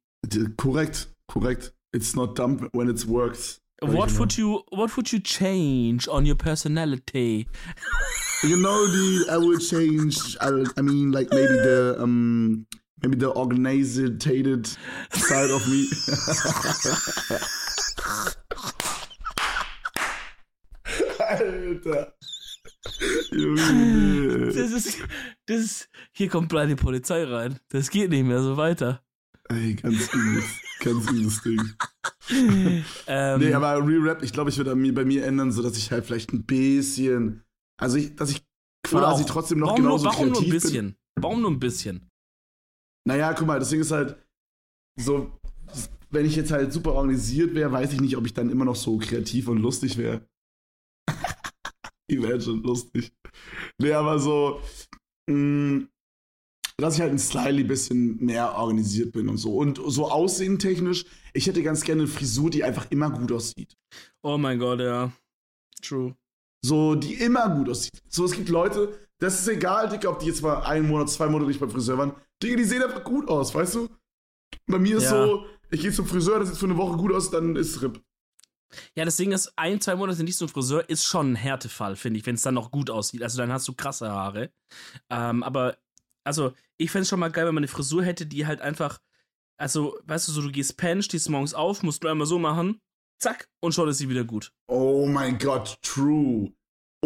Korrekt, 0.57 1.09
korrekt. 1.27 1.73
It's 1.95 2.15
not 2.15 2.39
dumb 2.39 2.69
when 2.73 2.91
it 2.91 3.07
works. 3.09 3.61
What 3.81 4.19
would 4.19 4.33
you 4.37 4.63
What 4.71 4.97
would 4.97 5.13
you 5.13 5.19
change 5.21 6.09
on 6.09 6.27
your 6.27 6.37
personality? 6.37 7.47
You 8.43 8.57
know, 8.57 8.87
the 8.87 9.27
I 9.31 9.37
would 9.39 9.61
change. 9.61 10.37
I, 10.41 10.65
I 10.77 10.83
mean, 10.83 11.11
like 11.13 11.31
maybe 11.31 11.55
the 11.55 11.97
um, 11.99 12.67
maybe 13.03 13.17
the 13.17 13.31
organized 13.31 14.23
side 14.23 15.51
of 15.51 15.67
me. 15.69 15.87
Alter. 21.21 22.13
Junge. 23.33 24.53
Das 24.55 24.73
ist, 24.73 24.99
das 25.47 25.61
ist, 25.61 25.89
hier 26.13 26.29
kommt 26.29 26.51
bald 26.51 26.71
die 26.71 26.77
Polizei 26.77 27.25
rein. 27.25 27.59
Das 27.71 27.91
geht 27.91 28.11
nicht 28.11 28.25
mehr 28.25 28.43
so 28.43 28.57
weiter. 28.57 29.03
Ey, 29.49 29.75
ganz 29.75 30.13
übles, 30.13 30.45
ganz 30.81 31.11
übles 31.11 31.43
Ding. 31.43 31.61
Ähm, 33.07 33.39
Nee, 33.39 33.55
aber 33.55 33.87
Real 33.87 34.01
Rap, 34.01 34.25
ich 34.25 34.33
glaube, 34.33 34.51
ich 34.51 34.57
würde 34.59 34.75
bei 34.75 35.05
mir 35.05 35.25
ändern, 35.25 35.53
so 35.53 35.63
dass 35.63 35.77
ich 35.77 35.93
halt 35.93 36.05
vielleicht 36.05 36.33
ein 36.33 36.45
bisschen, 36.45 37.45
also 37.79 37.97
ich, 37.97 38.15
dass 38.17 38.31
ich 38.31 38.45
quasi 38.85 39.25
auch- 39.25 39.29
trotzdem 39.29 39.59
noch 39.59 39.69
warum 39.69 39.83
genauso 39.83 40.05
nur, 40.05 40.13
warum 40.13 40.27
nur 40.29 40.35
kreativ 40.37 40.49
ein 40.49 40.51
bin. 40.51 40.61
bisschen? 40.61 40.97
Warum 41.21 41.41
nur 41.43 41.51
ein 41.51 41.59
bisschen? 41.59 42.09
Naja, 43.09 43.33
guck 43.35 43.47
mal, 43.47 43.59
das 43.59 43.71
Ding 43.71 43.81
ist 43.81 43.91
halt 43.93 44.17
so, 44.99 45.39
wenn 46.11 46.27
ich 46.27 46.37
jetzt 46.37 46.51
halt 46.51 46.73
super 46.73 46.93
organisiert 46.95 47.55
wäre, 47.55 47.71
weiß 47.73 47.93
ich 47.93 48.01
nicht, 48.01 48.17
ob 48.17 48.27
ich 48.27 48.35
dann 48.35 48.51
immer 48.51 48.65
noch 48.65 48.77
so 48.77 48.99
kreativ 48.99 49.49
und 49.49 49.59
lustig 49.59 49.97
wäre. 49.97 50.27
schon 52.41 52.63
lustig. 52.63 53.13
Nee, 53.79 53.93
aber 53.93 54.19
so, 54.19 54.61
mh, 55.29 55.87
dass 56.79 56.95
ich 56.97 57.01
halt 57.01 57.13
ein 57.13 57.19
slightly 57.19 57.65
bisschen 57.65 58.17
mehr 58.25 58.55
organisiert 58.55 59.13
bin 59.13 59.29
und 59.29 59.39
so. 59.39 59.57
Und 59.57 59.81
so 59.87 60.11
aussehentechnisch, 60.11 61.05
ich 61.33 61.47
hätte 61.47 61.63
ganz 61.63 61.83
gerne 61.83 62.03
eine 62.03 62.11
Frisur, 62.11 62.51
die 62.51 62.65
einfach 62.65 62.91
immer 62.91 63.11
gut 63.11 63.33
aussieht. 63.33 63.77
Oh 64.23 64.37
mein 64.39 64.59
Gott, 64.59 64.81
ja. 64.81 65.13
True. 65.83 66.15
So, 66.67 66.97
die 66.97 67.15
immer 67.15 67.49
gut 67.49 67.69
aussieht. 67.69 68.03
So, 68.09 68.25
es 68.25 68.33
gibt 68.33 68.49
Leute, 68.49 68.99
das 69.19 69.39
ist 69.41 69.47
egal, 69.49 69.89
Digga, 69.89 70.09
ob 70.09 70.19
die 70.19 70.27
jetzt 70.27 70.43
mal 70.43 70.63
einen 70.63 70.89
Monat, 70.89 71.09
zwei 71.09 71.29
Monate 71.29 71.49
nicht 71.49 71.61
beim 71.61 71.71
Friseur 71.71 71.97
waren. 71.97 72.13
Digga, 72.43 72.57
die 72.57 72.65
sehen 72.65 72.83
einfach 72.83 73.05
gut 73.05 73.29
aus, 73.29 73.55
weißt 73.55 73.77
du? 73.77 73.89
Bei 74.67 74.79
mir 74.79 74.97
ist 74.97 75.05
Ja. 75.05 75.27
so, 75.27 75.47
ich 75.71 75.81
gehe 75.81 75.93
zum 75.93 76.07
Friseur, 76.07 76.41
das 76.41 76.49
sieht 76.49 76.59
für 76.59 76.67
eine 76.67 76.77
Woche 76.77 76.97
gut 76.97 77.13
aus, 77.13 77.31
dann 77.31 77.55
ist 77.55 77.81
RIP. 77.83 78.03
Ja, 78.97 79.05
das 79.05 79.17
Ding 79.17 79.31
ist, 79.31 79.53
ein, 79.57 79.81
zwei 79.81 79.95
Monate 79.95 80.25
nicht 80.25 80.37
zum 80.37 80.49
Friseur 80.49 80.89
ist 80.91 81.05
schon 81.05 81.33
ein 81.33 81.37
Härtefall, 81.37 81.95
finde 81.95 82.19
ich, 82.19 82.27
wenn 82.27 82.35
es 82.35 82.43
dann 82.43 82.55
noch 82.55 82.73
gut 82.73 82.91
aussieht. 82.91 83.23
Also 83.23 83.39
dann 83.39 83.53
hast 83.53 83.69
du 83.69 83.73
krasse 83.73 84.11
Haare. 84.11 84.51
Ähm, 85.09 85.45
aber, 85.45 85.77
also, 86.25 86.53
ich 86.79 86.91
fände 86.91 87.03
es 87.03 87.09
schon 87.09 87.21
mal 87.21 87.31
geil, 87.31 87.47
wenn 87.47 87.55
man 87.55 87.63
eine 87.63 87.69
Frisur 87.69 88.03
hätte, 88.03 88.27
die 88.27 88.45
halt 88.45 88.61
einfach, 88.61 88.99
also, 89.57 89.97
weißt 90.05 90.27
du, 90.29 90.33
so, 90.33 90.43
du 90.43 90.51
gehst 90.51 90.77
pennen, 90.77 91.03
stehst 91.03 91.31
morgens 91.31 91.55
auf, 91.55 91.85
musst 91.85 92.03
nur 92.03 92.11
einmal 92.11 92.27
so 92.27 92.41
machen, 92.41 92.81
zack, 93.19 93.49
und 93.61 93.73
schon 93.73 93.89
ist 93.89 93.99
sie 93.99 94.09
wieder 94.09 94.25
gut. 94.25 94.53
Oh 94.67 95.07
mein 95.07 95.39
Gott, 95.39 95.79
true. 95.83 96.53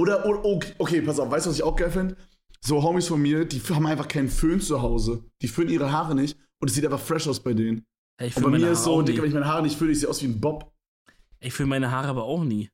Oder, 0.01 0.25
okay, 0.27 0.73
okay, 0.79 1.03
pass 1.03 1.19
auf, 1.19 1.31
weißt 1.31 1.47
du, 1.47 1.51
was 1.51 1.57
ich 1.57 1.63
auch 1.63 1.77
geil 1.77 1.91
finde? 1.91 2.17
So 2.63 2.83
Homies 2.83 3.09
von 3.09 3.21
mir, 3.21 3.45
die 3.45 3.61
haben 3.61 3.87
einfach 3.87 4.09
keinen 4.09 4.29
Föhn 4.29 4.61
zu 4.61 4.81
Hause. 4.83 5.25
Die 5.43 5.49
föhnen 5.49 5.71
ihre 5.71 5.93
Haare 5.93 6.15
nicht 6.15 6.39
und 6.59 6.69
es 6.69 6.75
sieht 6.75 6.85
einfach 6.85 7.01
fresh 7.01 7.27
aus 7.29 7.41
bei 7.41 7.53
denen. 7.55 7.87
Ey, 8.19 8.29
Ich 8.29 8.37
Und 8.37 8.45
bei 8.45 8.51
meine 8.51 8.65
mir 8.65 8.73
ist 8.73 8.79
Haare 8.81 8.85
so, 8.87 9.01
auch 9.01 9.03
Digga, 9.03 9.23
wenn 9.23 9.29
ich 9.29 9.35
meine 9.35 9.47
Haare 9.47 9.63
nicht 9.63 9.77
föhne, 9.77 9.93
ich 9.93 10.01
sehe 10.01 10.09
aus 10.09 10.23
wie 10.23 10.27
ein 10.27 10.41
Bob. 10.41 10.73
Ich 11.41 11.53
fühle 11.53 11.69
meine 11.69 11.91
Haare 11.91 12.09
aber 12.09 12.25
auch 12.25 12.45
nie. 12.45 12.71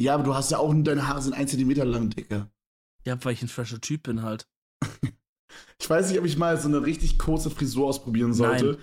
Ja, 0.00 0.14
aber 0.14 0.22
du 0.24 0.34
hast 0.34 0.50
ja 0.50 0.58
auch, 0.58 0.72
deine 0.76 1.08
Haare 1.08 1.22
sind 1.22 1.32
ein 1.34 1.48
Zentimeter 1.48 1.84
lang, 1.84 2.10
Digga. 2.10 2.48
Ja, 3.04 3.16
weil 3.24 3.32
ich 3.34 3.42
ein 3.42 3.48
fresher 3.48 3.80
Typ 3.80 4.02
bin 4.04 4.22
halt. 4.22 4.48
Ich 5.80 5.88
weiß 5.88 6.10
nicht, 6.10 6.18
ob 6.18 6.26
ich 6.26 6.36
mal 6.36 6.60
so 6.60 6.68
eine 6.68 6.84
richtig 6.84 7.18
kurze 7.18 7.50
Frisur 7.50 7.86
ausprobieren 7.86 8.34
sollte. 8.34 8.72
Nein. 8.72 8.76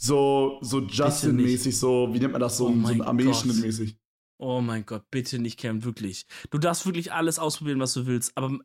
So, 0.00 0.58
so 0.62 0.80
Justin-mäßig, 0.80 1.78
so, 1.78 2.08
wie 2.12 2.18
nennt 2.18 2.32
man 2.32 2.40
das, 2.40 2.56
so, 2.56 2.68
Oh 2.68 2.74
so 2.82 2.88
ein 2.88 3.02
Armeeschnitt-mäßig. 3.02 3.96
Oh 4.40 4.60
mein 4.60 4.86
Gott, 4.86 5.10
bitte 5.10 5.38
nicht, 5.38 5.58
Cam, 5.58 5.84
wirklich. 5.84 6.26
Du 6.50 6.58
darfst 6.58 6.86
wirklich 6.86 7.12
alles 7.12 7.38
ausprobieren, 7.38 7.80
was 7.80 7.92
du 7.94 8.06
willst, 8.06 8.36
aber, 8.36 8.58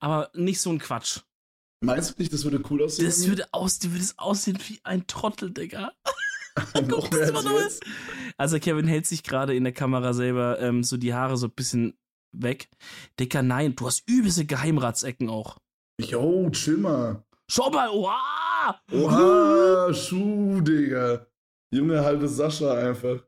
aber 0.00 0.30
nicht 0.34 0.60
so 0.60 0.70
ein 0.70 0.78
Quatsch. 0.80 1.20
Meinst 1.82 2.10
du 2.10 2.14
nicht, 2.22 2.32
das 2.32 2.44
würde 2.44 2.60
cool 2.68 2.82
aussehen? 2.82 3.06
Das 3.06 3.26
würde, 3.26 3.46
aus, 3.52 3.78
du 3.78 3.92
würdest 3.92 4.18
aussehen 4.18 4.58
wie 4.68 4.80
ein 4.82 5.06
Trottel, 5.06 5.50
Digga. 5.52 5.92
noch 6.88 7.08
das 7.08 7.32
nur- 7.44 7.60
jetzt. 7.60 7.82
Also 8.36 8.58
Kevin 8.58 8.86
hält 8.88 9.06
sich 9.06 9.22
gerade 9.22 9.54
in 9.54 9.64
der 9.64 9.72
Kamera 9.72 10.12
selber 10.12 10.58
ähm, 10.60 10.82
so 10.82 10.96
die 10.96 11.14
Haare 11.14 11.36
so 11.36 11.46
ein 11.46 11.52
bisschen 11.52 11.96
weg. 12.32 12.68
Dicker, 13.18 13.42
nein, 13.42 13.76
du 13.76 13.86
hast 13.86 14.08
übelste 14.08 14.44
Geheimratsecken 14.46 15.30
auch. 15.30 15.58
Yo, 16.00 16.50
chill 16.50 16.76
mal. 16.76 17.24
Schau 17.50 17.70
mal, 17.70 17.88
oha! 17.90 18.80
Oha, 18.92 19.92
Schuh, 19.94 20.60
Digga. 20.60 21.26
Junge, 21.72 22.00
halbe 22.02 22.28
Sascha 22.28 22.74
einfach. 22.74 23.22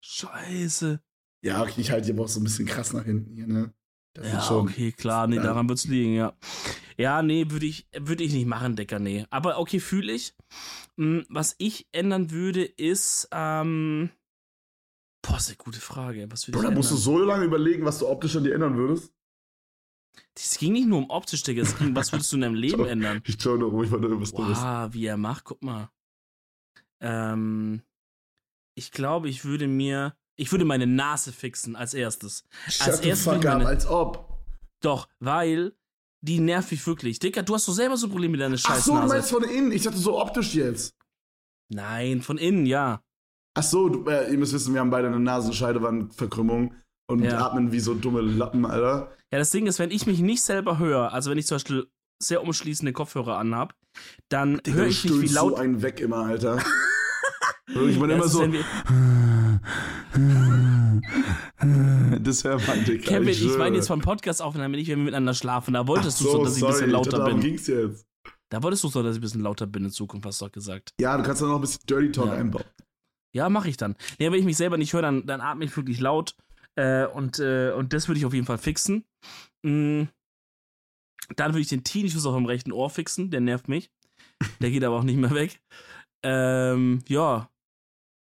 Scheiße. 0.00 1.02
Ja, 1.42 1.62
okay, 1.62 1.80
ich 1.80 1.90
halte 1.90 2.06
die 2.06 2.12
aber 2.12 2.24
auch 2.24 2.28
so 2.28 2.40
ein 2.40 2.44
bisschen 2.44 2.66
krass 2.66 2.92
nach 2.92 3.04
hinten 3.04 3.34
hier, 3.34 3.46
ne? 3.46 3.72
Das 4.14 4.26
Ja, 4.26 4.40
schon. 4.42 4.68
okay, 4.68 4.92
klar, 4.92 5.26
nee, 5.26 5.36
daran 5.36 5.68
wird's 5.68 5.86
liegen, 5.86 6.14
ja. 6.14 6.34
Ja, 6.98 7.22
nee, 7.22 7.50
würde 7.50 7.66
ich, 7.66 7.88
würd 7.96 8.20
ich 8.20 8.32
nicht 8.32 8.46
machen, 8.46 8.76
Decker, 8.76 8.98
nee. 8.98 9.24
Aber 9.30 9.58
okay, 9.58 9.80
fühle 9.80 10.12
ich. 10.12 10.34
Hm, 10.96 11.24
was 11.28 11.54
ich 11.58 11.86
ändern 11.92 12.30
würde, 12.30 12.64
ist, 12.64 13.28
ähm. 13.32 14.10
Boah, 15.22 15.36
ist 15.36 15.48
eine 15.48 15.56
gute 15.56 15.80
Frage. 15.80 16.26
Was 16.30 16.46
würde 16.48 16.58
Bro, 16.58 16.62
ich 16.64 16.68
da 16.70 16.74
musst 16.74 16.90
du 16.90 16.96
so 16.96 17.18
lange 17.18 17.44
überlegen, 17.44 17.84
was 17.84 17.98
du 17.98 18.08
optisch 18.08 18.36
an 18.36 18.44
dir 18.44 18.54
ändern 18.54 18.76
würdest. 18.76 19.12
Es 20.36 20.58
ging 20.58 20.72
nicht 20.72 20.88
nur 20.88 20.98
um 20.98 21.10
optisch, 21.10 21.42
Digga. 21.42 21.62
Es 21.62 21.76
ging, 21.78 21.94
was 21.94 22.12
würdest 22.12 22.32
du 22.32 22.36
in 22.36 22.42
deinem 22.42 22.54
Leben 22.56 22.84
ändern? 22.86 23.22
Ich 23.26 23.36
schau 23.40 23.56
nur 23.56 23.70
ruhig, 23.70 23.90
weil 23.92 24.00
du 24.00 24.08
irgendwas 24.08 24.32
Dummes. 24.32 24.58
Wow, 24.58 24.92
wie 24.92 25.06
er 25.06 25.16
macht, 25.16 25.44
guck 25.44 25.62
mal. 25.62 25.90
Ähm, 27.00 27.82
ich 28.80 28.92
glaube, 28.92 29.28
ich 29.28 29.44
würde 29.44 29.68
mir, 29.68 30.14
ich 30.38 30.50
würde 30.52 30.64
meine 30.64 30.86
Nase 30.86 31.32
fixen 31.32 31.76
als 31.76 31.92
erstes. 31.92 32.44
Shut 32.66 32.88
als 32.88 33.00
erstes 33.00 33.24
fuck 33.34 33.44
meine- 33.44 33.66
als 33.66 33.86
ob. 33.86 34.40
Doch, 34.82 35.06
weil 35.18 35.74
die 36.22 36.40
nervt 36.40 36.70
mich 36.70 36.86
wirklich. 36.86 37.18
Dicker, 37.18 37.42
du 37.42 37.54
hast 37.54 37.68
doch 37.68 37.74
selber 37.74 37.98
so 37.98 38.08
Probleme 38.08 38.32
mit 38.32 38.40
deiner 38.40 38.54
Ach 38.54 38.58
scheiß 38.58 38.84
so, 38.86 38.98
du 38.98 39.06
meinst 39.06 39.30
von 39.30 39.44
innen. 39.44 39.70
Ich 39.72 39.82
dachte 39.82 39.98
so 39.98 40.18
optisch 40.18 40.54
jetzt. 40.54 40.94
Nein, 41.70 42.22
von 42.22 42.38
innen, 42.38 42.64
ja. 42.64 43.02
Ach 43.54 43.62
so, 43.62 43.90
du, 43.90 44.08
äh, 44.08 44.30
ihr 44.32 44.38
müsst 44.38 44.54
wissen, 44.54 44.72
wir 44.72 44.80
haben 44.80 44.90
beide 44.90 45.08
eine 45.08 45.20
Nasenscheidewandverkrümmung 45.20 46.74
und 47.10 47.22
Ja. 47.22 47.46
atmen 47.46 47.70
wie 47.72 47.80
so 47.80 47.92
dumme 47.94 48.22
Lappen, 48.22 48.64
Alter. 48.64 49.12
Ja, 49.30 49.38
das 49.38 49.50
Ding 49.50 49.66
ist, 49.66 49.78
wenn 49.78 49.90
ich 49.90 50.06
mich 50.06 50.20
nicht 50.20 50.42
selber 50.42 50.78
höre, 50.78 51.12
also 51.12 51.30
wenn 51.30 51.38
ich 51.38 51.46
zum 51.46 51.56
Beispiel 51.56 51.86
sehr 52.22 52.42
umschließende 52.42 52.92
Kopfhörer 52.94 53.36
anhab, 53.38 53.74
dann 54.30 54.60
höre 54.66 54.86
ich 54.86 55.04
nicht, 55.04 55.20
wie 55.20 55.26
laut. 55.34 55.50
so 55.56 55.56
einen 55.56 55.82
weg 55.82 56.00
immer, 56.00 56.24
Alter. 56.24 56.62
Man 57.74 58.10
Ja, 58.10 58.16
immer 58.16 58.28
so. 58.28 58.40
das 62.22 62.44
hört 62.44 62.66
man, 62.66 62.84
Digga. 62.84 63.04
Kevin, 63.08 63.28
ich, 63.28 63.38
schwöre. 63.38 63.58
meine 63.58 63.76
jetzt 63.76 63.88
vom 63.88 64.00
Podcast 64.00 64.42
aufnehmen, 64.42 64.72
nicht, 64.72 64.88
wenn 64.88 64.98
wir 64.98 65.04
miteinander 65.04 65.34
schlafen. 65.34 65.74
Da 65.74 65.86
wolltest 65.86 66.18
Ach 66.20 66.24
du 66.24 66.30
so, 66.32 66.44
dass 66.44 66.56
ich 66.56 66.62
ein 66.62 66.66
bisschen 66.68 66.90
sorry, 66.90 66.92
lauter 66.92 67.10
darum 67.18 67.32
bin. 67.34 67.40
ging's 67.40 67.66
jetzt. 67.66 68.06
Da 68.50 68.62
wolltest 68.62 68.82
du 68.82 68.88
so, 68.88 69.02
dass 69.02 69.14
ich 69.14 69.18
ein 69.18 69.22
bisschen 69.22 69.42
lauter 69.42 69.66
bin 69.66 69.84
in 69.84 69.90
Zukunft, 69.90 70.26
hast 70.26 70.40
du 70.40 70.46
doch 70.46 70.52
gesagt. 70.52 70.90
Ja, 71.00 71.16
du 71.16 71.22
kannst 71.22 71.42
da 71.42 71.46
noch 71.46 71.56
ein 71.56 71.60
bisschen 71.60 71.82
Dirty 71.88 72.10
Talk 72.10 72.26
Ja. 72.26 72.32
einbauen. 72.32 72.64
Ja, 73.32 73.48
mache 73.48 73.68
ich 73.68 73.76
dann. 73.76 73.94
Ja, 74.18 74.32
wenn 74.32 74.40
ich 74.40 74.44
mich 74.44 74.56
selber 74.56 74.76
nicht 74.76 74.92
höre, 74.92 75.02
dann, 75.02 75.24
dann 75.26 75.40
atme 75.40 75.64
ich 75.64 75.76
wirklich 75.76 76.00
laut. 76.00 76.34
Äh, 76.74 77.06
und, 77.06 77.38
äh, 77.38 77.72
und 77.72 77.92
das 77.92 78.08
würde 78.08 78.18
ich 78.18 78.26
auf 78.26 78.34
jeden 78.34 78.46
Fall 78.46 78.58
fixen. 78.58 79.04
Mm. 79.62 80.04
Dann 81.36 81.52
würde 81.52 81.60
ich 81.60 81.68
den 81.68 81.84
Tinnitus 81.84 82.26
auch 82.26 82.36
im 82.36 82.46
rechten 82.46 82.72
Ohr 82.72 82.90
fixen. 82.90 83.30
Der 83.30 83.40
nervt 83.40 83.68
mich. 83.68 83.90
Der 84.60 84.70
geht 84.70 84.82
aber 84.82 84.96
auch 84.98 85.04
nicht 85.04 85.18
mehr 85.18 85.30
weg. 85.30 85.60
Ähm, 86.24 87.00
ja. 87.06 87.48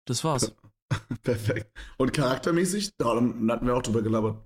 Das 0.06 0.24
war's. 0.24 0.54
Perfekt. 1.22 1.70
Und 1.96 2.12
charaktermäßig? 2.12 2.90
Dann 2.98 3.50
hatten 3.50 3.66
wir 3.66 3.76
auch 3.76 3.82
drüber 3.82 4.02
gelabert. 4.02 4.42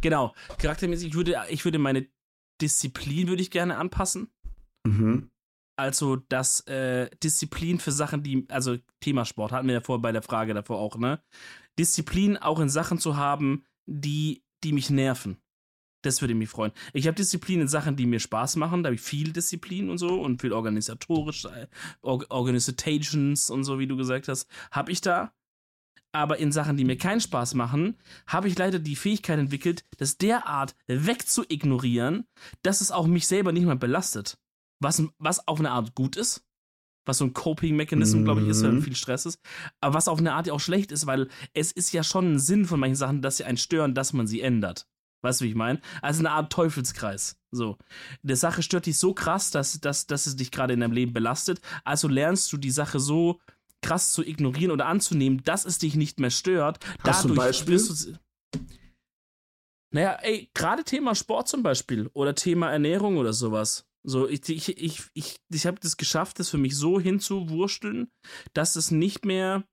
Genau. 0.00 0.34
Charaktermäßig, 0.58 1.08
ich 1.08 1.14
würde, 1.14 1.36
ich 1.48 1.64
würde 1.64 1.78
meine 1.78 2.06
Disziplin 2.60 3.28
würde 3.28 3.42
ich 3.42 3.50
gerne 3.50 3.76
anpassen. 3.76 4.30
Mhm. 4.86 5.30
Also 5.76 6.16
das 6.16 6.60
äh, 6.66 7.08
Disziplin 7.22 7.78
für 7.78 7.92
Sachen, 7.92 8.22
die, 8.22 8.46
also 8.48 8.76
Thema 9.00 9.24
Sport, 9.24 9.52
hatten 9.52 9.68
wir 9.68 9.74
ja 9.74 9.80
vorher 9.80 10.02
bei 10.02 10.12
der 10.12 10.22
Frage 10.22 10.52
davor 10.52 10.78
auch, 10.78 10.96
ne? 10.96 11.22
Disziplin 11.78 12.36
auch 12.36 12.58
in 12.58 12.68
Sachen 12.68 12.98
zu 12.98 13.16
haben, 13.16 13.64
die, 13.86 14.42
die 14.64 14.72
mich 14.72 14.90
nerven. 14.90 15.38
Das 16.02 16.20
würde 16.20 16.34
mich 16.34 16.48
freuen. 16.48 16.72
Ich 16.92 17.06
habe 17.06 17.16
Disziplin 17.16 17.62
in 17.62 17.68
Sachen, 17.68 17.96
die 17.96 18.06
mir 18.06 18.20
Spaß 18.20 18.56
machen. 18.56 18.82
Da 18.82 18.88
habe 18.88 18.94
ich 18.94 19.00
viel 19.00 19.32
Disziplin 19.32 19.90
und 19.90 19.98
so 19.98 20.20
und 20.20 20.40
viel 20.40 20.52
organisatorisch, 20.52 21.44
äh, 21.46 21.66
Or 22.02 22.24
Organizations 22.30 23.50
und 23.50 23.64
so, 23.64 23.78
wie 23.78 23.86
du 23.88 23.96
gesagt 23.96 24.28
hast, 24.28 24.48
habe 24.70 24.92
ich 24.92 25.00
da. 25.00 25.32
Aber 26.12 26.38
in 26.38 26.52
Sachen, 26.52 26.76
die 26.76 26.84
mir 26.84 26.96
keinen 26.96 27.20
Spaß 27.20 27.54
machen, 27.54 27.96
habe 28.26 28.48
ich 28.48 28.56
leider 28.56 28.78
die 28.78 28.96
Fähigkeit 28.96 29.38
entwickelt, 29.38 29.84
das 29.98 30.16
derart 30.16 30.74
wegzuignorieren, 30.86 32.26
dass 32.62 32.80
es 32.80 32.90
auch 32.90 33.06
mich 33.06 33.26
selber 33.26 33.52
nicht 33.52 33.66
mehr 33.66 33.76
belastet. 33.76 34.38
Was, 34.80 35.02
was 35.18 35.46
auf 35.46 35.58
eine 35.58 35.72
Art 35.72 35.94
gut 35.94 36.16
ist, 36.16 36.44
was 37.04 37.18
so 37.18 37.24
ein 37.24 37.32
Coping-Mechanismus, 37.34 38.24
glaube 38.24 38.42
ich, 38.42 38.48
ist, 38.48 38.62
wenn 38.62 38.76
Mhm. 38.76 38.82
viel 38.82 38.96
Stress 38.96 39.26
ist, 39.26 39.40
aber 39.80 39.94
was 39.94 40.08
auf 40.08 40.18
eine 40.18 40.34
Art 40.34 40.46
ja 40.46 40.52
auch 40.52 40.60
schlecht 40.60 40.92
ist, 40.92 41.06
weil 41.06 41.28
es 41.52 41.72
ist 41.72 41.92
ja 41.92 42.04
schon 42.04 42.34
ein 42.34 42.38
Sinn 42.38 42.64
von 42.64 42.78
manchen 42.80 42.96
Sachen, 42.96 43.20
dass 43.22 43.38
sie 43.38 43.44
einen 43.44 43.58
stören, 43.58 43.94
dass 43.94 44.12
man 44.12 44.26
sie 44.26 44.40
ändert. 44.40 44.86
Weißt 45.22 45.40
du, 45.40 45.44
wie 45.44 45.50
ich 45.50 45.54
meine? 45.54 45.80
Also 46.00 46.20
eine 46.20 46.30
Art 46.30 46.52
Teufelskreis. 46.52 47.36
So. 47.50 47.76
Die 48.22 48.36
Sache 48.36 48.62
stört 48.62 48.86
dich 48.86 48.98
so 48.98 49.14
krass, 49.14 49.50
dass, 49.50 49.80
dass, 49.80 50.06
dass 50.06 50.26
es 50.26 50.36
dich 50.36 50.50
gerade 50.50 50.74
in 50.74 50.80
deinem 50.80 50.92
Leben 50.92 51.12
belastet. 51.12 51.60
Also 51.84 52.08
lernst 52.08 52.52
du 52.52 52.56
die 52.56 52.70
Sache 52.70 53.00
so 53.00 53.40
krass 53.82 54.12
zu 54.12 54.24
ignorieren 54.24 54.70
oder 54.70 54.86
anzunehmen, 54.86 55.42
dass 55.44 55.64
es 55.64 55.78
dich 55.78 55.94
nicht 55.94 56.20
mehr 56.20 56.30
stört. 56.30 56.78
Hast 57.02 57.24
du 57.24 57.30
ein 57.30 57.34
Beispiel? 57.34 57.76
du. 57.76 58.18
Naja, 59.90 60.18
ey, 60.22 60.50
gerade 60.54 60.84
Thema 60.84 61.14
Sport 61.14 61.48
zum 61.48 61.62
Beispiel 61.62 62.10
oder 62.12 62.34
Thema 62.34 62.70
Ernährung 62.70 63.16
oder 63.16 63.32
sowas. 63.32 63.86
So, 64.04 64.28
ich, 64.28 64.48
ich, 64.48 64.78
ich, 64.78 65.02
ich, 65.14 65.40
ich 65.50 65.66
habe 65.66 65.80
das 65.80 65.96
geschafft, 65.96 66.38
das 66.38 66.50
für 66.50 66.58
mich 66.58 66.76
so 66.76 67.00
hinzuwursteln, 67.00 68.10
dass 68.52 68.76
es 68.76 68.90
nicht 68.90 69.24
mehr 69.24 69.64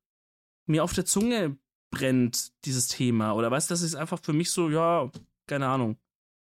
mir 0.67 0.83
auf 0.83 0.93
der 0.93 1.05
Zunge 1.05 1.57
brennt, 1.91 2.51
dieses 2.65 2.87
Thema. 2.87 3.33
Oder 3.33 3.51
weißt 3.51 3.69
du, 3.69 3.73
das 3.73 3.81
ist 3.81 3.95
einfach 3.95 4.19
für 4.21 4.33
mich 4.33 4.51
so, 4.51 4.69
ja, 4.69 5.11
keine 5.47 5.67
Ahnung. 5.67 5.97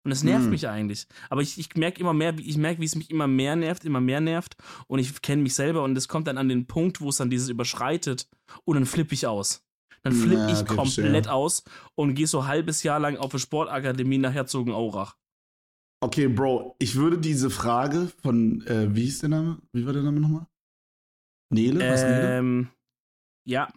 Und 0.02 0.12
es 0.12 0.22
nervt 0.22 0.44
Hm. 0.44 0.50
mich 0.50 0.66
eigentlich. 0.66 1.06
Aber 1.28 1.42
ich, 1.42 1.58
ich 1.58 1.74
merke 1.76 2.00
immer 2.00 2.14
mehr, 2.14 2.38
wie- 2.38 2.48
ich 2.48 2.56
merke, 2.56 2.80
wie 2.80 2.86
es 2.86 2.96
mich 2.96 3.10
immer 3.10 3.26
mehr 3.26 3.54
nervt, 3.54 3.84
immer 3.84 4.00
mehr 4.00 4.20
nervt. 4.20 4.56
Und 4.86 4.98
ich 4.98 5.20
kenne 5.20 5.42
mich 5.42 5.54
selber 5.54 5.82
und 5.84 5.94
es 5.96 6.08
kommt 6.08 6.26
dann 6.26 6.38
an 6.38 6.48
den 6.48 6.66
Punkt, 6.66 7.00
wo 7.02 7.10
es 7.10 7.16
dann 7.18 7.28
dieses 7.28 7.50
überschreitet 7.50 8.26
und 8.64 8.76
dann 8.76 8.86
flippe 8.86 9.12
ich 9.12 9.26
aus. 9.26 9.62
Dann 10.02 10.14
flippe 10.14 10.40
Ja, 10.40 10.52
ich 10.52 10.64
komplett 10.66 11.26
verstehe. 11.26 11.32
aus 11.32 11.62
und 11.94 12.14
gehe 12.14 12.26
so 12.26 12.40
ein 12.40 12.46
halbes 12.46 12.82
Jahr 12.82 12.98
lang 12.98 13.18
auf 13.18 13.32
eine 13.34 13.40
Sportakademie 13.40 14.16
nach 14.16 14.32
Herzogenaurach. 14.32 15.16
Okay, 16.02 16.28
Bro, 16.28 16.76
ich 16.78 16.96
würde 16.96 17.18
diese 17.18 17.50
Frage 17.50 18.10
von, 18.22 18.62
äh, 18.66 18.94
wie 18.94 19.02
hieß 19.02 19.18
der 19.18 19.28
Name? 19.28 19.60
Wie 19.74 19.84
war 19.84 19.92
der 19.92 20.02
Name 20.02 20.18
nochmal? 20.20 20.46
Nele? 21.52 21.80
Was 21.90 22.02
Nele? 22.02 22.38
Ähm, 22.38 22.68
ja, 23.46 23.70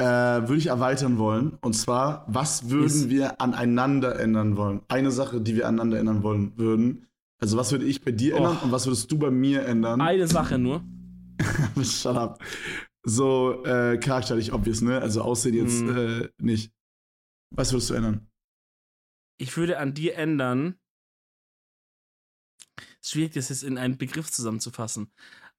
Äh, 0.00 0.48
würde 0.48 0.56
ich 0.56 0.66
erweitern 0.68 1.18
wollen. 1.18 1.58
Und 1.60 1.74
zwar, 1.74 2.24
was 2.26 2.70
würden 2.70 2.86
Ist- 2.86 3.08
wir 3.10 3.40
aneinander 3.40 4.18
ändern 4.18 4.56
wollen? 4.56 4.80
Eine 4.88 5.10
Sache, 5.10 5.40
die 5.40 5.54
wir 5.56 5.68
aneinander 5.68 5.98
ändern 5.98 6.22
wollen 6.22 6.56
würden. 6.56 7.06
Also, 7.38 7.56
was 7.56 7.70
würde 7.72 7.84
ich 7.84 8.02
bei 8.02 8.10
dir 8.12 8.34
Oh. 8.34 8.38
ändern 8.38 8.58
und 8.62 8.72
was 8.72 8.86
würdest 8.86 9.10
du 9.12 9.18
bei 9.18 9.30
mir 9.30 9.64
ändern? 9.66 10.00
eine 10.00 10.26
Sache 10.26 10.58
nur. 10.58 10.82
Shut 11.82 12.16
up. 12.16 12.42
So, 13.02 13.64
äh, 13.64 13.98
charakterlich 13.98 14.52
obvious, 14.52 14.80
ne? 14.82 15.00
Also, 15.00 15.22
Aussehen 15.22 15.54
jetzt 15.54 15.80
Mhm. 15.82 15.96
äh, 15.96 16.28
nicht. 16.38 16.72
Was 17.54 17.72
würdest 17.72 17.90
du 17.90 17.94
ändern? 17.94 18.26
Ich 19.38 19.56
würde 19.56 19.78
an 19.78 19.94
dir 19.94 20.16
ändern. 20.16 20.76
Es 23.00 23.06
ist 23.06 23.10
schwierig, 23.12 23.32
das 23.32 23.48
jetzt 23.48 23.62
in 23.64 23.78
einen 23.78 23.96
Begriff 23.98 24.30
zusammenzufassen. 24.30 25.10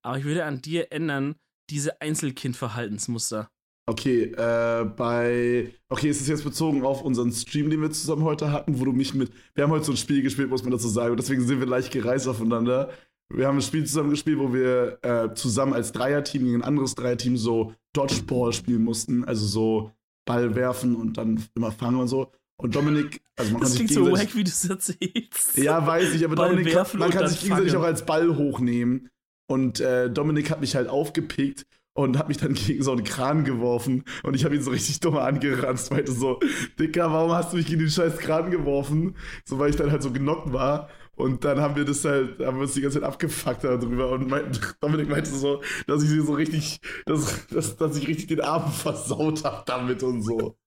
Aber 0.03 0.17
ich 0.17 0.23
würde 0.23 0.45
an 0.45 0.61
dir 0.61 0.91
ändern, 0.91 1.35
diese 1.69 1.99
Einzelkindverhaltensmuster. 2.01 3.49
Okay, 3.87 4.23
äh, 4.25 4.85
bei. 4.85 5.73
Okay, 5.89 6.09
es 6.09 6.21
ist 6.21 6.27
jetzt 6.27 6.43
bezogen 6.43 6.83
auf 6.83 7.01
unseren 7.01 7.31
Stream, 7.31 7.69
den 7.69 7.81
wir 7.81 7.91
zusammen 7.91 8.23
heute 8.23 8.51
hatten, 8.51 8.79
wo 8.79 8.85
du 8.85 8.93
mich 8.93 9.13
mit. 9.13 9.31
Wir 9.55 9.63
haben 9.63 9.71
heute 9.71 9.85
so 9.85 9.91
ein 9.91 9.97
Spiel 9.97 10.21
gespielt, 10.21 10.49
muss 10.49 10.63
man 10.63 10.71
dazu 10.71 10.87
sagen, 10.87 11.11
und 11.11 11.17
deswegen 11.19 11.45
sind 11.45 11.59
wir 11.59 11.67
leicht 11.67 11.91
gereist 11.91 12.27
aufeinander. 12.27 12.89
Wir 13.33 13.47
haben 13.47 13.57
ein 13.57 13.61
Spiel 13.61 13.85
zusammen 13.85 14.09
gespielt, 14.11 14.39
wo 14.39 14.53
wir 14.53 14.99
äh, 15.01 15.33
zusammen 15.33 15.73
als 15.73 15.91
Dreierteam 15.93 16.43
gegen 16.43 16.55
ein 16.57 16.63
anderes 16.63 16.95
Dreierteam 16.95 17.37
so 17.37 17.73
Dodgeball 17.93 18.53
spielen 18.53 18.83
mussten, 18.83 19.23
also 19.23 19.45
so 19.45 19.91
Ball 20.25 20.53
werfen 20.55 20.95
und 20.95 21.17
dann 21.17 21.43
immer 21.55 21.71
fangen 21.71 21.99
und 21.99 22.07
so. 22.07 22.31
Und 22.57 22.75
Dominik, 22.75 23.21
also 23.37 23.53
man 23.53 23.61
Das 23.61 23.69
kann 23.71 23.77
sich 23.77 23.87
klingt 23.87 23.93
so 23.93 24.03
gegenseitig. 24.03 24.29
wack, 24.29 24.37
wie 24.37 24.43
du 24.43 24.49
es 24.49 24.69
erzählst. 24.69 25.57
Ja, 25.57 25.85
weiß 25.87 26.13
ich, 26.13 26.23
aber 26.23 26.35
Ball 26.35 26.49
Dominik, 26.51 26.75
man 26.93 27.09
kann 27.09 27.27
sich 27.27 27.41
gegenseitig 27.41 27.71
fangen. 27.71 27.83
auch 27.83 27.87
als 27.87 28.05
Ball 28.05 28.35
hochnehmen. 28.37 29.09
Und 29.49 29.79
äh, 29.79 30.09
Dominik 30.09 30.51
hat 30.51 30.61
mich 30.61 30.75
halt 30.75 30.87
aufgepickt 30.87 31.65
und 31.93 32.17
hat 32.17 32.27
mich 32.27 32.37
dann 32.37 32.53
gegen 32.53 32.83
so 32.83 32.91
einen 32.91 33.03
Kran 33.03 33.43
geworfen. 33.43 34.03
Und 34.23 34.35
ich 34.35 34.45
habe 34.45 34.55
ihn 34.55 34.61
so 34.61 34.71
richtig 34.71 34.99
dumm 34.99 35.17
angeranzt, 35.17 35.91
meinte 35.91 36.11
so, 36.11 36.39
Dicker, 36.79 37.11
warum 37.11 37.31
hast 37.31 37.51
du 37.51 37.57
mich 37.57 37.65
gegen 37.65 37.79
den 37.79 37.89
scheiß 37.89 38.17
Kran 38.17 38.51
geworfen? 38.51 39.15
So, 39.45 39.59
weil 39.59 39.69
ich 39.69 39.75
dann 39.75 39.91
halt 39.91 40.03
so 40.03 40.11
genockt 40.11 40.53
war. 40.53 40.89
Und 41.15 41.43
dann 41.43 41.59
haben 41.59 41.75
wir 41.75 41.85
das 41.85 42.03
halt, 42.05 42.39
haben 42.39 42.57
wir 42.57 42.63
uns 42.63 42.73
die 42.73 42.81
ganze 42.81 42.99
Zeit 42.99 43.07
abgefuckt 43.07 43.63
darüber. 43.63 44.11
Und 44.11 44.29
mein, 44.29 44.51
Dominik 44.79 45.09
meinte 45.09 45.29
so, 45.29 45.61
dass 45.85 46.01
ich 46.03 46.09
sie 46.09 46.21
so 46.21 46.33
richtig, 46.33 46.79
dass, 47.05 47.47
dass, 47.47 47.75
dass 47.75 47.97
ich 47.97 48.07
richtig 48.07 48.27
den 48.27 48.41
Abend 48.41 48.73
versaut 48.73 49.43
habe 49.43 49.63
damit 49.65 50.03
und 50.03 50.23
so. 50.23 50.57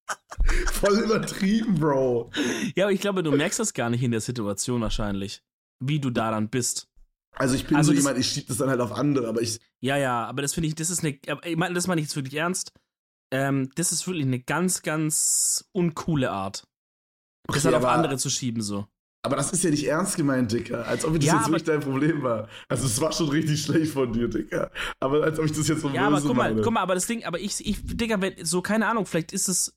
Voll 0.72 0.99
übertrieben, 0.99 1.77
Bro. 1.77 2.31
Ja, 2.77 2.85
aber 2.85 2.93
ich 2.93 3.01
glaube, 3.01 3.22
du 3.22 3.33
merkst 3.33 3.59
das 3.59 3.72
gar 3.72 3.89
nicht 3.89 4.03
in 4.03 4.11
der 4.11 4.20
Situation 4.20 4.83
wahrscheinlich, 4.83 5.43
wie 5.81 5.99
du 5.99 6.11
da 6.11 6.31
dann 6.31 6.51
bist. 6.51 6.89
Also 7.37 7.55
ich 7.55 7.66
bin 7.66 7.76
Also 7.76 7.89
so 7.91 7.95
das- 7.95 8.05
jemand, 8.05 8.18
ich 8.18 8.28
schieb 8.28 8.47
das 8.47 8.59
dann 8.59 8.68
halt 8.70 8.80
auf 8.80 8.93
andere, 8.93 9.28
aber 9.28 9.43
ich, 9.43 9.59
Ja, 9.80 9.97
ja, 9.97 10.24
aber 10.26 10.43
das 10.43 10.55
finde 10.55 10.68
ich, 10.68 10.74
das 10.74 10.91
ist 10.91 11.01
eine, 11.05 11.18
ich 11.45 11.57
meine, 11.57 11.74
das 11.74 11.87
meine 11.87 12.01
ich 12.01 12.07
jetzt 12.07 12.16
wirklich 12.16 12.35
ernst. 12.35 12.72
Ähm, 13.32 13.70
das 13.74 13.91
ist 13.93 14.07
wirklich 14.07 14.24
eine 14.26 14.39
ganz, 14.41 14.82
ganz 14.82 15.64
uncoole 15.72 16.30
Art. 16.30 16.64
Das 17.47 17.57
Okay, 17.57 17.64
halt 17.66 17.74
auf 17.76 17.85
aber- 17.85 17.93
andere 17.93 18.16
zu 18.18 18.30
schieben, 18.30 18.62
so. 18.62 18.87
Aber 19.26 19.37
das 19.37 19.53
ist 19.53 19.64
ja 19.64 19.70
nicht 19.70 19.85
ernst 19.87 20.16
gemeint, 20.16 20.53
Dicker. 20.53 20.87
Als 20.87 21.03
ob 21.07 21.14
das 21.16 21.24
Ja, 21.24 21.37
jetzt 21.39 21.47
wirklich 21.47 21.64
dein 21.64 21.80
Problem 21.80 22.22
war. 22.22 22.47
Also 22.68 22.85
es 22.87 23.01
war 23.01 23.11
schon 23.11 23.30
richtig 23.30 23.62
schlecht 23.62 23.93
von 23.93 24.12
dir, 24.12 24.28
Dicker. 24.28 24.70
Aber 25.01 25.22
als 25.24 25.39
ob 25.39 25.47
ich 25.47 25.53
das 25.53 25.66
jetzt 25.66 25.80
so 25.80 25.89
Ja, 25.89 26.09
aber 26.09 26.20
guck 26.20 26.37
mal, 26.37 26.51
meine. 26.51 26.61
guck 26.61 26.72
mal, 26.74 26.82
aber 26.82 26.95
das 26.95 27.07
Ding, 27.07 27.24
aber 27.24 27.41
ich, 27.41 27.66
ich, 27.66 27.78
Digga, 27.82 28.20
wenn, 28.20 28.45
so, 28.45 28.61
keine 28.61 28.87
Ahnung, 28.87 29.07
vielleicht 29.07 29.32
ist 29.32 29.49
es, 29.49 29.74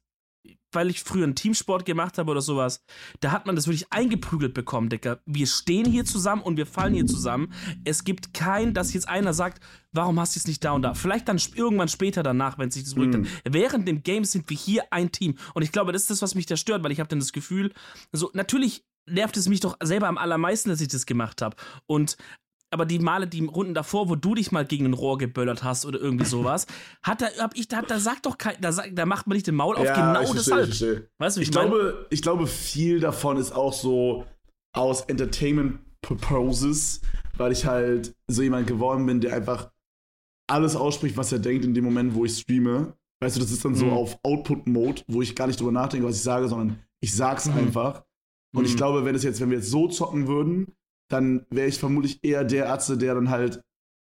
weil 0.72 0.90
ich 0.90 1.02
früher 1.02 1.24
einen 1.24 1.36
Teamsport 1.36 1.86
gemacht 1.86 2.18
habe 2.18 2.32
oder 2.32 2.42
sowas, 2.42 2.84
da 3.20 3.32
hat 3.32 3.46
man 3.46 3.56
das 3.56 3.68
wirklich 3.68 3.92
eingeprügelt 3.92 4.54
bekommen, 4.54 4.90
Dicker. 4.90 5.20
Wir 5.26 5.48
stehen 5.48 5.86
hier 5.86 6.06
zusammen 6.06 6.42
und 6.42 6.58
wir 6.58 6.66
fallen 6.66 6.94
hier 6.94 7.06
zusammen. 7.06 7.54
Es 7.84 8.04
gibt 8.04 8.34
kein, 8.34 8.74
dass 8.74 8.94
jetzt 8.94 9.08
einer 9.08 9.34
sagt, 9.34 9.64
warum 9.92 10.20
hast 10.20 10.36
du 10.36 10.40
es 10.40 10.48
nicht 10.48 10.64
da 10.64 10.72
und 10.72 10.82
da? 10.82 10.94
Vielleicht 10.94 11.28
dann 11.28 11.40
irgendwann 11.56 11.88
später 11.88 12.24
danach, 12.24 12.58
wenn 12.58 12.72
sich 12.72 12.84
das 12.84 12.96
beruhigt. 12.96 13.18
Mm. 13.18 13.26
Während 13.50 13.88
dem 13.88 14.04
Game 14.04 14.26
sind 14.26 14.50
wir 14.50 14.58
hier 14.58 14.84
ein 14.92 15.12
Team. 15.12 15.36
Und 15.54 15.64
ich 15.64 15.72
glaube, 15.72 15.92
das 15.92 16.04
ist 16.04 16.12
das, 16.12 16.22
was 16.22 16.36
mich 16.36 16.46
da 16.46 16.58
stört, 16.58 16.84
weil 16.84 16.92
ich 16.92 17.00
habe 17.00 17.10
dann 17.10 17.20
das 17.20 17.32
Gefühl, 17.32 17.74
so, 18.12 18.30
natürlich 18.34 18.86
nervt 19.10 19.38
es 19.38 19.48
mich 19.48 19.62
doch 19.62 19.78
selber 19.82 20.08
am 20.08 20.18
allermeisten, 20.18 20.70
dass 20.70 20.82
ich 20.82 20.90
das 20.90 21.06
gemacht 21.06 21.42
habe. 21.42 21.56
Und 21.86 22.18
aber 22.70 22.86
die 22.86 23.00
Male, 23.00 23.28
die 23.28 23.46
Runden 23.46 23.74
davor, 23.74 24.10
wo 24.10 24.16
du 24.16 24.36
dich 24.36 24.52
mal 24.52 24.66
gegen 24.66 24.86
ein 24.86 24.94
Rohr 24.94 25.18
geböllert 25.18 25.64
hast 25.64 25.86
oder 25.86 26.00
irgendwie 26.00 26.26
sowas, 26.26 26.68
hat 27.04 27.22
da, 27.22 27.28
hab 27.40 27.56
ich, 27.56 27.68
da, 27.68 27.82
da 27.82 28.00
sagt 28.00 28.26
doch 28.26 28.38
kein, 28.38 28.56
da, 28.60 28.72
da 28.72 29.06
macht 29.06 29.28
man 29.28 29.36
nicht 29.36 29.48
den 29.48 29.56
Maul 29.56 29.76
auf, 29.76 29.86
ja, 29.86 29.96
genau 29.96 30.22
ich 30.22 30.30
verstehe, 30.30 30.66
deshalb. 30.66 31.00
Ich 31.00 31.20
weißt 31.20 31.38
du, 31.38 31.42
ich, 31.42 31.48
ich 31.48 31.52
glaube, 31.52 32.08
ich 32.10 32.22
glaube, 32.22 32.48
viel 32.48 33.00
davon 33.00 33.38
ist 33.38 33.52
auch 33.52 33.74
so 33.74 34.26
aus 34.74 35.02
Entertainment 35.02 35.80
Purposes, 36.02 37.02
weil 37.38 37.52
ich 37.52 37.66
halt 37.66 38.16
so 38.28 38.42
jemand 38.42 38.68
geworden 38.68 39.06
bin, 39.06 39.22
der 39.22 39.34
einfach 39.34 39.72
alles 40.48 40.76
ausspricht, 40.76 41.18
was 41.18 41.32
er 41.32 41.40
denkt 41.40 41.66
in 41.66 41.74
dem 41.74 41.84
Moment, 41.84 42.14
wo 42.16 42.26
ich 42.26 42.38
streame. 42.38 42.94
Weißt 43.20 43.36
du, 43.36 43.42
das 43.42 43.52
ist 43.52 43.66
dann 43.66 43.76
so 43.76 43.86
mhm. 43.86 43.94
auf 43.94 44.20
Output-Mode, 44.24 45.04
wo 45.08 45.22
ich 45.22 45.36
gar 45.36 45.48
nicht 45.48 45.60
drüber 45.60 45.72
nachdenke, 45.72 46.06
was 46.08 46.18
ich 46.18 46.22
sage, 46.22 46.48
sondern 46.48 46.80
ich 47.02 47.16
sag's 47.16 47.48
mhm. 47.48 47.58
einfach. 47.58 48.04
Und 48.54 48.62
mhm. 48.62 48.68
ich 48.68 48.78
glaube, 48.78 49.06
wenn 49.06 49.16
es 49.16 49.24
jetzt, 49.24 49.42
wenn 49.42 49.50
wir 49.50 49.58
jetzt 49.58 49.72
so 49.72 49.88
zocken 49.88 50.28
würden, 50.28 50.76
dann 51.10 51.46
wäre 51.50 51.68
ich 51.68 51.80
vermutlich 51.80 52.20
eher 52.24 52.44
der 52.44 52.70
Arzt, 52.70 52.90
der 52.90 53.16
dann 53.16 53.30
halt 53.30 53.62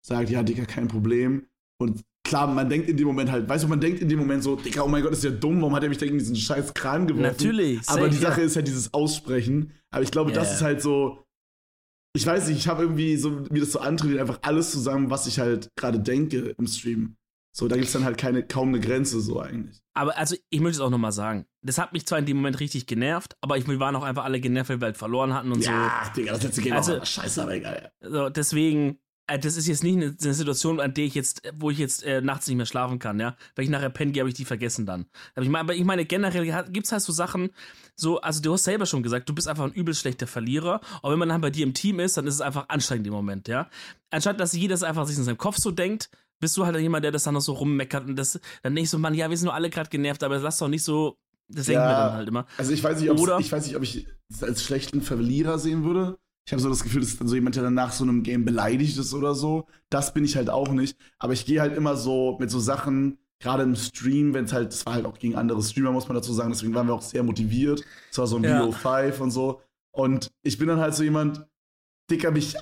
sagt, 0.06 0.30
ja, 0.30 0.44
Dicker, 0.44 0.66
kein 0.66 0.88
Problem. 0.88 1.48
Und 1.82 2.04
klar, 2.24 2.48
man 2.48 2.70
denkt 2.70 2.90
in 2.90 2.98
dem 2.98 3.08
Moment 3.08 3.32
halt, 3.32 3.48
weißt 3.48 3.64
du, 3.64 3.68
man 3.68 3.80
denkt 3.80 4.02
in 4.02 4.10
dem 4.10 4.20
Moment 4.20 4.44
so, 4.44 4.56
Dicker, 4.56 4.86
oh 4.86 4.88
mein 4.88 5.04
Gott, 5.04 5.14
ist 5.14 5.24
ja 5.24 5.32
dumm, 5.32 5.62
warum 5.62 5.76
hat 5.76 5.84
er 5.84 5.90
mich 5.90 5.98
da 5.98 6.06
in 6.06 6.18
diesen 6.18 6.36
scheiß 6.36 6.74
Kran 6.74 7.08
geworfen? 7.08 7.24
Natürlich. 7.24 7.80
Aber 7.88 8.02
safe, 8.02 8.10
die 8.10 8.18
Sache 8.18 8.42
ja. 8.42 8.48
ist 8.48 8.56
halt 8.56 8.68
dieses 8.68 8.94
Aussprechen. 8.94 9.74
Aber 9.92 10.04
ich 10.04 10.12
glaube, 10.12 10.32
yeah. 10.32 10.40
das 10.40 10.54
ist 10.54 10.62
halt 10.62 10.82
so, 10.82 11.24
ich 12.16 12.26
weiß 12.26 12.48
nicht, 12.48 12.58
ich 12.58 12.68
habe 12.68 12.84
irgendwie 12.84 13.18
so, 13.18 13.30
mir 13.30 13.60
das 13.60 13.72
so 13.72 13.80
antrainiert, 13.80 14.20
einfach 14.20 14.40
alles 14.42 14.72
zusammen, 14.72 15.10
was 15.10 15.28
ich 15.28 15.40
halt 15.40 15.70
gerade 15.76 16.00
denke 16.00 16.56
im 16.58 16.68
Stream. 16.68 17.16
So, 17.60 17.68
da 17.68 17.76
gibt 17.76 17.88
es 17.88 17.92
dann 17.92 18.06
halt 18.06 18.18
keine, 18.18 18.42
kaum 18.42 18.70
eine 18.70 18.80
Grenze 18.80 19.20
so 19.20 19.42
eigentlich. 19.42 19.82
Aber 19.94 20.18
also, 20.18 20.38
ich 20.50 20.62
möchte 20.62 20.78
es 20.78 20.80
auch 20.80 20.90
nochmal 20.90 21.12
sagen. 21.12 21.46
Das 21.62 21.78
hat 21.78 21.92
mich 21.92 22.06
zwar 22.06 22.18
in 22.18 22.26
dem 22.26 22.38
Moment 22.38 22.62
richtig 22.62 22.88
genervt, 22.88 23.36
aber 23.42 23.58
ich, 23.58 23.68
wir 23.68 23.82
waren 23.82 23.98
auch 23.98 24.04
einfach 24.04 24.24
alle 24.24 24.40
genervt, 24.40 24.70
weil 24.70 24.80
wir 24.80 24.86
halt 24.86 24.98
verloren 24.98 25.34
hatten 25.34 25.52
und 25.52 25.60
ja, 25.60 25.66
so. 25.66 25.72
Ja, 25.72 26.14
Digga, 26.16 26.32
das 26.32 26.44
letzte 26.44 26.62
Game 26.62 26.72
also, 26.72 26.94
war 26.94 27.06
scheiße, 27.06 27.44
aber 27.44 27.56
egal. 27.56 27.92
So, 28.00 28.30
deswegen, 28.30 29.00
äh, 29.28 29.38
das 29.38 29.58
ist 29.58 29.68
jetzt 29.68 29.84
nicht 29.84 29.98
eine, 29.98 30.16
eine, 30.24 30.34
Situation, 30.34 30.80
an 30.80 30.94
der 30.94 31.04
ich 31.04 31.16
jetzt, 31.16 31.42
wo 31.54 31.70
ich 31.70 31.78
jetzt 31.80 32.02
äh, 32.06 32.22
nachts 32.22 32.48
nicht 32.48 32.56
mehr 32.56 32.66
schlafen 32.66 32.98
kann, 32.98 33.20
ja. 33.20 33.36
Wenn 33.56 33.66
ich 33.66 33.70
nachher 33.70 33.90
pennen 33.90 34.14
gehe, 34.14 34.22
habe 34.22 34.30
ich 34.30 34.36
die 34.36 34.46
vergessen 34.46 34.86
dann. 34.86 35.08
Aber 35.36 35.44
ich 35.44 35.50
meine, 35.50 35.64
aber 35.66 35.76
ich 35.76 35.84
meine 35.84 36.06
generell 36.06 36.46
gibt 36.70 36.86
es 36.86 36.94
halt 36.94 37.02
so 37.02 37.12
Sachen, 37.12 37.50
so, 37.94 38.22
also 38.22 38.42
du 38.42 38.54
hast 38.54 38.64
selber 38.64 38.86
schon 38.86 39.04
gesagt, 39.04 39.28
du 39.28 39.36
bist 39.36 39.50
einfach 39.50 39.66
ein 39.66 39.74
übel 39.74 39.94
schlechter 39.94 40.28
Verlierer. 40.28 40.80
Und 41.02 41.12
wenn 41.12 41.20
man 41.20 41.28
dann 41.28 41.42
bei 41.42 41.50
dir 41.50 41.66
im 41.66 41.74
Team 41.74 42.00
ist, 42.00 42.16
dann 42.16 42.26
ist 42.26 42.36
es 42.36 42.42
einfach 42.42 42.70
anstrengend 42.70 43.08
im 43.08 43.12
Moment, 43.12 43.50
ja. 43.50 43.70
Anstatt 44.12 44.40
dass 44.40 44.54
jeder 44.54 44.82
einfach 44.88 45.06
sich 45.08 45.18
in 45.18 45.26
seinem 45.26 45.38
Kopf 45.38 45.58
so 45.58 45.72
denkt, 45.72 46.10
bist 46.40 46.56
du 46.58 46.66
halt 46.66 46.78
jemand, 46.80 47.04
der 47.04 47.12
das 47.12 47.24
dann 47.24 47.34
noch 47.34 47.42
so 47.42 47.54
rummeckert 47.54 48.06
und 48.06 48.16
das 48.16 48.40
dann 48.64 48.74
nicht 48.74 48.90
so, 48.90 48.98
Mann, 48.98 49.14
ja, 49.14 49.30
wir 49.30 49.38
sind 49.38 49.46
nur 49.46 49.54
alle 49.54 49.70
gerade 49.70 49.90
genervt, 49.90 50.24
aber 50.24 50.40
lass 50.40 50.58
doch 50.58 50.68
nicht 50.68 50.84
so. 50.84 51.18
Das 51.48 51.66
denken 51.66 51.82
ja, 51.82 51.90
wir 51.90 51.96
dann 51.96 52.14
halt 52.14 52.28
immer. 52.28 52.46
Also 52.58 52.72
ich 52.72 52.84
weiß 52.84 53.00
nicht, 53.00 53.10
Oder, 53.10 53.40
ich 53.40 53.52
weiß 53.52 53.66
nicht, 53.66 53.76
ob 53.76 53.84
ich 53.84 54.08
das 54.30 54.44
als 54.44 54.64
schlechten 54.64 55.02
Verlierer 55.02 55.58
sehen 55.58 55.84
würde. 55.84 56.18
Ich 56.46 56.54
habe 56.54 56.62
so 56.62 56.70
das 56.70 56.84
Gefühl, 56.84 57.02
das 57.02 57.12
ist 57.12 57.22
dann 57.22 57.28
so 57.28 57.36
jemand, 57.36 57.56
der 57.56 57.64
dann 57.64 57.74
nach 57.74 57.92
so 57.92 58.04
einem 58.04 58.24
Game 58.24 58.46
beleidigt 58.46 58.98
ist 58.98 59.14
oder 59.14 59.36
so. 59.36 59.68
Das 59.90 60.14
bin 60.14 60.26
ich 60.26 60.36
halt 60.36 60.50
auch 60.50 60.70
nicht. 60.70 60.98
Aber 61.18 61.34
ich 61.34 61.46
gehe 61.46 61.62
halt 61.62 61.76
immer 61.76 61.96
so 61.96 62.38
mit 62.40 62.50
so 62.50 62.60
Sachen, 62.60 63.20
gerade 63.40 63.64
im 63.64 63.76
Stream, 63.76 64.34
wenn 64.34 64.46
es 64.46 64.54
halt, 64.54 64.74
das 64.74 64.86
war 64.86 64.94
halt 64.94 65.06
auch 65.06 65.18
gegen 65.18 65.36
andere 65.36 65.62
Streamer, 65.64 65.92
muss 65.92 66.08
man 66.08 66.16
dazu 66.16 66.34
sagen, 66.34 66.52
deswegen 66.52 66.74
waren 66.76 66.88
wir 66.88 66.94
auch 66.94 67.02
sehr 67.02 67.24
motiviert. 67.24 67.84
Es 68.12 68.18
war 68.18 68.28
so 68.28 68.38
ein 68.38 68.44
ja. 68.44 68.64
VO5 68.64 69.20
und 69.20 69.32
so. 69.32 69.62
Und 69.92 70.32
ich 70.44 70.58
bin 70.58 70.68
dann 70.68 70.80
halt 70.80 70.94
so 70.96 71.04
jemand, 71.04 71.46
Dicker, 72.10 72.32
mich 72.32 72.56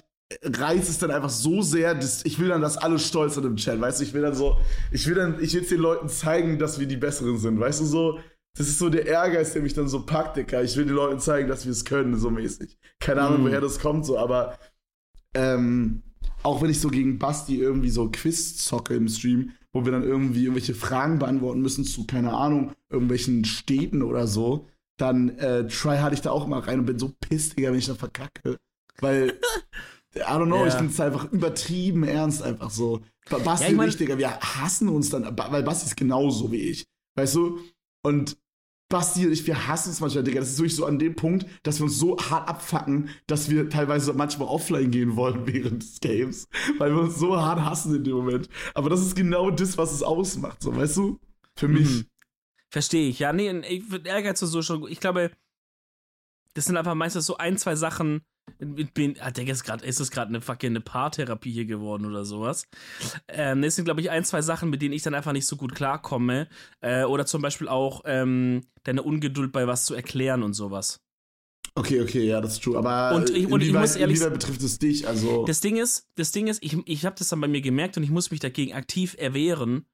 reißt 0.44 0.90
es 0.90 1.00
dann 1.00 1.12
einfach 1.12 1.30
so 1.30 1.62
sehr, 1.62 1.96
dass 1.96 2.26
ich 2.26 2.40
will 2.40 2.50
dann, 2.50 2.62
dass 2.62 2.78
alle 2.78 3.00
stolz 3.00 3.36
sind 3.36 3.46
im 3.46 3.56
Chat, 3.56 3.80
weißt 3.80 4.00
du, 4.00 4.04
ich 4.04 4.14
will 4.14 4.22
dann 4.22 4.36
so, 4.36 4.58
ich 4.92 5.08
will 5.08 5.16
dann, 5.16 5.42
ich 5.42 5.54
will 5.54 5.62
jetzt 5.62 5.72
den 5.72 5.80
Leuten 5.80 6.10
zeigen, 6.10 6.60
dass 6.60 6.80
wir 6.80 6.88
die 6.88 6.98
Besseren 6.98 7.38
sind, 7.38 7.60
weißt 7.60 7.80
du, 7.82 7.86
so, 7.86 8.20
das 8.58 8.68
ist 8.68 8.80
so 8.80 8.90
der 8.90 9.06
Ehrgeiz, 9.06 9.54
der 9.54 9.62
mich 9.62 9.74
dann 9.74 9.88
so 9.88 10.02
packt, 10.02 10.36
Dicker. 10.36 10.64
Ich 10.64 10.76
will 10.76 10.86
den 10.86 10.96
Leuten 10.96 11.20
zeigen, 11.20 11.48
dass 11.48 11.66
wir 11.66 11.72
es 11.72 11.86
können, 11.86 12.18
so 12.18 12.32
mäßig. 12.32 12.80
Keine 13.00 13.22
Ahnung, 13.22 13.44
mm. 13.44 13.46
woher 13.46 13.62
das 13.62 13.80
kommt, 13.80 14.04
so, 14.04 14.18
aber 14.18 14.58
ähm, 15.36 16.02
auch 16.42 16.62
wenn 16.62 16.72
ich 16.72 16.82
so 16.82 16.90
gegen 16.90 17.20
Basti 17.20 17.60
irgendwie 17.60 17.92
so 17.92 18.10
Quiz 18.10 18.58
zocke 18.58 18.96
im 18.96 19.08
Stream, 19.08 19.52
wo 19.74 19.86
wir 19.86 19.92
dann 19.92 20.04
irgendwie 20.04 20.44
irgendwelche 20.44 20.74
Fragen 20.74 21.20
beantworten 21.20 21.62
müssen 21.62 21.86
zu, 21.86 22.08
keine 22.08 22.34
Ahnung, 22.34 22.74
irgendwelchen 22.90 23.46
Städten 23.46 24.02
oder 24.02 24.26
so, 24.26 24.68
dann 24.98 25.38
äh, 25.38 25.68
try 25.68 25.98
hatte 25.98 26.16
ich 26.16 26.22
da 26.22 26.32
auch 26.32 26.46
immer 26.46 26.68
rein 26.68 26.80
und 26.80 26.86
bin 26.86 26.98
so 26.98 27.14
piss, 27.20 27.50
Digga, 27.50 27.70
wenn 27.70 27.78
ich 27.78 27.86
da 27.86 27.94
verkacke. 27.94 28.58
Weil 29.00 29.40
I 30.16 30.20
don't 30.20 30.46
know, 30.46 30.62
ja. 30.62 30.68
ich 30.68 30.74
finde 30.74 30.92
es 30.92 31.00
einfach 31.00 31.32
übertrieben 31.32 32.04
ernst, 32.04 32.42
einfach 32.42 32.70
so. 32.70 33.02
Basti 33.30 33.66
ja, 33.66 33.72
ich 33.72 33.76
mein, 33.76 33.86
und 33.86 33.90
ich, 33.90 33.98
Digga, 33.98 34.18
wir 34.18 34.40
hassen 34.40 34.90
uns 34.90 35.10
dann, 35.10 35.24
weil 35.38 35.64
Basti 35.64 35.88
ist 35.88 35.98
genauso 35.98 36.52
wie 36.52 36.62
ich. 36.62 36.86
Weißt 37.16 37.36
du? 37.36 37.60
Und 38.04 38.38
Basti 38.90 39.26
und 39.26 39.34
ich, 39.34 39.46
wir 39.46 39.68
hassen 39.68 39.90
uns 39.90 40.00
manchmal, 40.00 40.24
Digga. 40.24 40.40
Das 40.40 40.50
ist 40.50 40.60
wirklich 40.60 40.76
so 40.76 40.86
an 40.86 40.98
dem 40.98 41.16
Punkt, 41.16 41.46
dass 41.64 41.80
wir 41.80 41.86
uns 41.86 42.00
so 42.00 42.18
hart 42.18 42.48
abfacken, 42.48 43.10
dass 43.28 43.50
wir 43.50 43.70
teilweise 43.70 44.14
manchmal 44.14 44.48
offline 44.48 44.92
gehen 44.92 45.16
wollen 45.18 45.46
während 45.46 45.84
des 45.84 46.00
Games. 46.00 46.48
Weil 46.78 46.94
wir 46.96 47.02
uns 47.02 47.20
so 47.20 47.36
hart 47.36 47.60
hassen 47.60 47.94
in 47.96 48.04
dem 48.06 48.16
Moment. 48.16 48.48
Aber 48.74 48.90
das 48.90 49.02
ist 49.02 49.16
genau 49.16 49.52
das, 49.52 49.78
was 49.78 49.92
es 49.92 50.04
ausmacht, 50.04 50.62
so, 50.62 50.76
weißt 50.76 50.98
du? 50.98 51.20
Für 51.56 51.68
mich. 51.68 51.90
Mhm. 51.90 52.06
Verstehe 52.70 53.10
ich. 53.10 53.20
Ja, 53.20 53.34
nee, 53.34 53.52
ich 53.68 53.84
Ehrgeiz 54.06 54.40
so 54.40 54.62
schon. 54.62 54.88
Ich 54.90 55.00
glaube, 55.00 55.32
das 56.54 56.66
sind 56.66 56.78
einfach 56.78 56.96
meistens 56.96 57.26
so 57.26 57.38
ein, 57.38 57.58
zwei 57.58 57.76
Sachen, 57.76 58.22
bin, 58.60 59.16
ah, 59.20 59.32
der 59.32 59.48
ist 59.48 59.64
gerade, 59.64 59.86
ist 59.86 60.00
das 60.00 60.12
gerade 60.12 60.30
eine 60.30 60.42
fucking 60.42 60.72
eine 60.72 60.82
Paartherapie 60.82 61.52
hier 61.52 61.66
geworden 61.66 62.06
oder 62.06 62.26
sowas. 62.26 62.68
Ähm, 63.28 63.62
das 63.62 63.76
sind, 63.76 63.86
glaube 63.86 64.02
ich, 64.02 64.10
ein, 64.10 64.24
zwei 64.24 64.42
Sachen, 64.42 64.70
mit 64.70 64.82
denen 64.82 64.94
ich 64.94 65.04
dann 65.04 65.14
einfach 65.14 65.34
nicht 65.34 65.46
so 65.46 65.56
gut 65.56 65.76
klarkomme. 65.76 66.48
Äh, 66.82 67.04
oder 67.04 67.26
zum 67.26 67.42
Beispiel 67.42 67.68
auch 67.68 68.02
ähm, 68.06 68.64
deine 68.84 69.04
Ungeduld 69.04 69.52
bei 69.52 69.68
was 69.68 69.86
zu 69.86 69.94
erklären 69.94 70.44
und 70.44 70.54
sowas. 70.54 71.02
Okay, 71.76 72.02
okay, 72.02 72.26
ja, 72.26 72.42
das 72.42 72.54
ist 72.54 72.64
true. 72.64 72.78
Aber 72.78 73.16
und 73.16 73.30
ich, 73.30 73.52
und 73.52 73.62
ich 73.62 73.72
muss 73.72 73.96
ehrlich 73.96 74.18
inwieweit 74.18 74.40
betrifft 74.40 74.64
es 74.64 74.80
dich? 74.80 75.08
Also 75.08 75.46
das 75.46 75.60
Ding 75.60 75.78
ist, 75.78 76.08
das 76.16 76.32
Ding 76.32 76.48
ist, 76.48 76.64
ich, 76.64 76.76
ich 76.86 77.06
habe 77.06 77.16
das 77.20 77.30
dann 77.30 77.40
bei 77.40 77.48
mir 77.48 77.62
gemerkt 77.62 77.98
und 77.98 78.04
ich 78.04 78.10
muss 78.10 78.32
mich 78.32 78.40
dagegen 78.40 78.74
aktiv 78.74 79.16
erwehren, 79.20 79.86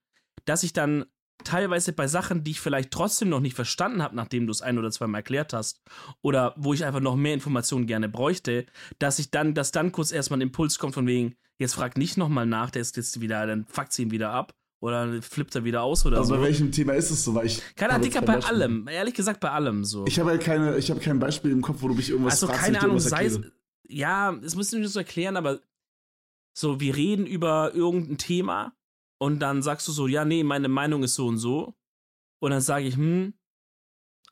dass 0.46 0.64
ich 0.64 0.72
dann 0.72 1.06
teilweise 1.44 1.94
bei 1.94 2.08
Sachen, 2.08 2.44
die 2.44 2.52
ich 2.52 2.62
vielleicht 2.62 2.92
trotzdem 2.92 3.30
noch 3.30 3.40
nicht 3.40 3.56
verstanden 3.56 4.02
habe, 4.02 4.16
nachdem 4.16 4.46
du 4.46 4.52
es 4.52 4.62
ein 4.62 4.78
oder 4.78 4.92
zweimal 4.92 5.20
erklärt 5.20 5.54
hast, 5.54 5.82
oder 6.22 6.54
wo 6.58 6.74
ich 6.74 6.86
einfach 6.86 7.00
noch 7.00 7.16
mehr 7.16 7.34
Informationen 7.34 7.88
gerne 7.88 8.10
bräuchte, 8.10 8.66
dass 9.00 9.20
ich 9.20 9.32
dann, 9.32 9.54
dass 9.54 9.72
dann 9.72 9.92
kurz 9.92 10.12
erstmal 10.12 10.40
ein 10.40 10.44
Impuls 10.44 10.80
kommt 10.80 10.94
von 10.94 11.08
wegen, 11.08 11.36
jetzt 11.58 11.76
frag 11.76 11.98
nicht 11.98 12.18
nochmal 12.18 12.46
nach, 12.46 12.72
der 12.72 12.82
ist 12.82 12.98
jetzt 12.98 13.22
wieder, 13.22 13.46
dann 13.46 13.66
fuckt 13.66 13.94
sie 13.94 14.04
ihn 14.04 14.12
wieder 14.12 14.32
ab. 14.32 14.54
Oder 14.80 15.22
flippt 15.22 15.56
er 15.56 15.64
wieder 15.64 15.82
aus 15.82 16.06
oder 16.06 16.18
also 16.18 16.34
so. 16.34 16.42
bei 16.42 16.48
welchem 16.48 16.70
Thema 16.74 16.92
ist 16.92 17.10
es 17.10 17.24
so? 17.24 17.34
Weil 17.34 17.46
ich 17.46 17.62
keine 17.78 17.94
Ahnung, 17.94 18.04
Dicker, 18.04 18.20
bei 18.20 18.34
Beispiel. 18.34 18.54
allem. 18.54 18.88
Ehrlich 18.90 19.14
gesagt, 19.14 19.40
bei 19.40 19.50
allem 19.50 19.86
so. 19.86 20.06
Ich 20.08 20.20
habe 20.20 20.32
halt 20.32 20.42
keine, 20.42 20.78
ich 20.78 20.90
habe 20.90 21.00
kein 21.00 21.20
Beispiel 21.20 21.52
im 21.52 21.62
Kopf, 21.62 21.78
wo 21.82 21.88
du 21.88 21.94
mich 21.94 22.10
irgendwas 22.10 22.34
also, 22.34 22.48
fragst. 22.48 22.64
Also 22.64 22.74
keine 22.74 22.84
Ahnung, 22.84 23.00
sei 23.00 23.28
es, 23.28 23.40
ja, 23.88 24.34
es 24.44 24.58
muss 24.58 24.74
nicht 24.74 24.90
so 24.90 25.00
erklären, 25.00 25.38
aber 25.38 25.62
so, 26.54 26.82
wir 26.82 26.98
reden 26.98 27.26
über 27.26 27.74
irgendein 27.74 28.18
Thema 28.18 28.76
und 29.24 29.40
dann 29.40 29.62
sagst 29.62 29.88
du 29.88 29.94
so, 29.94 30.06
ja, 30.06 30.26
nee, 30.26 30.44
meine 30.44 30.68
Meinung 30.68 31.02
ist 31.02 31.16
so 31.16 31.28
und 31.28 31.38
so. 31.38 31.76
Und 32.42 32.52
dann 32.52 32.60
sage 32.60 32.86
ich, 32.86 32.98
hm, 32.98 33.34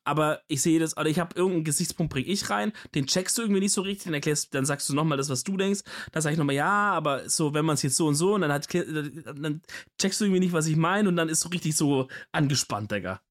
aber 0.04 0.42
ich 0.50 0.62
sehe 0.62 0.82
das, 0.82 0.98
oder 0.98 1.08
ich 1.08 1.18
habe 1.18 1.34
irgendeinen 1.34 1.64
Gesichtspunkt, 1.64 2.12
bring 2.12 2.26
ich 2.28 2.50
rein, 2.50 2.74
den 2.94 3.08
checkst 3.08 3.38
du 3.38 3.44
irgendwie 3.44 3.62
nicht 3.62 3.72
so 3.72 3.84
richtig, 3.84 4.04
dann 4.04 4.16
erklärst, 4.16 4.54
dann 4.54 4.66
sagst 4.66 4.90
du 4.90 4.94
nochmal 4.94 5.18
das, 5.18 5.30
was 5.30 5.46
du 5.46 5.56
denkst, 5.56 5.84
dann 6.12 6.22
sage 6.22 6.34
ich 6.34 6.38
nochmal, 6.38 6.56
ja, 6.56 6.92
aber 6.92 7.30
so, 7.30 7.54
wenn 7.54 7.64
man 7.64 7.76
es 7.76 7.84
jetzt 7.84 7.96
so 7.96 8.06
und 8.08 8.16
so, 8.16 8.36
und 8.36 8.42
dann, 8.42 8.52
hat, 8.52 8.68
dann 8.74 9.62
checkst 9.98 10.20
du 10.20 10.26
irgendwie 10.26 10.42
nicht, 10.42 10.52
was 10.52 10.68
ich 10.68 10.76
meine, 10.76 11.08
und 11.08 11.16
dann 11.16 11.30
ist 11.30 11.40
so 11.40 11.48
richtig 11.48 11.78
so 11.78 12.10
angespannt, 12.34 12.92
Digga. 12.92 13.22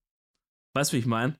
Weißt 0.75 0.93
du, 0.93 0.97
wie 0.97 1.01
ich 1.01 1.07
meine? 1.07 1.39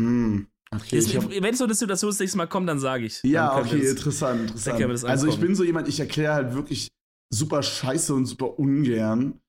Hm. 0.00 0.46
Okay, 0.70 1.02
hab... 1.02 1.30
Wenn 1.30 1.54
so 1.54 1.64
eine 1.64 1.74
Situation 1.74 2.10
das 2.10 2.20
nächste 2.20 2.38
Mal 2.38 2.46
kommt, 2.46 2.70
dann 2.70 2.78
sage 2.78 3.04
ich. 3.04 3.22
Ja, 3.22 3.58
okay, 3.58 3.80
das, 3.80 3.90
interessant, 3.90 4.50
interessant. 4.50 5.10
Also 5.10 5.26
ich 5.26 5.38
bin 5.38 5.54
so 5.54 5.62
jemand, 5.62 5.88
ich 5.88 6.00
erkläre 6.00 6.32
halt 6.32 6.54
wirklich 6.54 6.88
super 7.30 7.62
scheiße 7.62 8.14
und 8.14 8.24
super 8.24 8.58
ungern. 8.58 9.42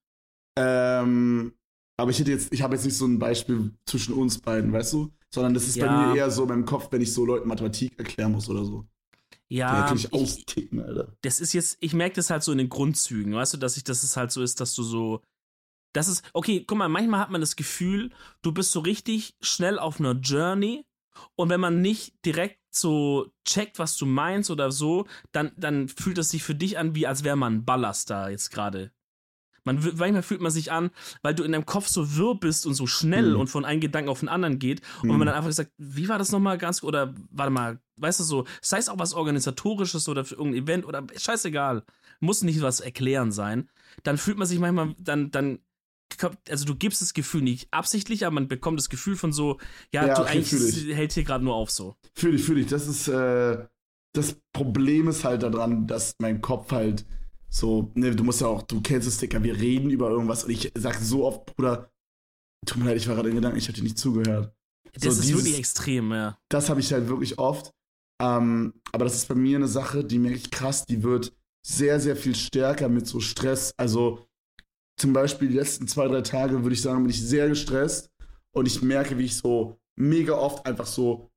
Ähm, 0.59 1.53
aber 1.97 2.11
ich 2.11 2.19
hätte 2.19 2.31
jetzt, 2.31 2.53
ich 2.53 2.61
habe 2.61 2.75
jetzt 2.75 2.85
nicht 2.85 2.97
so 2.97 3.05
ein 3.05 3.19
Beispiel 3.19 3.71
zwischen 3.85 4.13
uns 4.13 4.39
beiden, 4.39 4.71
weißt 4.73 4.93
du? 4.93 5.11
Sondern 5.33 5.53
das 5.53 5.67
ist 5.67 5.75
ja. 5.75 5.85
bei 5.85 6.07
mir 6.07 6.17
eher 6.17 6.31
so 6.31 6.43
in 6.43 6.49
meinem 6.49 6.65
Kopf, 6.65 6.87
wenn 6.91 7.01
ich 7.01 7.13
so 7.13 7.25
Leuten 7.25 7.47
Mathematik 7.47 7.97
erklären 7.97 8.31
muss 8.31 8.49
oder 8.49 8.65
so. 8.65 8.85
Ja. 9.47 9.87
Da 9.87 9.95
ich 9.95 10.11
austicken, 10.13 10.81
Alter. 10.81 11.15
Das 11.21 11.39
ist 11.39 11.53
jetzt, 11.53 11.77
ich 11.79 11.93
merke 11.93 12.15
das 12.15 12.29
halt 12.29 12.43
so 12.43 12.51
in 12.51 12.57
den 12.57 12.69
Grundzügen, 12.69 13.33
weißt 13.33 13.53
du, 13.53 13.57
dass 13.57 13.77
ich, 13.77 13.83
dass 13.83 14.03
es 14.03 14.17
halt 14.17 14.31
so 14.31 14.41
ist, 14.41 14.59
dass 14.59 14.73
du 14.75 14.83
so. 14.83 15.21
Das 15.93 16.07
ist, 16.07 16.23
okay, 16.33 16.63
guck 16.67 16.77
mal, 16.77 16.89
manchmal 16.89 17.19
hat 17.19 17.31
man 17.31 17.41
das 17.41 17.55
Gefühl, 17.55 18.11
du 18.43 18.51
bist 18.51 18.71
so 18.71 18.79
richtig 18.79 19.35
schnell 19.41 19.79
auf 19.79 19.99
einer 19.99 20.13
Journey 20.13 20.85
und 21.35 21.49
wenn 21.49 21.59
man 21.59 21.81
nicht 21.81 22.13
direkt 22.25 22.59
so 22.69 23.31
checkt, 23.43 23.79
was 23.79 23.97
du 23.97 24.05
meinst 24.05 24.51
oder 24.51 24.71
so, 24.71 25.07
dann, 25.31 25.51
dann 25.57 25.87
fühlt 25.89 26.19
es 26.19 26.29
sich 26.29 26.43
für 26.43 26.53
dich 26.53 26.77
an, 26.77 26.93
wie 26.93 27.07
als 27.07 27.23
wäre 27.23 27.35
man 27.35 27.55
ein 27.55 27.65
Ballast 27.65 28.11
da 28.11 28.29
jetzt 28.29 28.51
gerade 28.51 28.91
Man, 29.63 29.79
manchmal 29.97 30.23
fühlt 30.23 30.41
man 30.41 30.51
sich 30.51 30.71
an, 30.71 30.91
weil 31.21 31.35
du 31.35 31.43
in 31.43 31.51
deinem 31.51 31.65
Kopf 31.65 31.87
so 31.87 32.15
wirr 32.15 32.35
bist 32.35 32.65
und 32.65 32.73
so 32.73 32.87
schnell 32.87 33.31
mhm. 33.31 33.39
und 33.39 33.47
von 33.47 33.65
einem 33.65 33.81
Gedanken 33.81 34.09
auf 34.09 34.19
den 34.19 34.29
anderen 34.29 34.59
geht. 34.59 34.81
Und 35.01 35.07
mhm. 35.07 35.11
wenn 35.11 35.19
man 35.19 35.27
dann 35.27 35.35
einfach 35.35 35.51
sagt, 35.51 35.71
wie 35.77 36.09
war 36.09 36.17
das 36.17 36.31
nochmal 36.31 36.57
ganz, 36.57 36.83
oder 36.83 37.13
warte 37.31 37.51
mal, 37.51 37.79
weißt 37.97 38.19
du 38.19 38.23
so, 38.23 38.45
sei 38.61 38.77
es 38.77 38.89
auch 38.89 38.99
was 38.99 39.13
Organisatorisches 39.13 40.07
oder 40.09 40.25
für 40.25 40.35
irgendein 40.35 40.63
Event 40.63 40.85
oder 40.85 41.05
scheißegal, 41.15 41.83
muss 42.19 42.43
nicht 42.43 42.61
was 42.61 42.79
erklären 42.79 43.31
sein, 43.31 43.69
dann 44.03 44.17
fühlt 44.17 44.37
man 44.37 44.47
sich 44.47 44.59
manchmal, 44.59 44.95
dann, 44.99 45.31
dann 45.31 45.59
also 46.49 46.65
du 46.65 46.75
gibst 46.75 47.01
das 47.01 47.13
Gefühl 47.13 47.41
nicht 47.41 47.67
absichtlich, 47.71 48.25
aber 48.25 48.33
man 48.33 48.47
bekommt 48.47 48.79
das 48.79 48.89
Gefühl 48.89 49.15
von 49.15 49.31
so, 49.31 49.59
ja, 49.93 50.07
ja 50.07 50.15
du 50.15 50.21
okay, 50.21 50.31
eigentlich 50.31 50.95
hältst 50.95 51.15
hier 51.15 51.23
gerade 51.23 51.43
nur 51.43 51.55
auf 51.55 51.71
so. 51.71 51.95
Fühl 52.15 52.33
dich, 52.33 52.43
fühl 52.43 52.55
dich. 52.55 52.67
Das 52.67 52.87
ist, 52.87 53.07
äh, 53.07 53.65
das 54.13 54.35
Problem 54.53 55.07
ist 55.07 55.23
halt 55.23 55.43
daran, 55.43 55.87
dass 55.87 56.15
mein 56.19 56.41
Kopf 56.41 56.71
halt 56.71 57.05
so, 57.49 57.91
ne, 57.95 58.15
du 58.15 58.23
musst 58.23 58.41
ja 58.41 58.47
auch, 58.47 58.61
du 58.61 58.81
kennst 58.81 59.07
es, 59.07 59.17
Dicker, 59.17 59.43
wir 59.43 59.55
reden 59.57 59.89
über 59.89 60.09
irgendwas 60.09 60.43
und 60.43 60.51
ich 60.51 60.71
sag 60.75 60.95
so 60.99 61.25
oft, 61.25 61.45
Bruder, 61.45 61.91
tut 62.65 62.77
mir 62.77 62.85
leid, 62.85 62.97
ich 62.97 63.07
war 63.07 63.15
gerade 63.15 63.29
in 63.29 63.35
Gedanken, 63.35 63.57
ich 63.57 63.67
hab 63.67 63.75
dir 63.75 63.83
nicht 63.83 63.97
zugehört. 63.97 64.53
Das 64.93 65.03
so, 65.03 65.09
ist 65.09 65.23
dieses, 65.23 65.35
wirklich 65.37 65.59
extrem, 65.59 66.11
ja. 66.11 66.37
Das 66.49 66.69
habe 66.69 66.79
ich 66.79 66.91
halt 66.91 67.07
wirklich 67.07 67.37
oft. 67.37 67.73
Ähm, 68.21 68.73
aber 68.91 69.05
das 69.05 69.15
ist 69.15 69.27
bei 69.27 69.35
mir 69.35 69.57
eine 69.57 69.67
Sache, 69.67 70.03
die 70.03 70.19
merke 70.19 70.37
ich 70.37 70.51
krass, 70.51 70.85
die 70.85 71.03
wird 71.03 71.33
sehr, 71.65 71.99
sehr 71.99 72.15
viel 72.15 72.35
stärker 72.35 72.89
mit 72.89 73.07
so 73.07 73.19
Stress. 73.19 73.73
Also 73.77 74.27
zum 74.97 75.13
Beispiel 75.13 75.47
die 75.47 75.57
letzten 75.57 75.87
zwei, 75.87 76.07
drei 76.07 76.21
Tage, 76.21 76.63
würde 76.63 76.73
ich 76.73 76.81
sagen, 76.81 77.03
bin 77.03 77.11
ich 77.11 77.21
sehr 77.21 77.47
gestresst 77.47 78.11
und 78.51 78.67
ich 78.67 78.81
merke, 78.81 79.17
wie 79.17 79.25
ich 79.25 79.37
so 79.37 79.79
mega 79.95 80.33
oft 80.33 80.65
einfach 80.65 80.87
so 80.87 81.29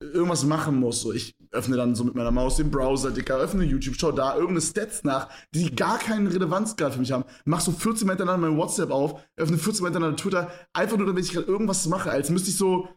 irgendwas 0.00 0.44
machen 0.44 0.76
muss. 0.76 1.00
So, 1.00 1.12
ich 1.12 1.36
öffne 1.50 1.76
dann 1.76 1.94
so 1.94 2.04
mit 2.04 2.14
meiner 2.14 2.30
Maus 2.30 2.56
den 2.56 2.70
Browser, 2.70 3.10
Dicker, 3.10 3.36
öffne 3.36 3.64
YouTube, 3.64 3.96
schau 3.98 4.12
da 4.12 4.34
irgendeine 4.34 4.62
Stats 4.62 5.04
nach, 5.04 5.28
die 5.54 5.74
gar 5.74 5.98
keine 5.98 6.32
Relevanz 6.32 6.76
gerade 6.76 6.94
für 6.94 7.00
mich 7.00 7.12
haben. 7.12 7.24
Mach 7.44 7.60
so 7.60 7.72
14 7.72 8.06
Mal 8.06 8.14
hintereinander 8.14 8.48
mein 8.48 8.58
WhatsApp 8.58 8.90
auf, 8.90 9.20
öffne 9.36 9.58
14 9.58 9.82
Mal 9.82 9.88
hintereinander 9.88 10.16
Twitter, 10.16 10.50
einfach 10.72 10.96
nur, 10.96 11.06
damit 11.06 11.24
ich 11.24 11.32
gerade 11.32 11.46
irgendwas 11.46 11.86
mache, 11.86 12.10
als 12.10 12.30
müsste 12.30 12.50
ich 12.50 12.56
so 12.56 12.88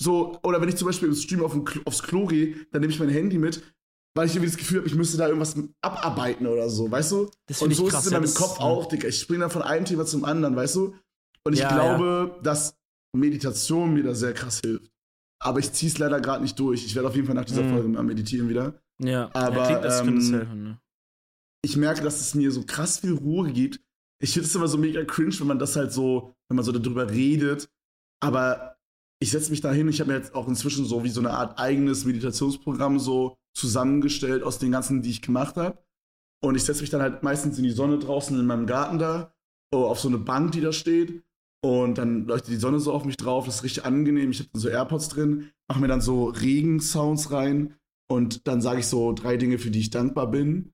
so, 0.00 0.38
oder 0.42 0.62
wenn 0.62 0.68
ich 0.70 0.76
zum 0.76 0.86
Beispiel 0.86 1.08
im 1.08 1.14
Stream 1.14 1.44
auf 1.44 1.52
Klo, 1.64 1.82
aufs 1.84 2.02
Klo 2.02 2.24
gehe, 2.26 2.56
dann 2.72 2.80
nehme 2.80 2.92
ich 2.92 2.98
mein 2.98 3.10
Handy 3.10 3.36
mit, 3.36 3.62
weil 4.14 4.26
ich 4.26 4.32
irgendwie 4.32 4.50
das 4.50 4.56
Gefühl 4.56 4.78
habe, 4.78 4.88
ich 4.88 4.94
müsste 4.94 5.18
da 5.18 5.28
irgendwas 5.28 5.54
abarbeiten 5.82 6.46
oder 6.46 6.70
so, 6.70 6.90
weißt 6.90 7.12
du? 7.12 7.30
Das 7.46 7.60
und 7.60 7.74
so 7.74 7.86
ist 7.86 7.94
es 7.94 8.06
in 8.06 8.14
meinem 8.14 8.32
Kopf 8.32 8.58
auch, 8.60 8.86
Dicker. 8.86 9.08
Ich 9.08 9.20
springe 9.20 9.40
dann 9.40 9.50
von 9.50 9.60
einem 9.60 9.84
Thema 9.84 10.06
zum 10.06 10.24
anderen, 10.24 10.56
weißt 10.56 10.76
du? 10.76 10.94
Und 11.44 11.52
ich 11.52 11.60
ja, 11.60 11.68
glaube, 11.68 12.32
ja. 12.34 12.42
dass 12.42 12.78
Meditation 13.14 13.92
mir 13.92 14.02
da 14.02 14.14
sehr 14.14 14.32
krass 14.32 14.60
hilft. 14.64 14.90
Aber 15.42 15.58
ich 15.58 15.72
ziehe 15.72 15.90
es 15.90 15.98
leider 15.98 16.20
gerade 16.20 16.42
nicht 16.42 16.58
durch. 16.58 16.84
Ich 16.84 16.94
werde 16.94 17.08
auf 17.08 17.14
jeden 17.14 17.26
Fall 17.26 17.34
nach 17.34 17.44
dieser 17.44 17.62
mhm. 17.62 17.70
Folge 17.70 17.88
mal 17.88 18.02
meditieren 18.02 18.48
wieder. 18.48 18.80
Ja, 18.98 19.30
aber 19.32 19.70
ja, 19.70 19.80
das 19.80 20.00
ähm, 20.00 20.20
helfen, 20.20 20.62
ne? 20.62 20.80
ich 21.62 21.76
merke, 21.76 22.02
dass 22.02 22.20
es 22.20 22.34
mir 22.34 22.52
so 22.52 22.64
krass 22.64 22.98
viel 22.98 23.14
Ruhe 23.14 23.50
gibt. 23.50 23.80
Ich 24.22 24.34
finde 24.34 24.46
es 24.46 24.54
immer 24.54 24.68
so 24.68 24.76
mega 24.76 25.02
cringe, 25.04 25.38
wenn 25.40 25.46
man 25.46 25.58
das 25.58 25.76
halt 25.76 25.92
so, 25.92 26.34
wenn 26.48 26.56
man 26.56 26.64
so 26.64 26.72
darüber 26.72 27.10
redet. 27.10 27.70
Aber 28.22 28.76
ich 29.18 29.30
setze 29.30 29.50
mich 29.50 29.62
da 29.62 29.72
hin. 29.72 29.88
Ich 29.88 30.00
habe 30.00 30.10
mir 30.10 30.18
jetzt 30.18 30.34
auch 30.34 30.46
inzwischen 30.46 30.84
so 30.84 31.04
wie 31.04 31.08
so 31.08 31.20
eine 31.20 31.30
Art 31.30 31.58
eigenes 31.58 32.04
Meditationsprogramm 32.04 32.98
so 32.98 33.38
zusammengestellt 33.54 34.42
aus 34.42 34.58
den 34.58 34.72
ganzen, 34.72 35.00
die 35.00 35.10
ich 35.10 35.22
gemacht 35.22 35.56
habe. 35.56 35.78
Und 36.42 36.54
ich 36.54 36.64
setze 36.64 36.82
mich 36.82 36.90
dann 36.90 37.02
halt 37.02 37.22
meistens 37.22 37.58
in 37.58 37.64
die 37.64 37.70
Sonne 37.70 37.98
draußen 37.98 38.38
in 38.38 38.46
meinem 38.46 38.66
Garten 38.66 38.98
da, 38.98 39.34
oh, 39.72 39.84
auf 39.84 40.00
so 40.00 40.08
eine 40.08 40.18
Bank, 40.18 40.52
die 40.52 40.60
da 40.60 40.72
steht. 40.72 41.22
Und 41.62 41.98
dann 41.98 42.26
leuchtet 42.26 42.50
die 42.50 42.56
Sonne 42.56 42.80
so 42.80 42.92
auf 42.92 43.04
mich 43.04 43.16
drauf, 43.16 43.44
das 43.44 43.56
ist 43.56 43.64
richtig 43.64 43.84
angenehm. 43.84 44.30
Ich 44.30 44.40
habe 44.40 44.48
so 44.54 44.68
AirPods 44.68 45.08
drin, 45.10 45.50
mache 45.68 45.80
mir 45.80 45.88
dann 45.88 46.00
so 46.00 46.24
Regensounds 46.26 47.32
rein 47.32 47.74
und 48.10 48.46
dann 48.48 48.62
sage 48.62 48.80
ich 48.80 48.86
so 48.86 49.12
drei 49.12 49.36
Dinge, 49.36 49.58
für 49.58 49.70
die 49.70 49.80
ich 49.80 49.90
dankbar 49.90 50.30
bin. 50.30 50.72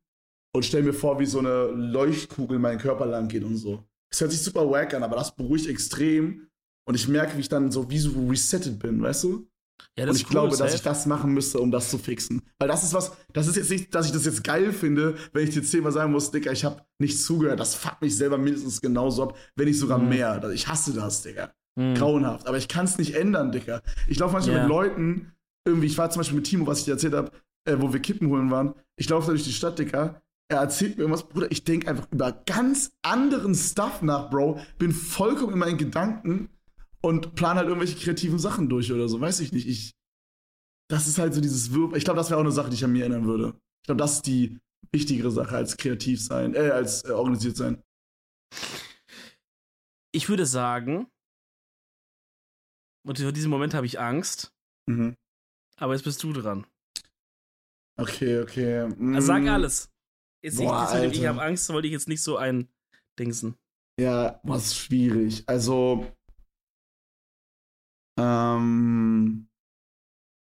Und 0.54 0.64
stelle 0.64 0.84
mir 0.84 0.94
vor, 0.94 1.18
wie 1.18 1.26
so 1.26 1.38
eine 1.38 1.66
Leuchtkugel 1.66 2.58
meinen 2.58 2.78
Körper 2.78 3.04
lang 3.04 3.28
geht 3.28 3.44
und 3.44 3.56
so. 3.56 3.84
Das 4.10 4.20
hört 4.20 4.30
sich 4.30 4.40
super 4.40 4.70
wack 4.70 4.94
an, 4.94 5.02
aber 5.02 5.16
das 5.16 5.36
beruhigt 5.36 5.66
extrem. 5.66 6.48
Und 6.88 6.94
ich 6.94 7.08
merke, 7.08 7.36
wie 7.36 7.40
ich 7.40 7.48
dann 7.48 7.70
so 7.70 7.90
wie 7.90 7.98
so 7.98 8.28
resettet 8.28 8.78
bin, 8.78 9.02
weißt 9.02 9.24
du? 9.24 9.48
Ja, 9.98 10.06
und 10.06 10.16
ich 10.16 10.26
cool, 10.26 10.30
glaube, 10.30 10.56
dass 10.56 10.74
ich 10.74 10.82
das 10.82 11.06
machen 11.06 11.32
müsste, 11.32 11.58
um 11.58 11.70
das 11.70 11.90
zu 11.90 11.98
fixen. 11.98 12.42
Weil 12.58 12.68
das 12.68 12.84
ist 12.84 12.92
was, 12.92 13.12
das 13.32 13.48
ist 13.48 13.56
jetzt 13.56 13.70
nicht, 13.70 13.94
dass 13.94 14.06
ich 14.06 14.12
das 14.12 14.26
jetzt 14.26 14.44
geil 14.44 14.72
finde, 14.72 15.16
wenn 15.32 15.46
ich 15.46 15.54
dir 15.54 15.62
zehnmal 15.62 15.92
sagen 15.92 16.12
muss, 16.12 16.30
Digga, 16.30 16.52
ich 16.52 16.64
habe 16.64 16.82
nicht 16.98 17.22
zugehört. 17.22 17.60
Das 17.60 17.74
fuckt 17.74 18.02
mich 18.02 18.16
selber 18.16 18.36
mindestens 18.36 18.80
genauso 18.80 19.24
ab, 19.24 19.36
wenn 19.54 19.66
nicht 19.66 19.78
sogar 19.78 19.98
mhm. 19.98 20.10
mehr. 20.10 20.50
Ich 20.50 20.68
hasse 20.68 20.92
das, 20.92 21.22
Digga. 21.22 21.50
Mhm. 21.76 21.94
Grauenhaft. 21.94 22.46
Aber 22.46 22.58
ich 22.58 22.68
kann 22.68 22.84
es 22.84 22.98
nicht 22.98 23.14
ändern, 23.14 23.52
Digga. 23.52 23.80
Ich 24.06 24.18
laufe 24.18 24.34
manchmal 24.34 24.56
ja. 24.56 24.62
mit 24.62 24.68
Leuten, 24.68 25.32
irgendwie, 25.66 25.86
ich 25.86 25.98
war 25.98 26.10
zum 26.10 26.20
Beispiel 26.20 26.36
mit 26.36 26.46
Timo, 26.46 26.66
was 26.66 26.80
ich 26.80 26.84
dir 26.84 26.92
erzählt 26.92 27.14
habe, 27.14 27.30
äh, 27.64 27.76
wo 27.78 27.92
wir 27.92 28.00
Kippen 28.00 28.28
holen 28.28 28.50
waren. 28.50 28.74
Ich 28.96 29.08
laufe 29.08 29.26
da 29.26 29.32
durch 29.32 29.44
die 29.44 29.52
Stadt, 29.52 29.78
Digga. 29.78 30.20
Er 30.48 30.58
erzählt 30.58 30.96
mir 30.96 31.02
irgendwas, 31.02 31.28
Bruder, 31.28 31.50
ich 31.50 31.64
denke 31.64 31.88
einfach 31.88 32.06
über 32.12 32.32
ganz 32.46 32.92
anderen 33.02 33.54
Stuff 33.54 34.02
nach, 34.02 34.30
Bro. 34.30 34.60
Bin 34.78 34.92
vollkommen 34.92 35.54
in 35.54 35.58
meinen 35.58 35.78
Gedanken 35.78 36.50
und 37.06 37.36
plan 37.36 37.56
halt 37.56 37.68
irgendwelche 37.68 37.96
kreativen 37.96 38.40
Sachen 38.40 38.68
durch 38.68 38.92
oder 38.92 39.08
so. 39.08 39.20
Weiß 39.20 39.38
ich 39.38 39.52
nicht. 39.52 39.68
Ich, 39.68 39.94
das 40.90 41.06
ist 41.06 41.18
halt 41.18 41.34
so 41.34 41.40
dieses 41.40 41.72
Wirb. 41.72 41.94
Ich 41.94 42.04
glaube, 42.04 42.18
das 42.18 42.30
wäre 42.30 42.38
auch 42.38 42.44
eine 42.44 42.50
Sache, 42.50 42.68
die 42.68 42.74
ich 42.74 42.84
an 42.84 42.92
mir 42.92 43.04
erinnern 43.04 43.26
würde. 43.26 43.56
Ich 43.82 43.86
glaube, 43.86 44.00
das 44.00 44.14
ist 44.14 44.26
die 44.26 44.58
wichtigere 44.92 45.30
Sache 45.30 45.54
als 45.54 45.76
kreativ 45.76 46.20
sein, 46.20 46.54
äh, 46.54 46.70
als 46.70 47.04
äh, 47.04 47.12
organisiert 47.12 47.56
sein. 47.56 47.80
Ich 50.12 50.28
würde 50.28 50.46
sagen, 50.46 51.06
und 53.06 53.18
für 53.18 53.32
diesen 53.32 53.50
Moment 53.50 53.74
habe 53.74 53.86
ich 53.86 54.00
Angst. 54.00 54.52
Mhm. 54.88 55.14
Aber 55.76 55.94
jetzt 55.94 56.02
bist 56.02 56.20
du 56.24 56.32
dran. 56.32 56.66
Okay, 57.98 58.40
okay. 58.40 58.88
Mm. 58.88 59.14
Also 59.14 59.28
sag 59.28 59.46
alles. 59.46 59.90
Jetzt 60.42 60.58
Boah, 60.58 61.04
ich, 61.04 61.20
ich 61.20 61.26
habe 61.26 61.40
Angst, 61.40 61.68
wollte 61.68 61.86
ich 61.86 61.92
jetzt 61.92 62.08
nicht 62.08 62.22
so 62.22 62.36
ein 62.36 62.68
Dingsen. 63.18 63.56
Ja, 64.00 64.40
was 64.42 64.76
schwierig. 64.76 65.44
Also, 65.46 66.06
ähm, 68.18 69.48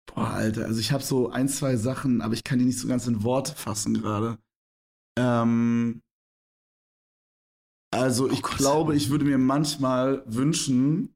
boah, 0.07 0.31
Alter, 0.31 0.65
also 0.67 0.81
ich 0.81 0.93
habe 0.93 1.03
so 1.03 1.31
ein, 1.31 1.49
zwei 1.49 1.77
Sachen, 1.77 2.21
aber 2.21 2.35
ich 2.35 2.45
kann 2.45 2.59
die 2.59 2.65
nicht 2.65 2.79
so 2.79 2.89
ganz 2.89 3.07
in 3.07 3.23
Worte 3.23 3.55
fassen 3.55 3.95
gerade. 3.95 4.39
Ähm, 5.19 6.03
also 7.93 8.31
ich 8.31 8.43
oh 8.45 8.49
glaube, 8.57 8.97
ich 8.97 9.11
würde 9.11 9.25
mir 9.25 9.39
manchmal 9.39 10.23
wünschen, 10.27 11.15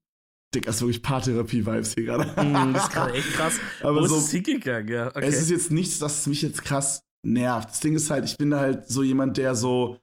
Dick, 0.54 0.66
das 0.66 0.76
ist 0.76 0.82
wirklich 0.82 1.02
Paartherapie-Vibes 1.02 1.94
hier 1.94 2.04
gerade. 2.04 2.24
Mm, 2.42 2.72
das 2.74 2.84
ist 2.84 2.92
gerade 2.92 3.12
echt 3.14 3.32
krass. 3.32 3.58
aber 3.82 4.00
Wo 4.00 4.06
so, 4.06 4.16
ist 4.16 4.24
es 4.26 4.30
hingegangen? 4.30 4.88
Ja, 4.88 5.08
okay. 5.08 5.26
Es 5.26 5.40
ist 5.40 5.50
jetzt 5.50 5.70
nichts, 5.70 5.98
das 5.98 6.26
mich 6.26 6.42
jetzt 6.42 6.62
krass 6.62 7.02
nervt. 7.24 7.70
Das 7.70 7.80
Ding 7.80 7.94
ist 7.94 8.10
halt, 8.10 8.24
ich 8.24 8.38
bin 8.38 8.50
da 8.50 8.60
halt 8.60 8.88
so 8.88 9.02
jemand, 9.02 9.36
der 9.36 9.54
so, 9.54 9.98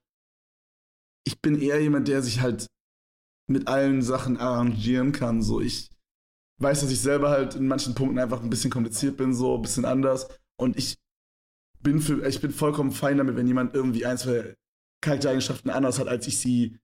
ich 1.25 1.41
bin 1.41 1.59
eher 1.59 1.81
jemand, 1.81 2.07
der 2.07 2.21
sich 2.21 2.41
halt 2.41 2.67
mit 3.47 3.67
allen 3.67 4.01
Sachen 4.01 4.37
arrangieren 4.37 5.11
kann. 5.11 5.41
So, 5.41 5.61
ich, 5.61 5.89
weiß, 6.59 6.81
dass 6.81 6.91
ich 6.91 7.01
selber 7.01 7.29
halt 7.29 7.55
in 7.55 7.67
manchen 7.67 7.95
Punkten 7.95 8.19
einfach 8.19 8.41
ein 8.41 8.49
bisschen 8.49 8.71
kompliziert 8.71 9.17
bin, 9.17 9.33
so 9.33 9.55
ein 9.55 9.61
bisschen 9.61 9.85
anders. 9.85 10.27
Und 10.57 10.77
ich 10.77 10.97
bin 11.81 12.01
für, 12.01 12.25
ich 12.27 12.41
bin 12.41 12.51
vollkommen 12.51 12.91
fein 12.91 13.17
damit, 13.17 13.35
wenn 13.35 13.47
jemand 13.47 13.75
irgendwie 13.75 14.05
ein, 14.05 14.17
zwei 14.17 14.55
Charaktereigenschaften 15.01 15.69
anders 15.69 15.99
hat, 15.99 16.07
als 16.07 16.27
ich 16.27 16.39
sie 16.39 16.77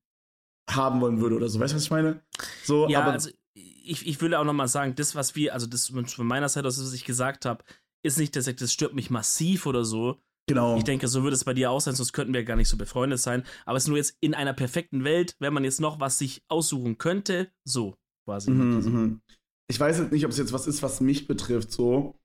haben 0.70 1.02
wollen 1.02 1.22
würde 1.22 1.36
oder 1.36 1.50
so. 1.50 1.60
Weißt 1.60 1.74
du, 1.74 1.78
was 1.78 1.84
ich 1.84 1.92
meine? 1.92 2.22
So, 2.64 2.88
ja, 2.90 3.02
aber 3.02 3.14
also 3.14 3.30
ich, 3.54 4.06
ich 4.06 4.22
würde 4.22 4.40
auch 4.40 4.44
noch 4.44 4.54
mal 4.54 4.68
sagen, 4.68 4.94
das, 4.96 5.16
was 5.16 5.36
wir, 5.36 5.54
also 5.54 5.66
das 5.66 5.88
von 5.88 6.28
meiner 6.28 6.50
Seite 6.50 6.68
aus, 6.68 6.80
was 6.80 6.94
ich 6.94 7.06
gesagt 7.06 7.46
habe, 7.46 7.64
ist 8.04 8.20
nicht, 8.20 8.36
dass 8.36 8.48
ich, 8.48 8.56
das 8.56 8.72
stört 8.72 8.94
mich 8.94 9.10
massiv 9.10 9.66
oder 9.66 9.84
so. 9.84 10.22
Genau. 10.48 10.78
Ich 10.78 10.84
denke, 10.84 11.08
so 11.08 11.24
würde 11.24 11.36
es 11.36 11.44
bei 11.44 11.54
dir 11.54 11.70
auch 11.70 11.80
sein, 11.80 11.96
sonst 11.96 12.14
könnten 12.14 12.34
wir 12.34 12.44
gar 12.44 12.56
nicht 12.56 12.70
so 12.70 12.78
befreundet 12.78 13.20
sein. 13.20 13.44
Aber 13.66 13.78
es 13.78 13.84
ist 13.84 13.88
nur 13.88 13.98
jetzt 13.98 14.18
in 14.20 14.34
einer 14.34 14.54
perfekten 14.54 15.04
Welt, 15.04 15.36
wenn 15.40 15.54
man 15.54 15.64
jetzt 15.64 15.80
noch 15.80 16.00
was 16.00 16.18
sich 16.18 16.44
aussuchen 16.48 16.98
könnte, 16.98 17.52
so 17.66 17.96
quasi. 18.26 18.52
Mhm, 18.52 18.80
mhm 18.80 19.22
ich 19.70 19.80
weiß 19.80 20.00
jetzt 20.00 20.12
nicht, 20.12 20.26
ob 20.26 20.32
es 20.32 20.38
jetzt 20.38 20.54
was 20.54 20.68
ist, 20.68 20.82
was 20.82 21.00
mich 21.00 21.28
betrifft, 21.28 21.72
so. 21.72 22.16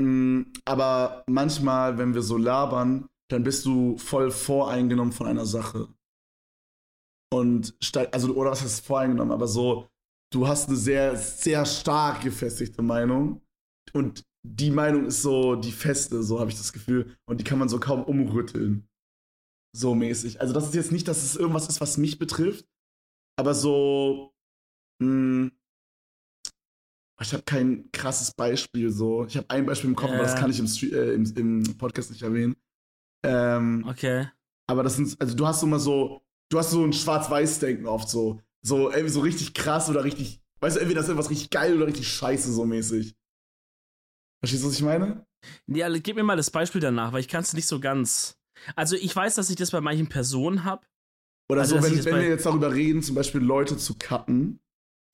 Mm, 0.00 0.42
aber 0.64 1.24
manchmal, 1.26 1.98
wenn 1.98 2.14
wir 2.14 2.22
so 2.22 2.36
labern, 2.36 3.08
dann 3.28 3.42
bist 3.42 3.64
du 3.64 3.98
voll 3.98 4.30
voreingenommen 4.30 5.12
von 5.12 5.26
einer 5.26 5.46
Sache. 5.46 5.88
Und 7.32 7.76
also, 8.12 8.34
oder 8.34 8.52
was 8.52 8.62
heißt 8.62 8.86
voreingenommen, 8.86 9.32
aber 9.32 9.48
so, 9.48 9.88
du 10.32 10.46
hast 10.46 10.68
eine 10.68 10.76
sehr, 10.76 11.16
sehr 11.16 11.66
stark 11.66 12.22
gefestigte 12.22 12.82
Meinung. 12.82 13.42
Und 13.92 14.22
die 14.46 14.70
Meinung 14.70 15.06
ist 15.06 15.22
so 15.22 15.56
die 15.56 15.72
feste, 15.72 16.22
so 16.22 16.38
habe 16.38 16.50
ich 16.50 16.56
das 16.56 16.72
Gefühl. 16.72 17.16
Und 17.28 17.40
die 17.40 17.44
kann 17.44 17.58
man 17.58 17.68
so 17.68 17.80
kaum 17.80 18.04
umrütteln. 18.04 18.88
So 19.76 19.96
mäßig. 19.96 20.40
Also, 20.40 20.54
das 20.54 20.66
ist 20.66 20.74
jetzt 20.74 20.92
nicht, 20.92 21.08
dass 21.08 21.24
es 21.24 21.34
irgendwas 21.34 21.68
ist, 21.68 21.80
was 21.80 21.98
mich 21.98 22.18
betrifft. 22.18 22.64
Aber 23.38 23.54
so, 23.54 24.32
mh, 25.02 25.08
mm, 25.08 25.52
ich 27.20 27.32
habe 27.32 27.42
kein 27.44 27.90
krasses 27.92 28.32
Beispiel 28.32 28.90
so. 28.90 29.24
Ich 29.24 29.36
habe 29.36 29.48
ein 29.48 29.64
Beispiel 29.64 29.90
im 29.90 29.96
Kopf, 29.96 30.10
äh. 30.10 30.14
aber 30.14 30.22
das 30.24 30.36
kann 30.36 30.50
ich 30.50 30.58
im, 30.58 30.66
äh, 30.92 31.14
im, 31.14 31.24
im, 31.36 31.78
Podcast 31.78 32.10
nicht 32.10 32.22
erwähnen. 32.22 32.56
Ähm, 33.24 33.84
okay. 33.88 34.28
Aber 34.68 34.82
das 34.82 34.96
sind, 34.96 35.18
also 35.20 35.34
du 35.34 35.46
hast 35.46 35.62
immer 35.62 35.78
so, 35.78 36.22
du 36.50 36.58
hast 36.58 36.70
so 36.70 36.84
ein 36.84 36.92
Schwarz-Weiß-Denken 36.92 37.86
oft 37.86 38.08
so. 38.08 38.40
So, 38.62 38.90
irgendwie 38.90 39.10
so 39.10 39.20
richtig 39.20 39.54
krass 39.54 39.88
oder 39.88 40.04
richtig, 40.04 40.42
weißt 40.60 40.76
du, 40.76 40.80
entweder 40.80 40.98
das 40.98 41.06
ist 41.06 41.10
irgendwas 41.10 41.30
richtig 41.30 41.50
geil 41.50 41.76
oder 41.76 41.86
richtig 41.86 42.08
scheiße 42.08 42.52
so 42.52 42.64
mäßig. 42.64 43.14
Verstehst 44.40 44.64
du, 44.64 44.68
was 44.68 44.74
ich 44.74 44.82
meine? 44.82 45.24
Ja, 45.68 45.88
gib 45.98 46.16
mir 46.16 46.24
mal 46.24 46.36
das 46.36 46.50
Beispiel 46.50 46.80
danach, 46.80 47.12
weil 47.12 47.20
ich 47.20 47.28
kann 47.28 47.42
es 47.42 47.54
nicht 47.54 47.68
so 47.68 47.80
ganz. 47.80 48.36
Also 48.74 48.96
ich 48.96 49.14
weiß, 49.14 49.36
dass 49.36 49.50
ich 49.50 49.56
das 49.56 49.70
bei 49.70 49.80
manchen 49.80 50.08
Personen 50.08 50.64
habe, 50.64 50.84
Oder 51.48 51.60
Also, 51.60 51.76
so, 51.76 51.82
wenn, 51.82 52.04
wenn 52.04 52.16
wir 52.16 52.28
jetzt 52.28 52.46
darüber 52.46 52.74
reden, 52.74 53.02
zum 53.02 53.14
Beispiel 53.14 53.40
Leute 53.40 53.76
zu 53.76 53.94
cutten, 53.98 54.60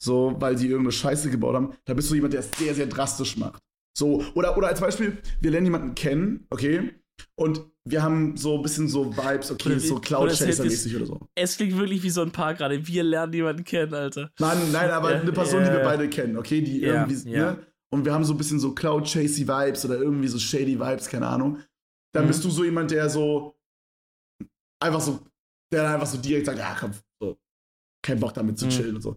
so, 0.03 0.35
weil 0.41 0.57
die 0.57 0.67
irgendeine 0.67 0.93
Scheiße 0.93 1.31
gebaut 1.31 1.55
haben, 1.55 1.75
da 1.85 1.95
bist 1.95 2.11
du 2.11 2.15
jemand, 2.17 2.33
der 2.35 2.41
es 2.41 2.51
sehr, 2.59 2.75
sehr 2.75 2.87
drastisch 2.87 3.37
macht. 3.37 3.63
So, 3.97 4.25
oder, 4.35 4.57
oder 4.57 4.69
als 4.69 4.81
Beispiel, 4.81 5.19
wir 5.41 5.51
lernen 5.51 5.67
jemanden 5.67 5.95
kennen, 5.95 6.47
okay? 6.51 6.95
Und 7.37 7.61
wir 7.85 8.03
haben 8.03 8.37
so 8.37 8.57
ein 8.57 8.63
bisschen 8.63 8.89
so 8.89 9.17
Vibes, 9.17 9.51
okay, 9.51 9.71
Oder 9.73 9.81
so 9.81 9.97
Cloud 10.01 10.31
es 10.31 10.41
hätte- 10.41 10.51
Chaser-mäßig 10.53 10.97
oder 10.97 11.07
so. 11.07 11.21
Es 11.35 11.57
klingt 11.57 11.77
wirklich 11.77 12.03
wie 12.03 12.11
so 12.11 12.23
ein 12.23 12.33
Paar 12.33 12.55
gerade. 12.55 12.85
Wir 12.87 13.05
lernen 13.05 13.33
jemanden 13.33 13.65
kennen, 13.65 13.95
Alter. 13.95 14.31
Nein, 14.41 14.59
nein, 14.73 14.91
aber 14.91 15.13
Ja, 15.13 15.21
eine 15.21 15.33
Person, 15.33 15.63
die 15.63 15.71
wir 15.71 15.81
ja. 15.81 15.85
beide 15.85 16.09
kennen, 16.09 16.37
okay, 16.37 16.63
die 16.63 16.81
Ja, 16.81 17.07
irgendwie, 17.07 17.31
ja. 17.31 17.53
ne? 17.53 17.67
Und 17.93 18.05
wir 18.05 18.13
haben 18.15 18.25
so 18.25 18.33
ein 18.35 18.39
bisschen 18.39 18.59
so 18.59 18.75
Cloud 18.75 19.05
Chasey 19.07 19.47
Vibes 19.47 19.85
oder 19.85 19.99
irgendwie 19.99 20.29
so 20.29 20.39
shady 20.39 20.81
Vibes, 20.81 21.09
keine 21.09 21.27
Ahnung. 21.29 21.59
Dann 22.15 22.25
Mhm. 22.25 22.29
bist 22.29 22.45
du 22.45 22.51
so 22.51 22.65
jemand, 22.65 22.91
der 22.91 23.09
so 23.11 23.57
einfach 24.81 25.01
so, 25.01 25.21
der 25.73 25.83
dann 25.85 25.95
einfach 25.95 26.07
so 26.07 26.19
direkt 26.19 26.47
sagt, 26.47 26.59
ja, 26.59 26.75
komm, 26.79 26.93
so, 27.21 27.39
kein 28.03 28.19
Bock 28.19 28.33
damit 28.35 28.59
zu 28.59 28.67
Mhm. 28.67 28.71
chillen 28.71 28.97
und 28.97 29.03
so. 29.03 29.17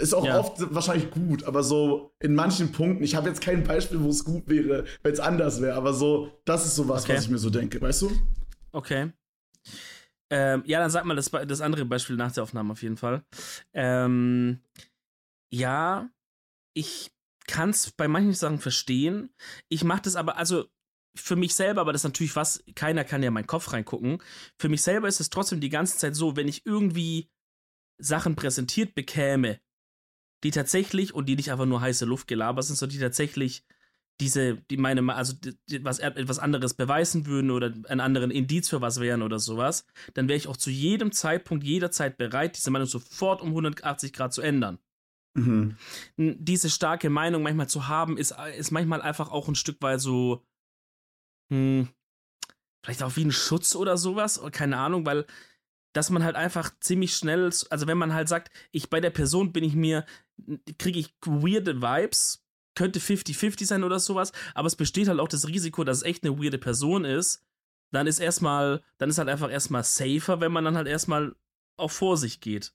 Ist 0.00 0.14
auch 0.14 0.24
Ja. 0.24 0.38
oft 0.38 0.74
wahrscheinlich 0.74 1.10
gut, 1.10 1.44
aber 1.44 1.62
so 1.62 2.14
in 2.20 2.34
manchen 2.34 2.72
Punkten, 2.72 3.02
ich 3.04 3.14
habe 3.14 3.28
jetzt 3.28 3.40
kein 3.40 3.64
Beispiel, 3.64 4.00
wo 4.02 4.08
es 4.08 4.24
gut 4.24 4.48
wäre, 4.48 4.84
wenn 5.02 5.12
es 5.12 5.20
anders 5.20 5.60
wäre, 5.60 5.74
aber 5.76 5.92
so, 5.94 6.30
das 6.44 6.64
ist 6.66 6.76
so 6.76 6.88
was, 6.88 7.04
Okay. 7.04 7.14
was 7.16 7.24
ich 7.24 7.30
mir 7.30 7.38
so 7.38 7.50
denke, 7.50 7.80
weißt 7.80 8.02
du? 8.02 8.10
Okay. 8.72 9.12
Ähm, 10.30 10.62
ja, 10.66 10.80
dann 10.80 10.90
sag 10.90 11.04
mal 11.04 11.14
das, 11.16 11.30
das 11.30 11.60
andere 11.60 11.84
Beispiel 11.84 12.16
nach 12.16 12.32
der 12.32 12.42
Aufnahme 12.42 12.72
auf 12.72 12.82
jeden 12.82 12.96
Fall. 12.96 13.24
Ähm, 13.72 14.60
ja, 15.52 16.08
ich 16.74 17.10
kann 17.46 17.70
es 17.70 17.92
bei 17.92 18.08
manchen 18.08 18.32
Sachen 18.32 18.58
verstehen. 18.58 19.30
Ich 19.68 19.84
mache 19.84 20.02
das 20.02 20.16
aber, 20.16 20.36
also 20.38 20.64
für 21.16 21.36
mich 21.36 21.54
selber, 21.54 21.82
aber 21.82 21.92
das 21.92 22.00
ist 22.00 22.04
natürlich 22.10 22.34
was, 22.34 22.64
keiner 22.74 23.04
kann 23.04 23.22
ja 23.22 23.28
in 23.28 23.34
meinen 23.34 23.46
Kopf 23.46 23.72
reingucken. 23.72 24.18
Für 24.58 24.68
mich 24.68 24.82
selber 24.82 25.06
ist 25.08 25.20
es 25.20 25.30
trotzdem 25.30 25.60
die 25.60 25.68
ganze 25.68 25.98
Zeit 25.98 26.16
so, 26.16 26.36
wenn 26.36 26.48
ich 26.48 26.64
irgendwie 26.66 27.30
Sachen 27.98 28.34
präsentiert 28.34 28.94
bekäme, 28.96 29.60
die 30.44 30.50
tatsächlich 30.50 31.14
und 31.14 31.26
die 31.26 31.36
nicht 31.36 31.50
einfach 31.50 31.66
nur 31.66 31.80
heiße 31.80 32.04
Luft 32.04 32.28
gelabert 32.28 32.64
sind, 32.64 32.76
sondern 32.76 32.94
die 32.94 33.02
tatsächlich 33.02 33.64
diese, 34.20 34.56
die 34.70 34.76
meine, 34.76 35.12
also 35.14 35.32
die, 35.32 35.84
was 35.84 35.98
etwas 35.98 36.38
anderes 36.38 36.74
beweisen 36.74 37.26
würden 37.26 37.50
oder 37.50 37.72
einen 37.88 38.00
anderen 38.00 38.30
Indiz 38.30 38.68
für 38.68 38.80
was 38.80 39.00
wären 39.00 39.22
oder 39.22 39.40
sowas, 39.40 39.86
dann 40.12 40.28
wäre 40.28 40.36
ich 40.36 40.46
auch 40.46 40.56
zu 40.56 40.70
jedem 40.70 41.10
Zeitpunkt, 41.10 41.64
jederzeit 41.64 42.16
bereit, 42.16 42.56
diese 42.56 42.70
Meinung 42.70 42.86
sofort 42.86 43.42
um 43.42 43.48
180 43.48 44.12
Grad 44.12 44.32
zu 44.32 44.40
ändern. 44.40 44.78
Mhm. 45.36 45.76
Diese 46.16 46.70
starke 46.70 47.10
Meinung 47.10 47.42
manchmal 47.42 47.68
zu 47.68 47.88
haben, 47.88 48.16
ist, 48.16 48.36
ist 48.56 48.70
manchmal 48.70 49.02
einfach 49.02 49.30
auch 49.30 49.48
ein 49.48 49.56
Stück 49.56 49.82
weit 49.82 50.00
so, 50.00 50.44
hm, 51.50 51.88
vielleicht 52.84 53.02
auch 53.02 53.16
wie 53.16 53.24
ein 53.24 53.32
Schutz 53.32 53.74
oder 53.74 53.96
sowas, 53.96 54.38
oder 54.38 54.52
keine 54.52 54.76
Ahnung, 54.76 55.04
weil 55.06 55.26
dass 55.94 56.10
man 56.10 56.22
halt 56.24 56.36
einfach 56.36 56.70
ziemlich 56.80 57.16
schnell, 57.16 57.50
also 57.70 57.86
wenn 57.86 57.96
man 57.98 58.12
halt 58.12 58.28
sagt, 58.28 58.50
ich 58.72 58.90
bei 58.90 59.00
der 59.00 59.10
Person 59.10 59.52
bin 59.52 59.64
ich 59.64 59.74
mir, 59.74 60.04
kriege 60.78 60.98
ich 60.98 61.14
weirde 61.24 61.80
Vibes, 61.80 62.44
könnte 62.74 62.98
50-50 63.00 63.64
sein 63.66 63.84
oder 63.84 63.98
sowas, 64.00 64.32
aber 64.54 64.66
es 64.66 64.76
besteht 64.76 65.08
halt 65.08 65.20
auch 65.20 65.28
das 65.28 65.48
Risiko, 65.48 65.84
dass 65.84 65.98
es 65.98 66.02
echt 66.02 66.24
eine 66.24 66.38
weirde 66.38 66.58
Person 66.58 67.04
ist, 67.04 67.42
dann 67.92 68.06
ist 68.06 68.18
erstmal, 68.18 68.82
dann 68.98 69.08
ist 69.08 69.18
halt 69.18 69.28
einfach 69.28 69.50
erstmal 69.50 69.84
safer, 69.84 70.40
wenn 70.40 70.52
man 70.52 70.64
dann 70.64 70.76
halt 70.76 70.88
erstmal 70.88 71.34
auf 71.78 71.92
Vorsicht 71.92 72.40
geht. 72.42 72.72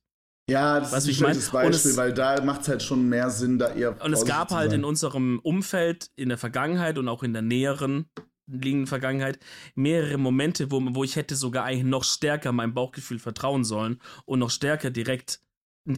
Ja, 0.50 0.80
das 0.80 0.94
Weißt 0.94 1.08
ist 1.08 1.14
ein 1.14 1.26
schlechtes 1.26 1.54
mein? 1.54 1.70
Beispiel, 1.72 1.92
es- 1.92 1.98
weil 1.98 2.14
da 2.14 2.42
macht 2.42 2.62
es 2.62 2.70
halt 2.70 2.82
schon 2.82 3.08
mehr 3.08 3.30
Sinn, 3.30 3.60
da 3.60 3.70
eher. 3.74 4.02
Und 4.04 4.14
es 4.14 4.26
gab 4.26 4.50
halt 4.52 4.74
in 4.74 4.84
unserem 4.84 5.40
Umfeld, 5.44 6.10
in 6.16 6.30
der 6.30 6.38
Vergangenheit 6.40 6.98
und 6.98 7.08
auch 7.08 7.22
in 7.22 7.34
der 7.34 7.42
näheren 7.44 8.10
liegenden 8.52 8.88
Vergangenheit, 8.88 9.40
mehrere 9.76 10.18
Momente, 10.18 10.72
wo, 10.72 10.82
wo 10.96 11.04
ich 11.04 11.16
hätte 11.16 11.36
sogar 11.36 11.66
eigentlich 11.66 11.84
noch 11.86 12.04
stärker 12.04 12.52
meinem 12.52 12.74
Bauchgefühl 12.74 13.20
vertrauen 13.20 13.64
sollen 13.64 14.02
und 14.26 14.40
noch 14.40 14.50
stärker 14.52 14.90
direkt 14.90 15.42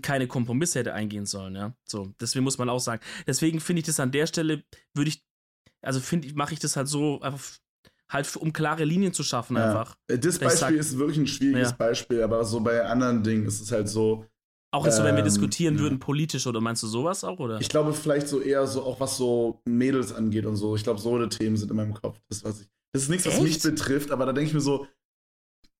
keine 0.01 0.27
Kompromisse 0.27 0.79
hätte 0.79 0.93
eingehen 0.93 1.25
sollen, 1.25 1.55
ja. 1.55 1.75
So, 1.83 2.13
deswegen 2.21 2.43
muss 2.45 2.57
man 2.57 2.69
auch 2.69 2.79
sagen. 2.79 3.01
Deswegen 3.27 3.59
finde 3.59 3.81
ich 3.81 3.85
das 3.87 3.99
an 3.99 4.11
der 4.11 4.25
Stelle, 4.27 4.63
würde 4.93 5.09
ich, 5.09 5.23
also 5.81 5.99
finde 5.99 6.27
ich, 6.27 6.35
mache 6.35 6.53
ich 6.53 6.59
das 6.59 6.75
halt 6.77 6.87
so 6.87 7.19
einfach 7.21 7.57
halt, 8.09 8.35
um 8.37 8.53
klare 8.53 8.83
Linien 8.85 9.13
zu 9.13 9.23
schaffen, 9.23 9.55
Ja. 9.57 9.67
einfach. 9.67 9.95
Äh, 10.07 10.19
Das 10.19 10.37
Beispiel 10.39 10.57
sag- 10.57 10.73
ist 10.73 10.97
wirklich 10.97 11.17
ein 11.17 11.27
schwieriges 11.27 11.69
Ja. 11.71 11.75
Beispiel, 11.75 12.21
aber 12.21 12.43
so 12.45 12.59
bei 12.59 12.85
anderen 12.85 13.23
Dingen 13.23 13.45
ist 13.45 13.59
es 13.61 13.71
halt 13.71 13.89
so. 13.89 14.25
Auch 14.73 14.85
jetzt 14.85 14.95
so, 14.97 15.03
wenn 15.03 15.15
wir 15.15 15.19
Ähm, 15.19 15.25
diskutieren 15.25 15.79
würden, 15.79 15.99
politisch, 15.99 16.47
oder 16.47 16.61
meinst 16.61 16.81
du 16.81 16.87
sowas 16.87 17.23
auch, 17.25 17.39
oder? 17.39 17.59
Ich 17.59 17.67
glaube, 17.67 17.93
vielleicht 17.93 18.29
so 18.29 18.39
eher 18.39 18.65
so, 18.67 18.83
auch 18.83 18.99
was 19.01 19.17
so 19.17 19.61
Mädels 19.65 20.13
angeht 20.13 20.45
und 20.45 20.55
so. 20.55 20.75
Ich 20.75 20.83
glaube, 20.83 20.99
so 20.99 21.13
eine 21.15 21.27
Themen 21.27 21.57
sind 21.57 21.69
in 21.69 21.75
meinem 21.77 21.93
Kopf. 21.93 22.21
Das, 22.29 22.43
was 22.45 22.61
ich, 22.61 22.67
das 22.93 23.03
ist 23.03 23.09
nichts, 23.09 23.25
was 23.25 23.33
Echt? 23.35 23.43
mich 23.43 23.61
betrifft, 23.61 24.11
aber 24.11 24.25
da 24.25 24.31
denke 24.31 24.47
ich 24.47 24.53
mir 24.53 24.61
so, 24.61 24.87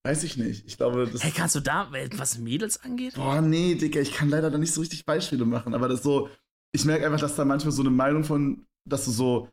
weiß 0.04 0.24
ich 0.26 0.36
nicht. 0.36 0.66
Ich 0.66 0.76
glaube, 0.76 1.08
das. 1.10 1.24
hey, 1.24 1.32
kannst 1.32 1.56
du 1.56 1.62
da, 1.62 1.90
was 2.18 2.38
Mädels 2.38 2.84
angeht? 2.84 3.16
Boah, 3.16 3.42
nee, 3.42 3.76
Digga, 3.76 4.02
ich 4.02 4.14
kann 4.14 4.30
leider 4.30 4.52
da 4.52 4.58
nicht 4.58 4.74
so 4.74 4.82
richtig 4.82 5.06
Beispiele 5.06 5.46
machen, 5.46 5.74
aber 5.74 5.88
das 5.88 6.00
ist 6.00 6.04
so, 6.04 6.30
ich 6.74 6.84
merke 6.84 7.06
einfach, 7.06 7.20
dass 7.20 7.36
da 7.36 7.46
manchmal 7.46 7.72
so 7.72 7.84
eine 7.84 7.92
Meinung 7.92 8.24
von, 8.26 8.66
dass 8.86 9.06
du 9.06 9.12
so 9.12 9.48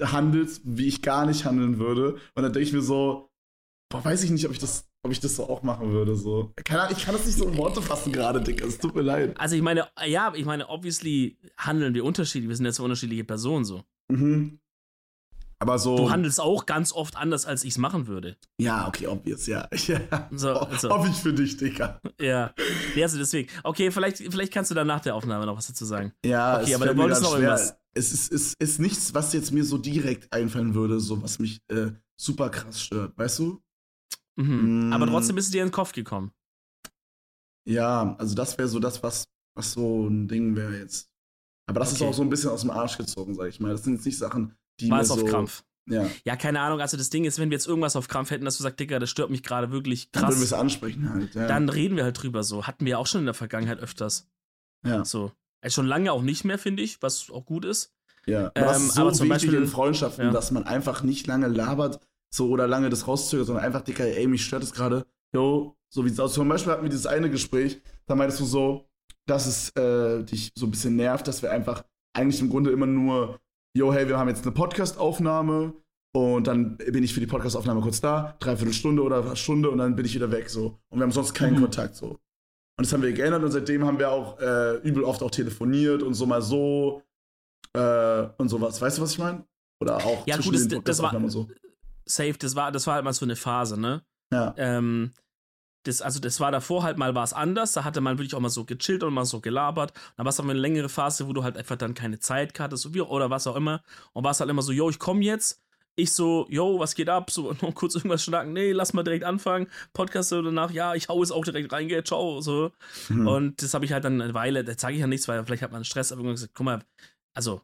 handelst, 0.00 0.62
wie 0.64 0.86
ich 0.86 1.02
gar 1.02 1.26
nicht 1.26 1.44
handeln 1.44 1.78
würde. 1.78 2.14
Und 2.34 2.42
dann 2.42 2.52
denke 2.52 2.66
ich 2.66 2.72
mir 2.72 2.82
so, 2.82 3.28
boah, 3.90 4.04
weiß 4.04 4.22
ich 4.24 4.30
nicht, 4.30 4.46
ob 4.46 4.52
ich 4.52 4.58
das, 4.58 4.86
ob 5.04 5.12
ich 5.12 5.20
das 5.20 5.36
so 5.36 5.48
auch 5.48 5.62
machen 5.62 5.92
würde. 5.92 6.16
So. 6.16 6.52
Keine 6.64 6.82
Ahnung, 6.82 6.96
ich 6.96 7.04
kann 7.04 7.14
das 7.14 7.26
nicht 7.26 7.36
so 7.36 7.46
in 7.46 7.56
Worte 7.58 7.82
fassen 7.82 8.10
gerade, 8.10 8.40
Digga. 8.40 8.66
Es 8.66 8.78
tut 8.78 8.94
mir 8.94 9.02
leid. 9.02 9.38
Also 9.38 9.54
ich 9.54 9.62
meine, 9.62 9.86
ja, 10.06 10.32
ich 10.34 10.46
meine, 10.46 10.68
obviously 10.68 11.36
handeln 11.58 11.94
wir 11.94 12.04
unterschiedlich. 12.04 12.48
Wir 12.48 12.56
sind 12.56 12.64
jetzt 12.64 12.80
unterschiedliche 12.80 13.24
Personen 13.24 13.64
so. 13.66 13.84
Mhm. 14.10 14.58
Aber 15.58 15.78
so. 15.78 15.96
Du 15.96 16.10
handelst 16.10 16.40
auch 16.40 16.66
ganz 16.66 16.92
oft 16.92 17.16
anders, 17.16 17.44
als 17.44 17.64
ich 17.64 17.70
es 17.70 17.78
machen 17.78 18.06
würde. 18.06 18.36
ja, 18.58 18.88
okay, 18.88 19.06
obvious, 19.06 19.46
ja. 19.46 19.68
ja. 19.86 20.28
So, 20.32 20.50
also. 20.50 20.88
Hoffe 20.88 21.08
ich 21.10 21.16
für 21.16 21.32
dich, 21.34 21.56
Digga. 21.58 22.00
Ja. 22.18 22.54
ja 22.94 23.02
also 23.02 23.18
deswegen. 23.18 23.50
Okay, 23.62 23.90
vielleicht, 23.90 24.18
vielleicht 24.18 24.52
kannst 24.52 24.70
du 24.70 24.74
dann 24.74 24.86
nach 24.86 25.00
der 25.00 25.14
Aufnahme 25.14 25.44
noch 25.44 25.56
was 25.56 25.66
dazu 25.66 25.84
sagen. 25.84 26.12
Ja, 26.24 26.60
Okay, 26.60 26.74
aber 26.74 26.86
du 26.86 26.96
wolltest 26.96 27.22
noch 27.22 27.36
schwer. 27.36 27.50
irgendwas. 27.50 27.76
Es 27.92 28.12
ist, 28.12 28.32
ist, 28.32 28.54
ist 28.58 28.80
nichts, 28.80 29.14
was 29.14 29.32
jetzt 29.34 29.52
mir 29.52 29.64
so 29.64 29.78
direkt 29.78 30.32
einfallen 30.32 30.74
würde, 30.74 30.98
so 30.98 31.22
was 31.22 31.38
mich 31.38 31.60
äh, 31.68 31.92
super 32.16 32.48
krass 32.50 32.82
stört, 32.82 33.16
weißt 33.16 33.38
du? 33.38 33.60
Mhm. 34.36 34.88
Mm. 34.88 34.92
Aber 34.92 35.06
trotzdem 35.06 35.36
ist 35.38 35.46
es 35.46 35.50
dir 35.52 35.62
in 35.62 35.68
den 35.68 35.72
Kopf 35.72 35.92
gekommen. 35.92 36.32
Ja, 37.66 38.14
also 38.18 38.34
das 38.34 38.58
wäre 38.58 38.68
so 38.68 38.78
das, 38.78 39.02
was, 39.02 39.28
was 39.54 39.72
so 39.72 40.06
ein 40.08 40.28
Ding 40.28 40.54
wäre 40.56 40.76
jetzt. 40.78 41.08
Aber 41.66 41.80
das 41.80 41.94
Okay. 41.94 42.04
ist 42.04 42.08
auch 42.10 42.14
so 42.14 42.22
ein 42.22 42.28
bisschen 42.30 42.50
aus 42.50 42.60
dem 42.60 42.70
Arsch 42.70 42.98
gezogen, 42.98 43.34
sag 43.34 43.48
ich 43.48 43.58
mal. 43.60 43.70
Das 43.72 43.84
sind 43.84 43.94
jetzt 43.94 44.04
nicht 44.04 44.18
Sachen, 44.18 44.54
die 44.80 44.90
War 44.90 45.00
es 45.00 45.10
auf 45.10 45.20
so, 45.20 45.24
Krampf. 45.26 45.64
Ja, 45.86 46.06
Ja, 46.24 46.36
keine 46.36 46.60
Ahnung. 46.60 46.80
Also 46.80 46.96
das 46.96 47.10
Ding 47.10 47.24
ist, 47.24 47.38
wenn 47.38 47.50
wir 47.50 47.56
jetzt 47.56 47.66
irgendwas 47.66 47.96
auf 47.96 48.08
Krampf 48.08 48.30
hätten, 48.30 48.44
dass 48.44 48.56
du 48.56 48.62
sagst, 48.62 48.80
Digga, 48.80 48.98
das 48.98 49.10
stört 49.10 49.30
mich 49.30 49.42
gerade 49.42 49.70
wirklich 49.70 50.10
dann 50.10 50.24
würden 50.24 50.36
wir 50.38 50.42
es 50.44 50.50
krass, 50.50 50.58
ansprechen 50.60 51.08
halt. 51.10 51.34
Ja. 51.34 51.46
dann 51.46 51.68
reden 51.68 51.96
wir 51.96 52.04
halt 52.04 52.22
drüber 52.22 52.42
so. 52.42 52.66
Hatten 52.66 52.84
wir 52.86 52.98
auch 52.98 53.06
schon 53.06 53.20
in 53.20 53.26
der 53.26 53.34
Vergangenheit 53.34 53.78
öfters. 53.78 54.28
ja, 54.84 55.04
So. 55.04 55.32
Also 55.62 55.76
schon 55.76 55.86
lange 55.86 56.12
auch 56.12 56.20
nicht 56.22 56.44
mehr, 56.44 56.58
finde 56.58 56.82
ich, 56.82 57.00
was 57.00 57.30
auch 57.30 57.46
gut 57.46 57.64
ist. 57.64 57.94
ja. 58.26 58.48
Aber 58.54 58.76
Ähm, 58.76 58.82
ist 58.86 58.92
so 58.94 59.00
aber 59.02 59.12
zum 59.14 59.28
wichtig 59.30 59.48
Beispiel- 59.48 59.62
in 59.62 59.66
Freundschaften, 59.66 60.26
ja. 60.26 60.30
dass 60.32 60.50
man 60.50 60.64
einfach 60.64 61.02
nicht 61.02 61.26
lange 61.26 61.48
labert 61.48 62.00
so 62.34 62.48
oder 62.50 62.66
lange 62.66 62.90
das 62.90 63.06
rauszögert, 63.06 63.46
sondern 63.46 63.64
einfach, 63.64 63.82
Dicker, 63.82 64.04
ey, 64.04 64.26
mich 64.26 64.44
stört 64.44 64.62
es 64.62 64.72
gerade. 64.72 65.06
Jo, 65.34 65.76
so 65.92 66.04
wie 66.04 66.10
es 66.10 66.18
aus. 66.20 66.34
Zum 66.34 66.48
Beispiel 66.48 66.72
hatten 66.72 66.82
wir 66.82 66.90
dieses 66.90 67.06
eine 67.06 67.30
Gespräch, 67.30 67.80
da 68.06 68.14
meintest 68.14 68.40
du 68.40 68.44
so, 68.44 68.88
dass 69.26 69.46
es 69.46 69.70
äh, 69.76 70.22
dich 70.24 70.52
so 70.54 70.66
ein 70.66 70.70
bisschen 70.70 70.96
nervt, 70.96 71.26
dass 71.28 71.42
wir 71.42 71.50
einfach 71.50 71.84
eigentlich 72.16 72.40
im 72.40 72.50
Grunde 72.50 72.70
immer 72.70 72.86
nur, 72.86 73.40
yo, 73.76 73.92
hey, 73.92 74.08
wir 74.08 74.18
haben 74.18 74.28
jetzt 74.28 74.42
eine 74.44 74.52
Podcast-Aufnahme 74.52 75.74
und 76.14 76.46
dann 76.46 76.76
bin 76.76 77.02
ich 77.02 77.12
für 77.14 77.20
die 77.20 77.26
Podcast-Aufnahme 77.26 77.80
kurz 77.80 78.00
da, 78.00 78.36
dreiviertel 78.38 78.72
Stunde 78.74 79.02
oder 79.02 79.34
Stunde 79.36 79.70
und 79.70 79.78
dann 79.78 79.96
bin 79.96 80.04
ich 80.06 80.14
wieder 80.14 80.30
weg 80.30 80.48
so. 80.50 80.78
Und 80.90 80.98
wir 80.98 81.02
haben 81.04 81.12
sonst 81.12 81.34
keinen 81.34 81.56
Mhm. 81.56 81.62
Kontakt 81.62 81.96
so. 81.96 82.06
Und 82.76 82.86
das 82.86 82.92
haben 82.92 83.02
wir 83.02 83.12
geändert 83.12 83.42
und 83.44 83.50
seitdem 83.52 83.84
haben 83.84 83.98
wir 83.98 84.10
auch 84.10 84.38
äh, 84.40 84.76
übel 84.78 85.04
oft 85.04 85.22
auch 85.22 85.30
telefoniert 85.30 86.02
und 86.02 86.14
so 86.14 86.26
mal 86.26 86.42
so 86.42 87.02
äh, 87.72 88.26
und 88.38 88.48
sowas. 88.48 88.80
Weißt 88.80 88.98
du, 88.98 89.02
was 89.02 89.12
ich 89.12 89.18
meine? 89.18 89.44
Oder 89.80 89.96
auch 89.96 90.26
Ja, 90.26 90.34
zwischen 90.36 90.52
gut, 90.52 90.60
das, 90.60 90.68
den 90.68 90.84
das 90.84 91.02
war 91.02 91.30
so. 91.30 91.48
Safe, 92.04 92.34
das 92.34 92.54
war, 92.54 92.72
das 92.72 92.86
war 92.86 92.94
halt 92.94 93.04
mal 93.04 93.12
so 93.12 93.24
eine 93.24 93.36
Phase, 93.36 93.78
ne? 93.80 94.02
Ja. 94.32 94.54
Ähm, 94.56 95.12
das, 95.84 96.00
also 96.00 96.18
das 96.18 96.40
war 96.40 96.50
davor 96.50 96.82
halt 96.82 96.96
mal 96.96 97.14
was 97.14 97.32
anders, 97.32 97.72
da 97.72 97.84
hatte 97.84 98.00
man 98.00 98.18
wirklich 98.18 98.34
auch 98.34 98.40
mal 98.40 98.48
so 98.48 98.64
gechillt 98.64 99.02
und 99.02 99.14
mal 99.14 99.26
so 99.26 99.40
gelabert. 99.40 99.92
Dann 100.16 100.24
war 100.24 100.30
es 100.30 100.40
aber 100.40 100.50
eine 100.50 100.58
längere 100.58 100.88
Phase, 100.88 101.28
wo 101.28 101.32
du 101.32 101.44
halt 101.44 101.56
einfach 101.56 101.76
dann 101.76 101.94
keine 101.94 102.18
Zeit 102.18 102.58
hattest 102.58 102.86
oder 102.96 103.30
was 103.30 103.46
auch 103.46 103.56
immer. 103.56 103.82
Und 104.12 104.24
war 104.24 104.30
es 104.30 104.40
halt 104.40 104.50
immer 104.50 104.62
so, 104.62 104.72
yo, 104.72 104.88
ich 104.88 104.98
komm 104.98 105.20
jetzt. 105.20 105.60
Ich 105.96 106.12
so, 106.12 106.46
yo, 106.48 106.80
was 106.80 106.94
geht 106.96 107.08
ab? 107.08 107.30
So, 107.30 107.52
noch 107.60 107.74
kurz 107.74 107.94
irgendwas 107.94 108.24
schnacken. 108.24 108.52
Nee, 108.52 108.72
lass 108.72 108.94
mal 108.94 109.04
direkt 109.04 109.24
anfangen. 109.24 109.68
Podcast 109.92 110.30
so 110.30 110.42
danach, 110.42 110.70
ja, 110.70 110.94
ich 110.94 111.08
hau 111.08 111.22
es 111.22 111.30
auch 111.30 111.44
direkt 111.44 111.70
rein, 111.72 111.88
gell, 111.88 112.02
ciao. 112.02 112.40
So. 112.40 112.72
Hm. 113.08 113.26
Und 113.28 113.62
das 113.62 113.74
habe 113.74 113.84
ich 113.84 113.92
halt 113.92 114.04
dann 114.04 114.20
eine 114.20 114.34
Weile, 114.34 114.64
da 114.64 114.76
zeige 114.76 114.94
ich 114.94 115.00
ja 115.00 115.06
nichts, 115.06 115.28
weil 115.28 115.44
vielleicht 115.44 115.62
hat 115.62 115.70
man 115.70 115.84
Stress, 115.84 116.10
aber 116.10 116.20
irgendwann 116.20 116.36
gesagt, 116.36 116.54
guck 116.54 116.64
mal, 116.64 116.82
also, 117.34 117.60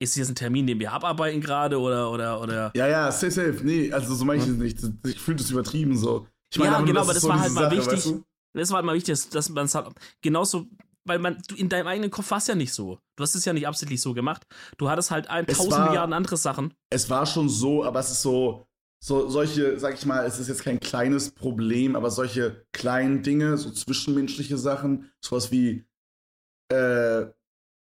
ist 0.00 0.16
jetzt 0.16 0.28
ein 0.28 0.34
Termin, 0.34 0.66
den 0.66 0.78
wir 0.78 0.92
abarbeiten 0.92 1.40
gerade 1.40 1.78
oder, 1.78 2.10
oder, 2.10 2.40
oder. 2.40 2.72
Ja, 2.76 2.86
ja, 2.88 3.12
safe, 3.12 3.30
safe. 3.30 3.60
Nee, 3.62 3.92
also 3.92 4.14
so 4.14 4.24
meine 4.24 4.42
ich 4.42 4.48
es 4.48 4.56
nicht. 4.56 4.78
Ich 5.06 5.20
fühle 5.20 5.36
das 5.36 5.50
übertrieben 5.50 5.96
so. 5.96 6.26
Ich 6.50 6.56
Ja, 6.56 6.64
einfach 6.64 6.78
nur, 6.80 6.86
genau, 6.88 7.00
das 7.00 7.06
aber 7.08 7.14
das 7.14 7.22
so 7.22 7.28
war 7.28 7.40
halt 7.40 7.52
mal 7.52 7.60
Sache, 7.64 7.76
wichtig. 7.76 7.92
weißt 7.94 8.06
du? 8.06 8.24
Das 8.54 8.70
war 8.70 8.76
halt 8.76 8.86
mal 8.86 8.94
wichtig, 8.94 9.12
dass, 9.14 9.28
dass 9.30 9.48
man 9.50 9.64
es 9.66 9.74
halt 9.74 9.88
genauso, 10.20 10.66
weil 11.04 11.18
man, 11.18 11.40
du 11.48 11.54
in 11.56 11.68
deinem 11.68 11.86
eigenen 11.88 12.10
Kopf 12.10 12.30
warst 12.30 12.48
ja 12.48 12.54
nicht 12.54 12.72
so. 12.72 12.98
Du 13.16 13.22
hast 13.22 13.34
es 13.34 13.44
ja 13.44 13.52
nicht 13.52 13.66
absichtlich 13.66 14.00
so 14.00 14.14
gemacht. 14.14 14.46
Du 14.78 14.88
hattest 14.88 15.10
halt 15.10 15.28
ein 15.28 15.44
Es 15.48 15.56
tausend 15.58 15.72
war- 15.72 15.86
Milliarden 15.86 16.12
andere 16.12 16.36
Sachen. 16.36 16.74
Es 16.90 17.08
war 17.10 17.26
schon 17.26 17.48
so, 17.48 17.84
aber 17.84 18.00
es 18.00 18.10
ist 18.10 18.22
so, 18.22 18.66
so 19.02 19.28
solche, 19.28 19.78
sag 19.78 19.94
ich 19.94 20.06
mal, 20.06 20.24
es 20.26 20.38
ist 20.38 20.48
jetzt 20.48 20.62
kein 20.62 20.80
kleines 20.80 21.30
Problem, 21.30 21.94
aber 21.96 22.10
solche 22.10 22.64
kleinen 22.72 23.22
Dinge, 23.22 23.56
so 23.58 23.70
zwischenmenschliche 23.70 24.56
Sachen, 24.58 25.10
sowas 25.20 25.50
wie, 25.50 25.84
äh, 26.72 27.26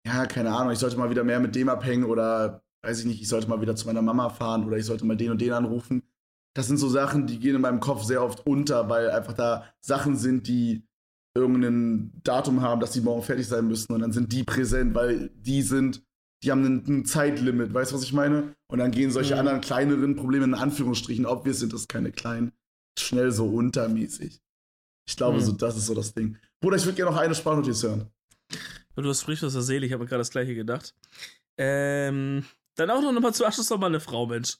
ja, 0.06 0.26
keine 0.26 0.54
Ahnung, 0.54 0.72
ich 0.72 0.78
sollte 0.78 0.96
mal 0.96 1.10
wieder 1.10 1.24
mehr 1.24 1.40
mit 1.40 1.54
dem 1.54 1.68
abhängen 1.68 2.04
oder 2.04 2.62
weiß 2.84 3.00
ich 3.00 3.06
nicht, 3.06 3.20
ich 3.20 3.28
sollte 3.28 3.48
mal 3.48 3.60
wieder 3.60 3.74
zu 3.74 3.86
meiner 3.86 4.02
Mama 4.02 4.28
fahren 4.30 4.64
oder 4.64 4.76
ich 4.76 4.86
sollte 4.86 5.04
mal 5.04 5.16
den 5.16 5.32
und 5.32 5.40
den 5.40 5.52
anrufen. 5.52 6.02
Das 6.54 6.68
sind 6.68 6.76
so 6.78 6.88
Sachen, 6.88 7.26
die 7.26 7.38
gehen 7.38 7.56
in 7.56 7.60
meinem 7.60 7.80
Kopf 7.80 8.04
sehr 8.04 8.22
oft 8.22 8.46
unter, 8.46 8.88
weil 8.88 9.10
einfach 9.10 9.32
da 9.34 9.64
Sachen 9.80 10.16
sind, 10.16 10.46
die 10.46 10.86
irgendein 11.36 12.12
Datum 12.22 12.62
haben, 12.62 12.80
dass 12.80 12.92
die 12.92 13.00
morgen 13.02 13.22
fertig 13.22 13.46
sein 13.48 13.66
müssen 13.66 13.92
und 13.92 14.00
dann 14.00 14.12
sind 14.12 14.32
die 14.32 14.44
präsent, 14.44 14.94
weil 14.94 15.30
die 15.34 15.60
sind, 15.62 16.02
die 16.42 16.50
haben 16.50 16.64
ein, 16.64 17.04
Zeitlimit, 17.04 17.74
weißt 17.74 17.90
du, 17.90 17.96
was 17.96 18.04
ich 18.04 18.12
meine? 18.12 18.54
Und 18.70 18.78
dann 18.78 18.90
gehen 18.92 19.10
solche 19.10 19.34
Mhm. 19.34 19.40
anderen 19.40 19.60
kleineren 19.60 20.16
Probleme 20.16 20.44
in 20.44 20.54
Anführungsstrichen, 20.54 21.26
ob 21.26 21.44
wir 21.44 21.52
sind 21.54 21.72
das 21.72 21.88
keine 21.88 22.12
kleinen, 22.12 22.52
schnell 22.98 23.32
so 23.32 23.46
untermäßig. 23.48 24.40
Ich 25.08 25.16
glaube, 25.16 25.38
Mhm. 25.38 25.42
so, 25.42 25.52
das 25.52 25.76
ist 25.76 25.86
so 25.86 25.94
das 25.94 26.14
Ding. 26.14 26.38
Bruder, 26.62 26.76
ich 26.76 26.84
würde 26.84 26.96
gerne 26.96 27.10
noch 27.10 27.18
eine 27.20 27.34
Sprachnotiz 27.34 27.82
hören. 27.82 28.06
Du 28.96 29.14
sprichst 29.14 29.44
aus 29.44 29.52
der 29.52 29.62
Seele, 29.62 29.86
ich 29.86 29.92
habe 29.92 30.02
mir 30.02 30.08
gerade 30.08 30.20
das 30.20 30.30
gleiche 30.30 30.54
gedacht. 30.54 30.94
Ähm, 31.58 32.44
dann 32.74 32.90
auch 32.90 33.00
noch 33.00 33.20
mal 33.20 33.34
zu 33.34 33.44
Abschluss 33.44 33.70
noch 33.70 33.78
mal 33.78 33.86
eine 33.86 34.00
Frau, 34.00 34.26
Mensch. 34.26 34.56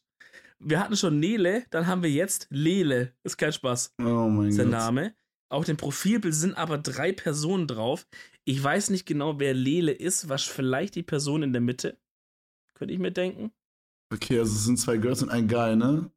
Wir 0.59 0.81
hatten 0.81 0.97
schon 0.97 1.19
Nele, 1.19 1.65
dann 1.71 1.87
haben 1.87 2.03
wir 2.03 2.11
jetzt 2.11 2.47
Lele. 2.51 3.13
Ist 3.23 3.37
kein 3.37 3.53
Spaß. 3.53 3.95
Oh 4.01 4.29
mein 4.29 4.49
ist 4.49 4.59
der 4.59 4.67
Gott. 4.67 4.73
Name. 4.73 5.15
Auf 5.49 5.65
dem 5.65 5.77
Profilbild 5.77 6.35
sind 6.35 6.57
aber 6.57 6.79
drei 6.79 7.13
Personen 7.13 7.67
drauf. 7.67 8.07
Ich 8.45 8.63
weiß 8.63 8.91
nicht 8.91 9.07
genau, 9.07 9.39
wer 9.39 9.55
Lele 9.55 9.93
ist. 9.93 10.29
Was 10.29 10.43
vielleicht 10.43 10.95
die 10.95 11.03
Person 11.03 11.43
in 11.43 11.53
der 11.53 11.63
Mitte? 11.63 11.99
Könnte 12.75 12.95
ich 12.95 13.01
mir 13.01 13.13
denken. 13.13 13.53
Okay, 14.13 14.39
also 14.39 14.55
es 14.55 14.65
sind 14.65 14.79
zwei 14.79 14.97
Girls 14.99 15.23
und 15.23 15.31
ein 15.31 15.49
Guy, 15.49 15.77
ne? 15.77 16.11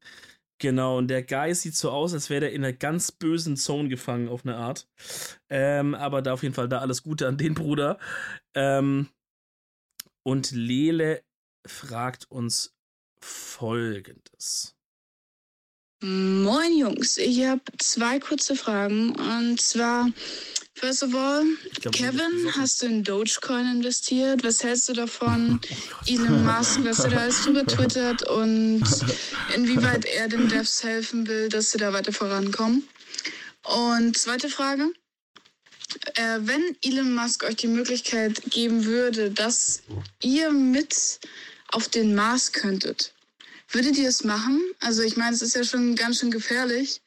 Genau, 0.60 0.98
und 0.98 1.08
der 1.08 1.24
Guy 1.24 1.56
sieht 1.56 1.76
so 1.76 1.90
aus, 1.90 2.14
als 2.14 2.30
wäre 2.30 2.42
der 2.42 2.52
in 2.52 2.64
einer 2.64 2.74
ganz 2.74 3.14
bösen 3.14 3.56
Zone 3.56 3.88
gefangen, 3.88 4.28
auf 4.28 4.46
eine 4.46 4.58
Art. 4.58 4.88
Ähm, 5.50 5.96
aber 5.96 6.22
da 6.22 6.34
auf 6.34 6.44
jeden 6.44 6.54
Fall 6.54 6.68
da 6.68 6.80
alles 6.80 7.02
Gute 7.02 7.28
an 7.28 7.38
den 7.38 7.54
Bruder. 7.54 7.98
Ähm, 8.54 9.08
und 10.24 10.52
Lele 10.52 11.24
fragt 11.66 12.30
uns 12.30 12.76
folgendes. 13.22 14.76
Moin 16.02 16.78
Jungs, 16.78 17.18
ich 17.18 17.46
habe 17.46 17.62
zwei 17.78 18.20
kurze 18.20 18.56
Fragen. 18.56 19.16
Und 19.16 19.62
zwar, 19.62 20.10
first 20.80 21.04
of 21.04 21.14
all, 21.14 21.44
glaub, 21.82 21.94
Kevin, 21.94 22.52
hast 22.58 22.82
du 22.82 22.88
in 22.88 23.04
Dogecoin 23.04 23.66
investiert? 23.68 24.44
Was 24.44 24.64
hältst 24.64 24.90
du 24.90 24.94
davon? 24.94 25.60
Oh 25.92 26.12
Elon 26.12 26.46
Musk, 26.46 26.80
was 26.84 27.00
er 27.00 27.10
da 27.10 27.18
alles 27.18 27.44
drüber 27.44 27.66
twittert 27.66 28.28
und 28.30 28.84
inwieweit 29.56 30.06
er 30.06 30.28
den 30.28 30.48
Devs 30.48 30.84
helfen 30.84 31.28
will, 31.28 31.50
dass 31.50 31.72
sie 31.72 31.78
da 31.78 31.94
weiter 31.94 32.14
vorankommen? 32.14 32.88
Und 33.64 34.18
zweite 34.18 34.50
Frage. 34.50 34.92
Äh, 36.16 36.40
wenn 36.42 36.76
Elon 36.84 37.14
Musk 37.14 37.44
euch 37.44 37.58
die 37.58 37.68
Möglichkeit 37.68 38.42
geben 38.50 38.86
würde, 38.86 39.32
dass 39.32 39.82
ihr 40.22 40.52
mit 40.52 41.20
auf 41.72 41.88
den 41.90 42.16
Mars 42.16 42.52
könntet, 42.52 43.14
würdet 43.72 43.98
ihr 43.98 44.10
es 44.10 44.24
machen? 44.24 44.62
Also 44.80 45.02
ich 45.04 45.18
meine, 45.18 45.36
es 45.36 45.42
ist 45.42 45.56
ja 45.56 45.64
schon 45.64 45.96
ganz 45.96 46.20
schön 46.20 46.32
gefährlich 46.32 47.02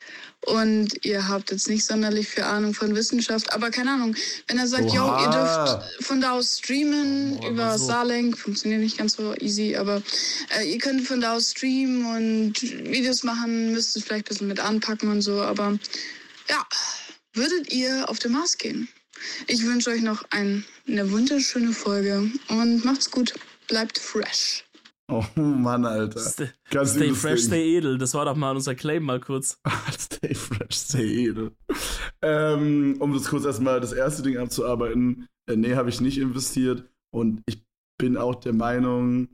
und 0.46 1.04
ihr 1.04 1.28
habt 1.28 1.50
jetzt 1.50 1.68
nicht 1.68 1.84
sonderlich 1.84 2.28
viel 2.28 2.44
Ahnung 2.44 2.74
von 2.74 2.94
Wissenschaft, 2.94 3.52
aber 3.52 3.70
keine 3.70 3.92
Ahnung, 3.92 4.14
wenn 4.48 4.58
er 4.58 4.66
sagt, 4.66 4.92
yo, 4.92 5.02
Oha. 5.04 5.24
ihr 5.24 5.30
dürft 5.30 6.04
von 6.04 6.20
da 6.20 6.32
aus 6.32 6.58
streamen 6.58 7.38
Oh, 7.42 7.48
über 7.48 7.78
so. 7.78 7.84
Starlink, 7.86 8.38
funktioniert 8.38 8.80
nicht 8.80 8.98
ganz 8.98 9.14
so 9.14 9.34
easy, 9.36 9.76
aber 9.76 10.02
äh, 10.58 10.70
ihr 10.70 10.78
könnt 10.78 11.06
von 11.06 11.20
da 11.20 11.34
aus 11.34 11.50
streamen 11.50 12.04
und 12.06 12.62
Videos 12.62 13.22
machen, 13.22 13.72
müsst 13.72 13.96
es 13.96 14.04
vielleicht 14.04 14.26
ein 14.26 14.28
bisschen 14.28 14.48
mit 14.48 14.60
anpacken 14.60 15.10
und 15.10 15.22
so, 15.22 15.40
aber 15.42 15.78
ja, 16.48 16.66
würdet 17.34 17.72
ihr 17.72 18.08
auf 18.08 18.18
den 18.18 18.32
Mars 18.32 18.58
gehen? 18.58 18.88
Ich 19.46 19.64
wünsche 19.64 19.90
euch 19.90 20.02
noch 20.02 20.24
ein, 20.30 20.64
eine 20.88 21.10
wunderschöne 21.10 21.72
Folge 21.72 22.30
und 22.48 22.84
macht's 22.84 23.10
gut, 23.10 23.34
bleibt 23.68 23.98
fresh. 23.98 24.64
Oh 25.12 25.24
Mann, 25.40 25.84
Alter. 25.84 26.20
Stay, 26.20 26.48
Ganz 26.70 26.94
stay 26.94 27.10
fresh, 27.10 27.40
Ding. 27.40 27.48
stay 27.48 27.76
edel. 27.76 27.98
Das 27.98 28.14
war 28.14 28.24
doch 28.24 28.34
mal 28.34 28.52
unser 28.56 28.74
Claim 28.74 29.02
mal 29.02 29.20
kurz. 29.20 29.60
stay 29.90 30.34
fresh, 30.34 30.74
stay 30.74 31.26
edel. 31.28 31.52
Ähm, 32.22 32.96
um 32.98 33.12
das 33.12 33.28
kurz 33.28 33.44
erstmal 33.44 33.80
das 33.80 33.92
erste 33.92 34.22
Ding 34.22 34.38
abzuarbeiten. 34.38 35.28
Äh, 35.46 35.56
nee, 35.56 35.74
habe 35.74 35.90
ich 35.90 36.00
nicht 36.00 36.16
investiert. 36.16 36.88
Und 37.14 37.42
ich 37.46 37.62
bin 37.98 38.16
auch 38.16 38.36
der 38.36 38.54
Meinung, 38.54 39.28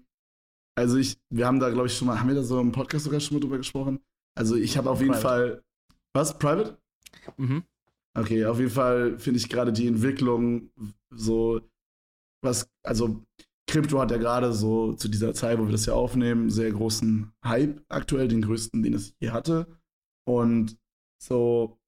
also 0.76 0.96
ich, 0.96 1.16
wir 1.30 1.46
haben 1.46 1.60
da, 1.60 1.70
glaube 1.70 1.86
ich, 1.86 1.96
schon 1.96 2.08
mal, 2.08 2.18
haben 2.18 2.28
wir 2.28 2.34
da 2.34 2.42
so 2.42 2.58
im 2.60 2.72
Podcast 2.72 3.04
sogar 3.04 3.20
schon 3.20 3.36
mal 3.36 3.40
drüber 3.40 3.58
gesprochen? 3.58 4.00
Also 4.36 4.56
ich 4.56 4.76
habe 4.76 4.90
auf 4.90 5.00
jeden 5.00 5.12
Private. 5.12 5.22
Fall. 5.22 5.62
Was? 6.12 6.36
Private? 6.38 6.76
Mhm. 7.36 7.62
Okay, 8.18 8.44
auf 8.46 8.58
jeden 8.58 8.72
Fall 8.72 9.16
finde 9.18 9.38
ich 9.38 9.48
gerade 9.48 9.72
die 9.72 9.86
Entwicklung 9.86 10.70
so, 11.14 11.60
was, 12.42 12.68
also 12.84 13.22
Krypto 13.68 14.00
hat 14.00 14.10
ja 14.10 14.16
gerade 14.16 14.52
so 14.52 14.94
zu 14.94 15.08
dieser 15.08 15.34
Zeit, 15.34 15.58
wo 15.58 15.66
wir 15.66 15.72
das 15.72 15.86
ja 15.86 15.92
aufnehmen, 15.92 16.50
sehr 16.50 16.72
großen 16.72 17.32
Hype 17.44 17.82
aktuell, 17.88 18.26
den 18.26 18.42
größten, 18.42 18.82
den 18.82 18.94
es 18.94 19.14
je 19.20 19.30
hatte. 19.30 19.66
Und 20.26 20.78
so, 21.22 21.78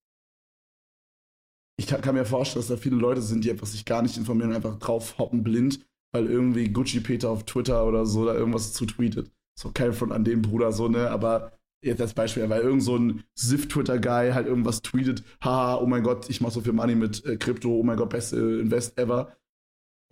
ich 1.78 1.86
kann, 1.86 2.14
mir 2.14 2.26
vorstellen, 2.26 2.60
dass 2.60 2.68
da 2.68 2.76
viele 2.76 2.96
Leute 2.96 3.22
sind, 3.22 3.44
die 3.44 3.50
einfach 3.50 3.66
sich 3.66 3.86
gar 3.86 4.02
nicht 4.02 4.18
informieren, 4.18 4.52
einfach 4.52 4.78
drauf 4.78 5.18
hoppen 5.18 5.42
blind, 5.42 5.80
weil 6.12 6.26
irgendwie 6.26 6.68
Gucci 6.68 7.00
Peter 7.00 7.30
auf 7.30 7.44
Twitter 7.44 7.86
oder 7.86 8.04
so 8.04 8.26
da 8.26 8.34
irgendwas 8.34 8.74
zu 8.74 8.84
tweetet. 8.84 9.32
So 9.58 9.70
kein 9.72 9.94
Front 9.94 10.12
an 10.12 10.24
dem 10.24 10.42
Bruder, 10.42 10.72
so, 10.72 10.88
ne, 10.88 11.10
aber 11.10 11.52
jetzt 11.82 12.02
als 12.02 12.12
Beispiel, 12.12 12.48
weil 12.50 12.60
irgend 12.60 12.82
so 12.82 12.96
ein 12.96 13.24
Sif-Twitter-Guy 13.34 14.32
halt 14.32 14.46
irgendwas 14.46 14.82
tweetet, 14.82 15.24
haha, 15.42 15.76
oh 15.76 15.86
mein 15.86 16.02
Gott, 16.02 16.28
ich 16.28 16.42
mach 16.42 16.50
so 16.50 16.60
viel 16.60 16.74
Money 16.74 16.94
mit 16.94 17.24
äh, 17.24 17.36
Krypto, 17.38 17.70
oh 17.70 17.82
mein 17.82 17.96
Gott, 17.96 18.10
beste 18.10 18.36
Invest 18.36 18.98
ever. 18.98 19.34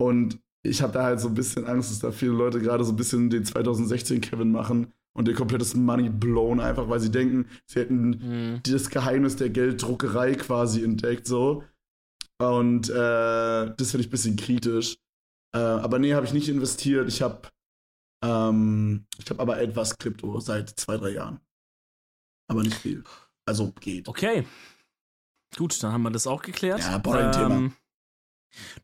Und 0.01 0.39
ich 0.63 0.81
habe 0.81 0.93
da 0.93 1.03
halt 1.03 1.19
so 1.19 1.27
ein 1.29 1.33
bisschen 1.33 1.65
Angst, 1.65 1.91
dass 1.91 1.99
da 1.99 2.11
viele 2.11 2.31
Leute 2.33 2.59
gerade 2.59 2.83
so 2.83 2.91
ein 2.91 2.95
bisschen 2.97 3.29
den 3.29 3.45
2016 3.45 4.21
Kevin 4.21 4.51
machen 4.51 4.91
und 5.17 5.27
ihr 5.27 5.33
komplettes 5.33 5.73
Money 5.75 6.09
blown, 6.09 6.59
einfach 6.59 6.89
weil 6.89 6.99
sie 6.99 7.11
denken, 7.11 7.47
sie 7.65 7.79
hätten 7.79 8.09
Mhm. 8.09 8.61
das 8.63 8.89
Geheimnis 8.89 9.35
der 9.37 9.49
Gelddruckerei 9.49 10.35
quasi 10.35 10.83
entdeckt, 10.83 11.27
so. 11.27 11.63
Und 12.41 12.89
äh, 12.89 12.93
das 13.75 13.91
finde 13.91 14.01
ich 14.01 14.07
ein 14.07 14.11
bisschen 14.11 14.35
kritisch. 14.37 14.97
Äh, 15.53 15.59
aber 15.59 15.99
nee, 15.99 16.13
habe 16.13 16.25
ich 16.25 16.33
nicht 16.33 16.47
investiert. 16.47 17.07
Ich 17.09 17.21
habe 17.21 17.49
ähm, 18.23 19.05
ich 19.17 19.29
habe 19.29 19.41
aber 19.41 19.59
etwas 19.61 19.97
Krypto 19.97 20.39
seit 20.39 20.69
zwei, 20.69 20.97
drei 20.97 21.11
Jahren. 21.11 21.39
Aber 22.49 22.63
nicht 22.63 22.75
viel. 22.75 23.03
Also 23.47 23.71
geht. 23.79 24.07
Okay. 24.07 24.45
Gut, 25.57 25.81
dann 25.81 25.91
haben 25.93 26.03
wir 26.03 26.11
das 26.11 26.27
auch 26.27 26.41
geklärt. 26.41 26.79
Ja, 26.81 26.97
boring 26.97 27.31
Thema. 27.31 27.71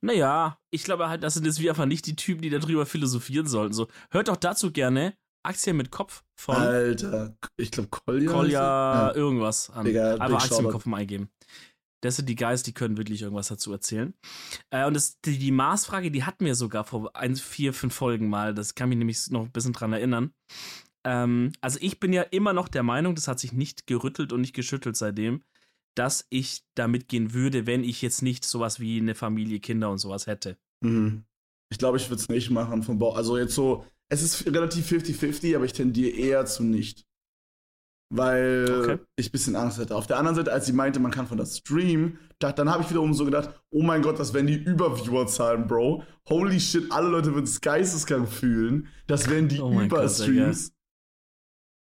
Naja, 0.02 0.60
ich 0.72 0.84
glaube 0.84 1.10
halt, 1.10 1.24
das 1.24 1.34
sind 1.34 1.46
jetzt 1.46 1.60
wir 1.60 1.72
einfach 1.72 1.86
nicht 1.86 2.06
die 2.06 2.16
Typen, 2.16 2.42
die 2.42 2.50
darüber 2.50 2.86
philosophieren 2.86 3.48
sollten. 3.48 3.74
So, 3.74 3.88
hört 4.12 4.28
doch 4.28 4.38
dazu 4.38 4.72
gerne 4.72 5.16
Aktien 5.44 5.78
mit 5.78 5.92
Kopf 5.92 6.24
von 6.40 6.56
Alter, 6.56 7.38
ich 7.58 7.72
glaube 7.72 7.90
Kolja. 7.90 8.32
Kolja 8.32 9.08
er? 9.10 9.16
irgendwas 9.16 9.70
an. 9.70 9.86
Digga, 9.86 10.16
Einfach 10.16 10.44
Aktien 10.44 10.64
mit. 10.64 10.72
Kopf 10.72 10.86
mal 10.86 10.98
eingeben. 10.98 11.30
Das 12.02 12.18
sind 12.18 12.30
die 12.30 12.36
Guys, 12.36 12.62
die 12.62 12.74
können 12.74 12.98
wirklich 12.98 13.22
irgendwas 13.24 13.48
dazu 13.48 13.72
erzählen. 13.72 14.14
Äh, 14.70 14.86
und 14.86 14.94
das, 14.94 15.20
die, 15.22 15.40
die 15.40 15.52
Maßfrage, 15.52 16.12
die 16.12 16.24
hatten 16.24 16.46
wir 16.46 16.56
sogar 16.56 16.84
vor 16.84 17.16
ein, 17.16 17.36
vier, 17.36 17.74
fünf 17.74 17.96
Folgen 17.96 18.30
mal. 18.30 18.54
Das 18.54 18.76
kann 18.76 18.90
mich 18.90 18.98
nämlich 18.98 19.30
noch 19.32 19.44
ein 19.44 19.52
bisschen 19.52 19.74
dran 19.74 19.94
erinnern. 19.94 20.32
Ähm, 21.06 21.52
also 21.62 21.80
ich 21.82 22.00
bin 22.00 22.14
ja 22.14 22.24
immer 22.24 22.54
noch 22.54 22.68
der 22.68 22.84
Meinung, 22.84 23.16
das 23.16 23.28
hat 23.28 23.40
sich 23.40 23.54
nicht 23.54 23.88
gerüttelt 23.88 24.34
und 24.34 24.42
nicht 24.42 24.54
geschüttelt 24.54 24.98
seitdem, 24.98 25.42
dass 25.96 26.26
ich 26.30 26.64
da 26.76 26.88
mitgehen 26.88 27.34
würde, 27.34 27.66
wenn 27.66 27.84
ich 27.84 28.02
jetzt 28.02 28.22
nicht 28.22 28.46
sowas 28.46 28.80
wie 28.80 29.00
eine 29.00 29.16
Familie, 29.16 29.60
Kinder 29.60 29.90
und 29.90 29.98
sowas 29.98 30.28
hätte. 30.28 30.58
Mhm. 30.82 31.24
Ich 31.72 31.78
glaube, 31.80 31.98
ich 31.98 32.10
würde 32.10 32.22
es 32.22 32.30
nicht 32.30 32.52
machen 32.52 32.84
vom 32.84 33.00
Bau. 33.00 33.14
Also 33.14 33.38
jetzt 33.38 33.56
so, 33.56 33.86
es 34.10 34.22
ist 34.22 34.46
relativ 34.46 34.90
50-50, 34.92 35.56
aber 35.56 35.66
ich 35.66 35.74
tendiere 35.74 36.16
eher 36.16 36.46
zu 36.46 36.64
nicht. 36.64 37.06
Weil 38.14 38.68
Okay. 38.70 39.00
ich 39.16 39.30
ein 39.30 39.32
bisschen 39.32 39.56
Angst 39.56 39.80
hätte. 39.80 39.96
Auf 39.96 40.06
der 40.06 40.18
anderen 40.18 40.36
Seite, 40.36 40.52
als 40.52 40.68
sie 40.68 40.74
meinte, 40.74 41.00
man 41.00 41.12
kann 41.12 41.26
von 41.28 41.40
das 41.40 41.58
streamen, 41.58 42.20
da, 42.38 42.52
dann 42.52 42.70
habe 42.70 42.84
ich 42.84 42.90
wiederum 42.90 43.14
so 43.16 43.26
gedacht, 43.26 43.50
oh 43.72 43.82
mein 43.82 44.04
Gott, 44.04 44.20
das 44.20 44.34
werden 44.34 44.46
die 44.48 44.62
Überviewerzahlen, 44.62 45.66
Bro. 45.68 46.04
Holy 46.30 46.60
shit, 46.60 46.92
alle 46.92 47.10
Leute 47.10 47.34
würden 47.34 47.46
es 47.46 47.60
geisteskrank 47.62 48.30
fühlen. 48.30 48.88
Das 49.08 49.28
wären 49.30 49.48
die 49.48 49.60
Oh 49.60 49.82
Überstreams. 49.82 50.72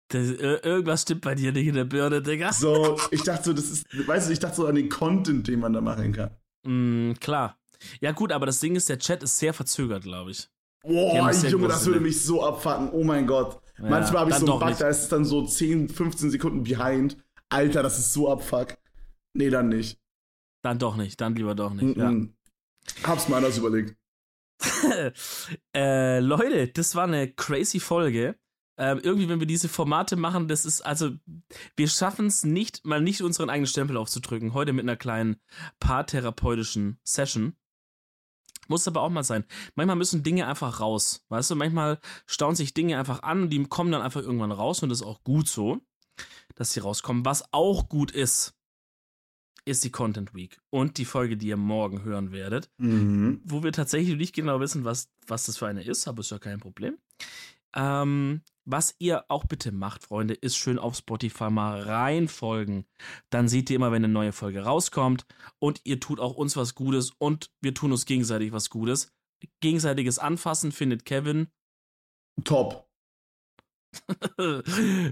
Das, 0.09 0.29
irgendwas 0.29 1.01
stimmt 1.01 1.21
bei 1.21 1.35
dir 1.35 1.51
nicht 1.51 1.67
in 1.67 1.75
der 1.75 1.83
Birne, 1.83 2.21
Digga. 2.21 2.53
so, 2.53 2.97
ich 3.11 3.23
dachte 3.23 3.43
so, 3.45 3.53
das 3.53 3.65
ist, 3.69 4.07
weißt 4.07 4.29
du, 4.29 4.33
ich 4.33 4.39
dachte 4.39 4.55
so 4.55 4.67
an 4.67 4.75
den 4.75 4.89
Content, 4.89 5.47
den 5.47 5.59
man 5.59 5.73
da 5.73 5.81
machen 5.81 6.13
kann. 6.13 6.31
Mm, 6.63 7.13
klar. 7.19 7.57
Ja, 7.99 8.11
gut, 8.13 8.31
aber 8.31 8.45
das 8.45 8.59
Ding 8.59 8.75
ist, 8.75 8.89
der 8.89 8.99
Chat 8.99 9.21
ist 9.23 9.37
sehr 9.37 9.53
verzögert, 9.53 10.03
glaube 10.03 10.31
ich. 10.31 10.49
Boah, 10.81 11.13
Ja, 11.13 11.31
ja 11.31 11.49
Junge, 11.49 11.67
das 11.67 11.85
würde 11.85 11.99
ne? 11.99 12.07
mich 12.07 12.23
so 12.23 12.43
abfacken. 12.43 12.89
Oh 12.91 13.03
mein 13.03 13.27
Gott. 13.27 13.61
Ja, 13.77 13.89
Manchmal 13.89 14.21
habe 14.21 14.31
ich 14.31 14.37
so 14.37 14.45
einen 14.45 14.59
Bug, 14.59 14.69
nicht. 14.69 14.81
da 14.81 14.87
ist 14.87 15.03
es 15.03 15.09
dann 15.09 15.25
so 15.25 15.45
10, 15.45 15.89
15 15.89 16.31
Sekunden 16.31 16.63
behind. 16.63 17.17
Alter, 17.49 17.83
das 17.83 17.99
ist 17.99 18.13
so 18.13 18.31
abfuck. 18.31 18.77
Nee, 19.33 19.49
dann 19.49 19.69
nicht. 19.69 19.99
Dann 20.63 20.79
doch 20.79 20.95
nicht, 20.95 21.21
dann 21.21 21.35
lieber 21.35 21.53
doch 21.53 21.73
nicht. 21.73 21.97
Mm 21.97 22.01
-mm. 22.01 22.29
Hab's 23.03 23.27
mal 23.29 23.37
anders 23.37 23.57
überlegt. 23.57 23.95
Ja. 24.83 25.11
äh, 25.75 26.19
Leute, 26.19 26.69
das 26.69 26.95
war 26.95 27.03
eine 27.03 27.31
crazy 27.31 27.79
Folge. 27.79 28.35
Ähm, 28.77 28.99
irgendwie, 29.01 29.27
wenn 29.27 29.39
wir 29.39 29.47
diese 29.47 29.69
Formate 29.69 30.15
machen, 30.15 30.47
das 30.47 30.63
ist, 30.65 30.81
also, 30.81 31.11
wir 31.75 31.87
schaffen 31.87 32.27
es 32.27 32.43
nicht, 32.43 32.85
mal 32.85 33.01
nicht 33.01 33.21
unseren 33.21 33.49
eigenen 33.49 33.67
Stempel 33.67 33.97
aufzudrücken. 33.97 34.53
Heute 34.53 34.71
mit 34.73 34.83
einer 34.83 34.95
kleinen 34.97 35.37
paartherapeutischen 35.79 36.99
Session. 37.03 37.55
Muss 38.67 38.87
aber 38.87 39.01
auch 39.01 39.09
mal 39.09 39.23
sein. 39.23 39.45
Manchmal 39.75 39.95
müssen 39.95 40.23
Dinge 40.23 40.45
einfach 40.45 40.79
raus. 40.79 41.25
Weißt 41.29 41.49
du, 41.49 41.55
manchmal 41.55 41.99
staunen 42.25 42.55
sich 42.55 42.73
Dinge 42.73 42.99
einfach 42.99 43.23
an 43.23 43.43
und 43.43 43.49
die 43.49 43.63
kommen 43.63 43.91
dann 43.91 44.01
einfach 44.01 44.21
irgendwann 44.21 44.51
raus 44.51 44.83
und 44.83 44.89
das 44.89 44.99
ist 44.99 45.07
auch 45.07 45.23
gut 45.23 45.47
so, 45.47 45.79
dass 46.55 46.73
sie 46.73 46.81
rauskommen. 46.81 47.23
Was 47.25 47.51
auch 47.53 47.87
gut 47.87 48.11
ist, 48.11 48.53
ist 49.63 49.83
die 49.83 49.89
Content 49.91 50.33
Week 50.33 50.59
und 50.69 50.97
die 50.97 51.05
Folge, 51.05 51.37
die 51.37 51.47
ihr 51.47 51.57
morgen 51.57 52.03
hören 52.03 52.31
werdet, 52.31 52.69
Mhm. 52.77 53.41
wo 53.43 53.63
wir 53.63 53.71
tatsächlich 53.71 54.17
nicht 54.17 54.35
genau 54.35 54.59
wissen, 54.59 54.85
was, 54.85 55.09
was 55.27 55.45
das 55.45 55.57
für 55.57 55.67
eine 55.67 55.83
ist, 55.83 56.07
aber 56.07 56.19
ist 56.21 56.31
ja 56.31 56.39
kein 56.39 56.59
Problem. 56.59 56.97
Ähm, 57.75 58.41
was 58.65 58.95
ihr 58.99 59.23
auch 59.29 59.45
bitte 59.45 59.71
macht, 59.71 60.03
Freunde, 60.03 60.33
ist 60.33 60.57
schön 60.57 60.77
auf 60.77 60.95
Spotify 60.95 61.49
mal 61.49 61.81
reinfolgen. 61.81 62.85
Dann 63.29 63.47
seht 63.47 63.69
ihr 63.69 63.77
immer, 63.77 63.91
wenn 63.91 64.03
eine 64.03 64.11
neue 64.11 64.33
Folge 64.33 64.63
rauskommt. 64.63 65.25
Und 65.59 65.81
ihr 65.85 65.99
tut 65.99 66.19
auch 66.19 66.35
uns 66.35 66.57
was 66.57 66.75
Gutes 66.75 67.11
und 67.17 67.51
wir 67.61 67.73
tun 67.73 67.91
uns 67.91 68.05
gegenseitig 68.05 68.51
was 68.51 68.69
Gutes. 68.69 69.13
Gegenseitiges 69.61 70.19
Anfassen 70.19 70.71
findet 70.71 71.05
Kevin. 71.05 71.47
Top. 72.43 72.89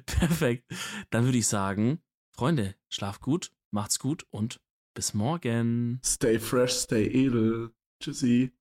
Perfekt. 0.06 0.72
Dann 1.10 1.26
würde 1.26 1.38
ich 1.38 1.48
sagen, 1.48 2.02
Freunde, 2.36 2.76
schlaft 2.90 3.22
gut, 3.22 3.52
macht's 3.72 4.00
gut 4.00 4.26
und 4.32 4.60
bis 4.94 5.14
morgen. 5.14 6.02
Stay 6.04 6.40
fresh, 6.40 6.74
stay 6.74 7.06
edel. 7.06 7.74
Tschüssi. 8.02 8.55